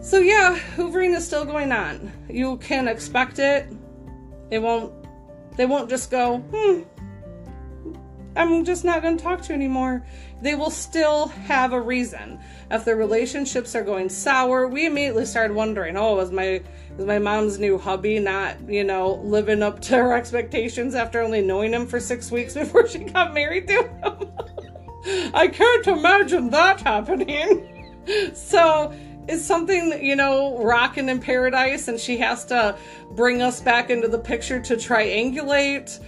so 0.00 0.18
yeah 0.18 0.58
hoovering 0.76 1.14
is 1.14 1.26
still 1.26 1.44
going 1.44 1.72
on. 1.72 2.12
You 2.28 2.56
can 2.58 2.88
expect 2.88 3.38
it. 3.38 3.66
It 4.50 4.60
won't 4.60 4.92
they 5.56 5.66
won't 5.66 5.88
just 5.88 6.10
go 6.10 6.38
hmm 6.38 6.82
I'm 8.34 8.64
just 8.64 8.84
not 8.84 9.02
going 9.02 9.16
to 9.16 9.22
talk 9.22 9.42
to 9.42 9.48
you 9.48 9.54
anymore. 9.54 10.04
They 10.40 10.54
will 10.54 10.70
still 10.70 11.28
have 11.28 11.72
a 11.72 11.80
reason. 11.80 12.40
If 12.70 12.84
their 12.84 12.96
relationships 12.96 13.74
are 13.74 13.84
going 13.84 14.08
sour, 14.08 14.66
we 14.66 14.86
immediately 14.86 15.26
started 15.26 15.54
wondering, 15.54 15.96
oh, 15.96 16.18
is 16.20 16.30
my 16.30 16.62
is 16.98 17.06
my 17.06 17.18
mom's 17.18 17.58
new 17.58 17.78
hubby 17.78 18.18
not, 18.18 18.56
you 18.68 18.84
know, 18.84 19.14
living 19.22 19.62
up 19.62 19.80
to 19.80 19.96
her 19.96 20.12
expectations 20.12 20.94
after 20.94 21.20
only 21.20 21.42
knowing 21.42 21.72
him 21.72 21.86
for 21.86 22.00
six 22.00 22.30
weeks 22.30 22.54
before 22.62 22.86
she 22.88 23.00
got 23.00 23.34
married 23.34 23.68
to 23.68 23.82
him? 23.82 24.32
I 25.34 25.48
can't 25.48 25.86
imagine 25.86 26.50
that 26.50 26.80
happening. 26.80 27.94
so 28.34 28.92
is 29.28 29.44
something 29.44 30.04
you 30.04 30.16
know 30.16 30.58
rocking 30.64 31.08
in 31.08 31.20
paradise 31.20 31.86
and 31.86 31.98
she 31.98 32.18
has 32.18 32.44
to 32.44 32.76
bring 33.12 33.40
us 33.40 33.60
back 33.60 33.88
into 33.88 34.08
the 34.08 34.18
picture 34.18 34.60
to 34.60 34.74
triangulate 34.74 36.00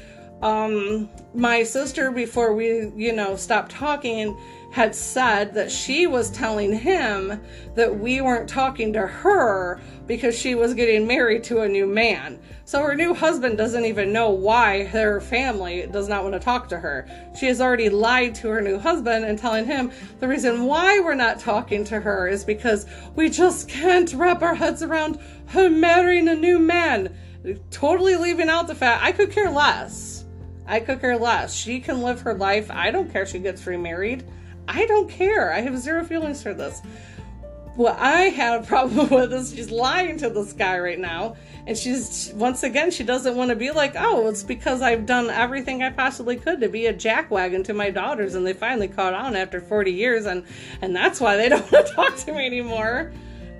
um, 0.44 1.08
my 1.34 1.62
sister, 1.62 2.10
before 2.10 2.52
we, 2.52 2.92
you 2.94 3.14
know, 3.14 3.34
stopped 3.34 3.72
talking, 3.72 4.36
had 4.72 4.94
said 4.94 5.54
that 5.54 5.72
she 5.72 6.06
was 6.06 6.30
telling 6.30 6.70
him 6.70 7.40
that 7.74 7.98
we 7.98 8.20
weren't 8.20 8.46
talking 8.46 8.92
to 8.92 9.06
her 9.06 9.80
because 10.06 10.38
she 10.38 10.54
was 10.54 10.74
getting 10.74 11.06
married 11.06 11.44
to 11.44 11.62
a 11.62 11.68
new 11.68 11.86
man. 11.86 12.38
So 12.66 12.82
her 12.82 12.94
new 12.94 13.14
husband 13.14 13.56
doesn't 13.56 13.86
even 13.86 14.12
know 14.12 14.30
why 14.32 14.84
her 14.84 15.18
family 15.22 15.86
does 15.90 16.10
not 16.10 16.24
want 16.24 16.34
to 16.34 16.40
talk 16.40 16.68
to 16.68 16.78
her. 16.78 17.08
She 17.38 17.46
has 17.46 17.62
already 17.62 17.88
lied 17.88 18.34
to 18.36 18.48
her 18.50 18.60
new 18.60 18.78
husband 18.78 19.24
and 19.24 19.38
telling 19.38 19.64
him 19.64 19.92
the 20.20 20.28
reason 20.28 20.64
why 20.64 21.00
we're 21.00 21.14
not 21.14 21.38
talking 21.38 21.84
to 21.84 22.00
her 22.00 22.28
is 22.28 22.44
because 22.44 22.84
we 23.16 23.30
just 23.30 23.66
can't 23.66 24.12
wrap 24.12 24.42
our 24.42 24.54
heads 24.54 24.82
around 24.82 25.18
her 25.46 25.70
marrying 25.70 26.28
a 26.28 26.34
new 26.34 26.58
man. 26.58 27.16
Totally 27.70 28.16
leaving 28.16 28.50
out 28.50 28.66
the 28.66 28.74
fact 28.74 29.02
I 29.02 29.12
could 29.12 29.30
care 29.30 29.50
less 29.50 30.13
I 30.66 30.80
could 30.80 31.00
care 31.00 31.18
less. 31.18 31.54
She 31.54 31.80
can 31.80 32.02
live 32.02 32.22
her 32.22 32.34
life. 32.34 32.70
I 32.70 32.90
don't 32.90 33.10
care 33.12 33.22
if 33.22 33.28
she 33.28 33.38
gets 33.38 33.66
remarried. 33.66 34.24
I 34.66 34.86
don't 34.86 35.10
care. 35.10 35.52
I 35.52 35.60
have 35.60 35.78
zero 35.78 36.04
feelings 36.04 36.42
for 36.42 36.54
this. 36.54 36.80
what 37.76 37.98
I 37.98 38.22
had 38.30 38.62
a 38.62 38.66
problem 38.66 39.08
with 39.10 39.32
is 39.32 39.54
she's 39.54 39.70
lying 39.70 40.16
to 40.18 40.30
this 40.30 40.52
guy 40.52 40.78
right 40.78 40.98
now. 40.98 41.36
And 41.66 41.76
she's, 41.76 42.30
once 42.34 42.62
again, 42.62 42.90
she 42.90 43.04
doesn't 43.04 43.36
want 43.36 43.50
to 43.50 43.56
be 43.56 43.70
like, 43.70 43.94
oh, 43.96 44.28
it's 44.28 44.42
because 44.42 44.82
I've 44.82 45.06
done 45.06 45.30
everything 45.30 45.82
I 45.82 45.90
possibly 45.90 46.36
could 46.36 46.60
to 46.60 46.68
be 46.68 46.86
a 46.86 46.94
jackwagon 46.94 47.64
to 47.64 47.74
my 47.74 47.90
daughters 47.90 48.34
and 48.34 48.46
they 48.46 48.52
finally 48.52 48.88
caught 48.88 49.14
on 49.14 49.34
after 49.34 49.60
40 49.60 49.90
years 49.92 50.26
and, 50.26 50.44
and 50.82 50.94
that's 50.94 51.20
why 51.20 51.36
they 51.36 51.48
don't 51.48 51.70
want 51.72 51.86
to 51.86 51.92
talk 51.92 52.16
to 52.16 52.32
me 52.32 52.46
anymore. 52.46 53.12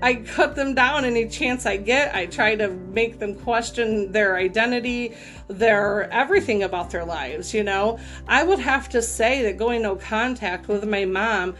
I 0.04 0.16
cut 0.16 0.54
them 0.54 0.74
down 0.74 1.06
any 1.06 1.26
chance 1.26 1.64
I 1.64 1.78
get. 1.78 2.14
I 2.14 2.26
try 2.26 2.56
to 2.56 2.68
make 2.68 3.18
them 3.18 3.34
question 3.36 4.12
their 4.12 4.36
identity, 4.36 5.14
their 5.48 6.12
everything 6.12 6.62
about 6.62 6.90
their 6.90 7.06
lives, 7.06 7.54
you 7.54 7.64
know. 7.64 7.98
I 8.28 8.44
would 8.44 8.58
have 8.58 8.90
to 8.90 9.00
say 9.00 9.44
that 9.44 9.56
going 9.56 9.80
no 9.80 9.96
contact 9.96 10.68
with 10.68 10.84
my 10.84 11.06
mom 11.06 11.54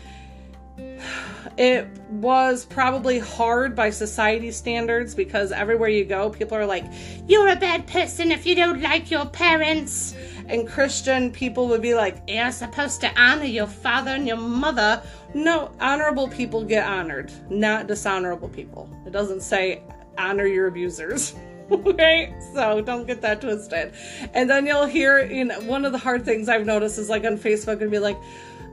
it 1.57 1.87
was 2.11 2.65
probably 2.65 3.19
hard 3.19 3.77
by 3.77 3.91
society 3.91 4.51
standards 4.51 5.15
because 5.15 5.53
everywhere 5.53 5.89
you 5.89 6.05
go, 6.05 6.31
people 6.31 6.57
are 6.59 6.67
like, 6.67 6.85
You're 7.29 7.49
a 7.49 7.57
bad 7.57 7.87
person 7.87 8.33
if 8.33 8.45
you 8.45 8.55
don't 8.55 8.81
like 8.81 9.11
your 9.11 9.27
parents. 9.27 10.15
And 10.47 10.69
Christian 10.69 11.31
people 11.31 11.69
would 11.69 11.83
be 11.83 11.95
like, 11.95 12.23
You're 12.27 12.51
supposed 12.51 13.01
to 13.03 13.21
honor 13.21 13.45
your 13.45 13.69
father 13.69 14.13
and 14.13 14.27
your 14.27 14.37
mother. 14.37 15.03
No, 15.35 15.73
honorable 15.81 16.29
people 16.29 16.65
get 16.65 16.87
honored, 16.87 17.33
not 17.51 17.87
dishonorable 17.87 18.49
people. 18.49 18.89
It 19.07 19.13
doesn't 19.13 19.41
say 19.41 19.83
honor 20.17 20.47
your 20.47 20.69
abusers. 20.69 21.35
okay 21.73 22.35
so 22.53 22.83
don't 22.83 23.07
get 23.07 23.23
that 23.23 23.41
twisted 23.41 23.95
and 24.35 24.51
then 24.51 24.67
you'll 24.67 24.85
hear 24.85 25.25
you 25.25 25.47
know 25.47 25.59
one 25.61 25.87
of 25.87 25.93
the 25.93 25.99
hard 25.99 26.23
things 26.23 26.47
i've 26.47 26.67
noticed 26.67 26.99
is 26.99 27.09
like 27.09 27.25
on 27.25 27.39
facebook 27.39 27.81
and 27.81 27.91
be 27.91 27.99
like 27.99 28.19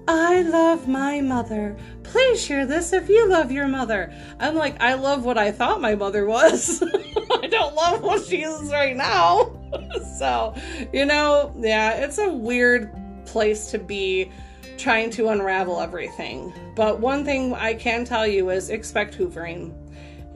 I 0.07 0.41
love 0.41 0.88
my 0.88 1.22
mother. 1.22 1.78
Please 2.03 2.43
share 2.43 2.66
this 2.66 2.91
if 2.91 3.07
you 3.07 3.30
love 3.30 3.51
your 3.51 3.68
mother. 3.68 4.12
I'm 4.39 4.55
like, 4.55 4.82
I 4.82 4.95
love 4.95 5.24
what 5.24 5.38
I 5.38 5.51
thought 5.51 5.80
my 5.80 5.95
mother 5.95 6.26
was. 6.26 6.82
I 7.41 7.47
don't 7.47 7.76
love 7.76 8.01
what 8.01 8.26
she 8.26 8.41
is 8.41 8.72
right 8.72 8.95
now. 8.95 9.55
so, 10.18 10.55
you 10.91 11.05
know, 11.05 11.53
yeah, 11.59 11.91
it's 11.91 12.18
a 12.18 12.30
weird 12.30 12.91
place 13.26 13.70
to 13.72 13.78
be 13.78 14.32
trying 14.82 15.09
to 15.11 15.29
unravel 15.29 15.79
everything. 15.79 16.53
But 16.75 16.99
one 16.99 17.23
thing 17.23 17.53
I 17.53 17.73
can 17.73 18.03
tell 18.05 18.25
you 18.25 18.49
is 18.49 18.69
expect 18.69 19.17
hoovering 19.17 19.73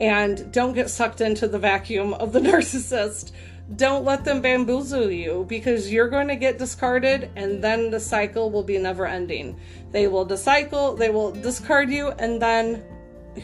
and 0.00 0.52
don't 0.52 0.74
get 0.74 0.90
sucked 0.90 1.20
into 1.20 1.48
the 1.48 1.58
vacuum 1.58 2.14
of 2.14 2.32
the 2.32 2.40
narcissist 2.48 3.32
don't 3.74 4.04
let 4.04 4.24
them 4.24 4.40
bamboozle 4.40 5.10
you 5.10 5.44
because 5.48 5.92
you're 5.92 6.08
going 6.08 6.28
to 6.28 6.36
get 6.36 6.56
discarded 6.56 7.30
and 7.34 7.62
then 7.62 7.90
the 7.90 7.98
cycle 7.98 8.48
will 8.50 8.62
be 8.62 8.78
never 8.78 9.06
ending. 9.06 9.58
They 9.90 10.06
will 10.06 10.24
discycle, 10.24 10.94
they 10.94 11.10
will 11.10 11.32
discard 11.32 11.90
you 11.90 12.10
and 12.10 12.40
then 12.40 12.84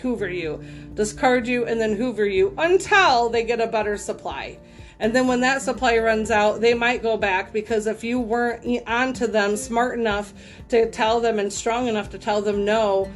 hoover 0.01 0.31
you, 0.31 0.63
discard 0.95 1.49
you 1.49 1.67
and 1.67 1.81
then 1.81 1.97
hoover 1.97 2.25
you 2.25 2.55
until 2.57 3.31
they 3.31 3.43
get 3.43 3.61
a 3.61 3.67
better 3.67 3.97
supply. 3.97 4.59
And 5.03 5.13
then 5.13 5.27
when 5.27 5.41
that 5.41 5.63
supply 5.63 5.99
runs 5.99 6.31
out, 6.31 6.61
they 6.61 6.75
might 6.75 7.03
go 7.03 7.17
back 7.17 7.53
because 7.53 7.89
if 7.89 8.05
you 8.05 8.21
weren't 8.21 8.65
onto 8.87 9.27
them 9.27 9.57
smart 9.57 9.99
enough 9.99 10.33
to 10.69 10.89
tell 10.93 11.19
them 11.19 11.41
and 11.41 11.53
strong 11.53 11.89
enough 11.89 12.09
to 12.11 12.19
tell 12.19 12.41
them 12.41 12.65
no, 12.65 13.13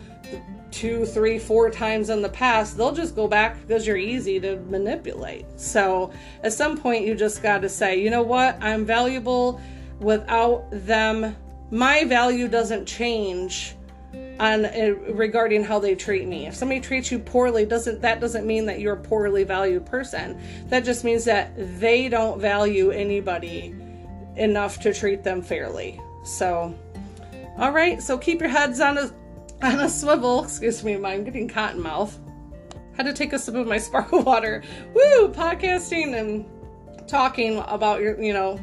two, 0.73 1.07
three, 1.07 1.39
four 1.39 1.71
times 1.71 2.11
in 2.11 2.23
the 2.23 2.29
past, 2.29 2.77
they'll 2.77 2.91
just 2.91 3.15
go 3.15 3.29
back 3.29 3.61
because 3.61 3.87
you're 3.87 3.97
easy 3.97 4.41
to 4.41 4.57
manipulate. 4.63 5.47
So 5.55 6.11
at 6.43 6.53
some 6.53 6.77
point, 6.77 7.07
you 7.07 7.15
just 7.15 7.41
got 7.41 7.63
to 7.63 7.69
say, 7.69 8.01
you 8.01 8.11
know 8.11 8.23
what? 8.23 8.61
I'm 8.61 8.85
valuable 8.85 9.61
without 10.01 10.67
them. 10.73 11.37
My 11.71 12.03
value 12.03 12.49
doesn't 12.49 12.87
change 12.87 13.76
on 14.39 14.67
uh, 14.67 14.95
regarding 15.13 15.65
how 15.65 15.79
they 15.79 15.95
treat 15.95 16.27
me. 16.27 16.47
If 16.47 16.55
somebody 16.55 16.81
treats 16.81 17.11
you 17.11 17.19
poorly, 17.19 17.65
doesn't 17.65 18.01
that 18.03 18.21
doesn't 18.21 18.47
mean 18.47 18.67
that 18.67 18.81
you're 18.81 18.95
a 18.95 19.01
poorly 19.01 19.45
valued 19.45 19.87
person. 19.87 20.41
That 20.69 20.85
just 20.85 21.05
means 21.05 21.25
that 21.25 21.53
they 21.81 22.09
don't 22.09 22.41
value 22.41 22.91
anybody 22.91 23.75
enough 24.37 24.81
to 24.81 24.93
treat 24.93 25.25
them 25.25 25.43
fairly. 25.43 26.01
So, 26.25 26.77
all 27.57 27.73
right. 27.73 28.03
So 28.03 28.19
keep 28.19 28.41
your 28.41 28.51
heads 28.51 28.81
on 28.81 28.99
a 28.99 29.11
on 29.63 29.81
a 29.81 29.89
swivel. 29.89 30.45
Excuse 30.45 30.85
me, 30.85 30.95
I'm 30.95 31.25
getting 31.25 31.49
cotton 31.49 31.81
mouth. 31.81 32.19
Had 32.97 33.07
to 33.07 33.13
take 33.13 33.33
a 33.33 33.39
sip 33.39 33.55
of 33.55 33.67
my 33.67 33.79
sparkle 33.89 34.23
water. 34.23 34.63
Woo! 34.95 35.29
Podcasting 35.29 36.19
and 36.19 36.47
talking 37.09 37.63
about 37.67 38.01
your, 38.01 38.21
you 38.21 38.33
know, 38.33 38.61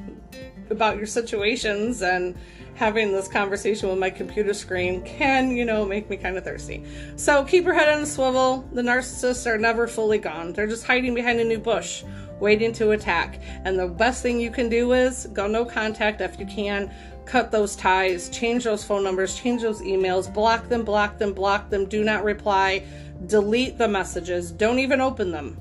about 0.69 0.97
your 0.97 1.05
situations 1.05 2.01
and 2.01 2.35
having 2.75 3.11
this 3.11 3.27
conversation 3.27 3.89
with 3.89 3.99
my 3.99 4.09
computer 4.09 4.53
screen 4.53 5.01
can, 5.03 5.51
you 5.51 5.65
know, 5.65 5.85
make 5.85 6.09
me 6.09 6.17
kind 6.17 6.37
of 6.37 6.43
thirsty. 6.43 6.83
So 7.15 7.43
keep 7.43 7.65
your 7.65 7.73
head 7.73 7.89
on 7.89 8.03
a 8.03 8.05
swivel. 8.05 8.67
The 8.73 8.81
narcissists 8.81 9.45
are 9.45 9.57
never 9.57 9.87
fully 9.87 10.17
gone. 10.17 10.53
They're 10.53 10.67
just 10.67 10.85
hiding 10.85 11.13
behind 11.13 11.39
a 11.39 11.43
new 11.43 11.59
bush, 11.59 12.03
waiting 12.39 12.73
to 12.73 12.91
attack. 12.91 13.39
And 13.63 13.77
the 13.77 13.87
best 13.87 14.23
thing 14.23 14.39
you 14.39 14.51
can 14.51 14.69
do 14.69 14.93
is 14.93 15.27
go 15.33 15.47
no 15.47 15.65
contact 15.65 16.21
if 16.21 16.39
you 16.39 16.45
can 16.45 16.91
cut 17.25 17.51
those 17.51 17.75
ties, 17.75 18.29
change 18.29 18.65
those 18.65 18.83
phone 18.83 19.03
numbers, 19.03 19.35
change 19.39 19.61
those 19.61 19.81
emails, 19.81 20.33
block 20.33 20.67
them, 20.67 20.83
block 20.83 21.17
them, 21.17 21.33
block 21.33 21.69
them, 21.69 21.85
do 21.85 22.03
not 22.03 22.23
reply, 22.23 22.83
delete 23.27 23.77
the 23.77 23.87
messages, 23.87 24.51
don't 24.51 24.79
even 24.79 24.99
open 24.99 25.31
them. 25.31 25.57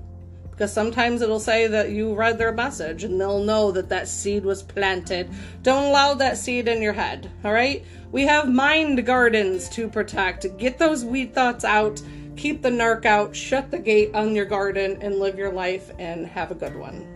Because 0.62 0.74
sometimes 0.74 1.22
it'll 1.22 1.40
say 1.40 1.66
that 1.66 1.90
you 1.90 2.14
read 2.14 2.38
their 2.38 2.52
message 2.52 3.02
and 3.02 3.20
they'll 3.20 3.42
know 3.42 3.72
that 3.72 3.88
that 3.88 4.06
seed 4.06 4.44
was 4.44 4.62
planted. 4.62 5.28
Don't 5.64 5.86
allow 5.86 6.14
that 6.14 6.38
seed 6.38 6.68
in 6.68 6.80
your 6.80 6.92
head, 6.92 7.28
all 7.42 7.52
right? 7.52 7.84
We 8.12 8.22
have 8.26 8.48
mind 8.48 9.04
gardens 9.04 9.68
to 9.70 9.88
protect. 9.88 10.56
Get 10.58 10.78
those 10.78 11.04
weed 11.04 11.34
thoughts 11.34 11.64
out, 11.64 12.00
keep 12.36 12.62
the 12.62 12.70
narc 12.70 13.06
out, 13.06 13.34
shut 13.34 13.72
the 13.72 13.78
gate 13.80 14.14
on 14.14 14.36
your 14.36 14.44
garden, 14.44 14.98
and 15.00 15.16
live 15.16 15.36
your 15.36 15.50
life 15.50 15.90
and 15.98 16.24
have 16.28 16.52
a 16.52 16.54
good 16.54 16.76
one. 16.76 17.08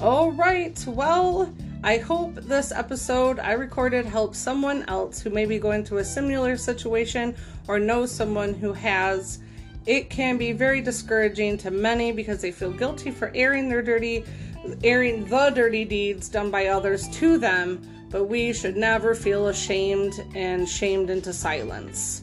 All 0.00 0.32
right. 0.32 0.82
Well, 0.86 1.54
I 1.82 1.96
hope 1.96 2.34
this 2.34 2.72
episode 2.72 3.38
I 3.38 3.52
recorded 3.52 4.04
helps 4.04 4.38
someone 4.38 4.84
else 4.86 5.18
who 5.22 5.30
may 5.30 5.46
be 5.46 5.58
going 5.58 5.82
through 5.82 5.98
a 5.98 6.04
similar 6.04 6.58
situation 6.58 7.34
or 7.68 7.78
knows 7.78 8.12
someone 8.12 8.52
who 8.52 8.74
has. 8.74 9.38
It 9.86 10.10
can 10.10 10.36
be 10.36 10.52
very 10.52 10.82
discouraging 10.82 11.56
to 11.58 11.70
many 11.70 12.12
because 12.12 12.42
they 12.42 12.52
feel 12.52 12.70
guilty 12.70 13.10
for 13.10 13.32
airing 13.34 13.70
their 13.70 13.80
dirty 13.80 14.24
airing 14.84 15.24
the 15.24 15.48
dirty 15.48 15.86
deeds 15.86 16.28
done 16.28 16.50
by 16.50 16.66
others 16.66 17.08
to 17.16 17.38
them, 17.38 17.80
but 18.10 18.24
we 18.24 18.52
should 18.52 18.76
never 18.76 19.14
feel 19.14 19.48
ashamed 19.48 20.12
and 20.34 20.68
shamed 20.68 21.08
into 21.08 21.32
silence. 21.32 22.20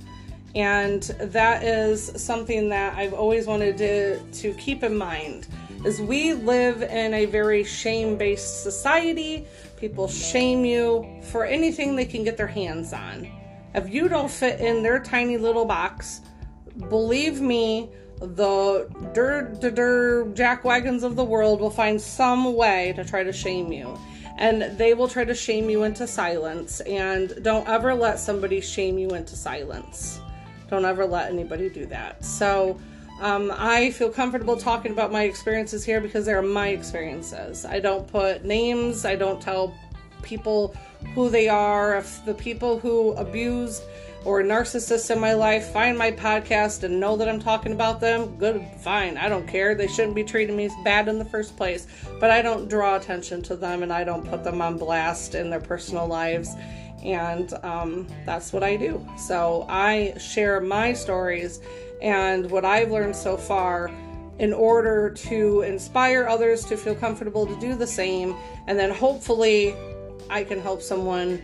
And 0.53 1.01
that 1.19 1.63
is 1.63 2.11
something 2.15 2.69
that 2.69 2.95
I've 2.95 3.13
always 3.13 3.47
wanted 3.47 3.75
to, 3.79 4.19
to 4.19 4.53
keep 4.53 4.83
in 4.83 4.95
mind 4.95 5.47
is 5.87 6.01
we 6.01 6.33
live 6.33 6.83
in 6.83 7.13
a 7.13 7.25
very 7.25 7.63
shame-based 7.63 8.61
society. 8.61 9.47
People 9.77 10.09
shame 10.09 10.65
you 10.65 11.21
for 11.31 11.45
anything 11.45 11.95
they 11.95 12.05
can 12.05 12.25
get 12.25 12.35
their 12.35 12.45
hands 12.45 12.91
on. 12.91 13.31
If 13.73 13.89
you 13.89 14.09
don't 14.09 14.29
fit 14.29 14.59
in 14.59 14.83
their 14.83 14.99
tiny 14.99 15.37
little 15.37 15.63
box, 15.63 16.21
believe 16.89 17.39
me, 17.39 17.89
the 18.19 18.89
dirt 19.13 19.61
dirt 19.61 20.33
jack 20.33 20.65
wagons 20.65 21.03
of 21.03 21.15
the 21.15 21.23
world 21.23 21.61
will 21.61 21.69
find 21.69 22.01
some 22.01 22.55
way 22.55 22.91
to 22.95 23.05
try 23.05 23.23
to 23.23 23.31
shame 23.31 23.71
you 23.71 23.95
and 24.39 24.75
they 24.75 24.95
will 24.95 25.07
try 25.07 25.23
to 25.23 25.35
shame 25.35 25.69
you 25.69 25.83
into 25.83 26.07
silence 26.07 26.79
and 26.81 27.43
don't 27.43 27.67
ever 27.67 27.93
let 27.93 28.17
somebody 28.17 28.59
shame 28.59 28.97
you 28.97 29.09
into 29.09 29.35
silence 29.35 30.19
don't 30.67 30.83
ever 30.83 31.05
let 31.05 31.31
anybody 31.31 31.69
do 31.69 31.85
that 31.85 32.25
so 32.25 32.79
um, 33.19 33.51
I 33.55 33.91
feel 33.91 34.09
comfortable 34.09 34.57
talking 34.57 34.91
about 34.91 35.11
my 35.11 35.23
experiences 35.23 35.83
here 35.83 36.01
because 36.01 36.25
they're 36.25 36.41
my 36.41 36.69
experiences. 36.69 37.65
I 37.65 37.79
don't 37.79 38.07
put 38.07 38.45
names, 38.45 39.05
I 39.05 39.15
don't 39.15 39.41
tell 39.41 39.73
people 40.21 40.75
who 41.15 41.29
they 41.29 41.47
are. 41.47 41.97
If 41.97 42.23
the 42.25 42.33
people 42.33 42.79
who 42.79 43.13
abuse 43.13 43.81
or 44.25 44.43
narcissists 44.43 45.09
in 45.09 45.19
my 45.19 45.33
life 45.33 45.71
find 45.71 45.97
my 45.97 46.11
podcast 46.11 46.83
and 46.83 46.99
know 46.99 47.15
that 47.15 47.29
I'm 47.29 47.39
talking 47.39 47.71
about 47.71 48.01
them, 48.01 48.35
good, 48.37 48.63
fine. 48.81 49.17
I 49.17 49.29
don't 49.29 49.47
care. 49.47 49.73
They 49.73 49.87
shouldn't 49.87 50.15
be 50.15 50.23
treating 50.23 50.55
me 50.55 50.69
bad 50.83 51.07
in 51.07 51.17
the 51.17 51.25
first 51.25 51.55
place. 51.55 51.87
But 52.19 52.29
I 52.29 52.41
don't 52.41 52.67
draw 52.67 52.97
attention 52.97 53.41
to 53.43 53.55
them 53.55 53.83
and 53.83 53.93
I 53.93 54.03
don't 54.03 54.27
put 54.27 54.43
them 54.43 54.61
on 54.61 54.77
blast 54.77 55.33
in 55.33 55.49
their 55.49 55.61
personal 55.61 56.07
lives. 56.07 56.53
And 57.03 57.53
um, 57.63 58.07
that's 58.25 58.51
what 58.51 58.63
I 58.63 58.75
do. 58.75 59.07
So 59.17 59.65
I 59.69 60.13
share 60.17 60.59
my 60.59 60.93
stories 60.93 61.61
and 62.01 62.49
what 62.49 62.65
I've 62.65 62.91
learned 62.91 63.15
so 63.15 63.37
far 63.37 63.91
in 64.39 64.53
order 64.53 65.09
to 65.09 65.61
inspire 65.61 66.27
others 66.27 66.63
to 66.65 66.77
feel 66.77 66.95
comfortable 66.95 67.47
to 67.47 67.59
do 67.59 67.75
the 67.75 67.87
same. 67.87 68.35
And 68.67 68.77
then 68.77 68.91
hopefully 68.91 69.75
I 70.29 70.43
can 70.43 70.59
help 70.59 70.81
someone 70.81 71.41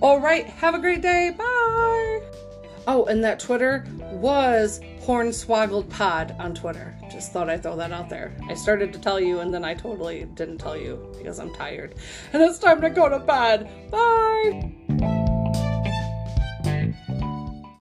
All 0.00 0.20
right, 0.20 0.46
have 0.46 0.74
a 0.74 0.78
great 0.78 1.02
day. 1.02 1.34
Bye. 1.36 2.53
Oh, 2.86 3.04
and 3.06 3.24
that 3.24 3.40
Twitter 3.40 3.84
was 4.12 4.80
Hornswoggled 5.00 5.88
Pod 5.90 6.36
on 6.38 6.54
Twitter. 6.54 6.94
Just 7.10 7.32
thought 7.32 7.48
I'd 7.48 7.62
throw 7.62 7.76
that 7.76 7.92
out 7.92 8.08
there. 8.08 8.36
I 8.48 8.54
started 8.54 8.92
to 8.92 8.98
tell 8.98 9.18
you, 9.20 9.40
and 9.40 9.52
then 9.52 9.64
I 9.64 9.74
totally 9.74 10.24
didn't 10.34 10.58
tell 10.58 10.76
you 10.76 11.12
because 11.16 11.38
I'm 11.38 11.54
tired. 11.54 11.94
And 12.32 12.42
it's 12.42 12.58
time 12.58 12.80
to 12.80 12.90
go 12.90 13.08
to 13.08 13.18
bed. 13.18 13.70
Bye. 13.90 15.23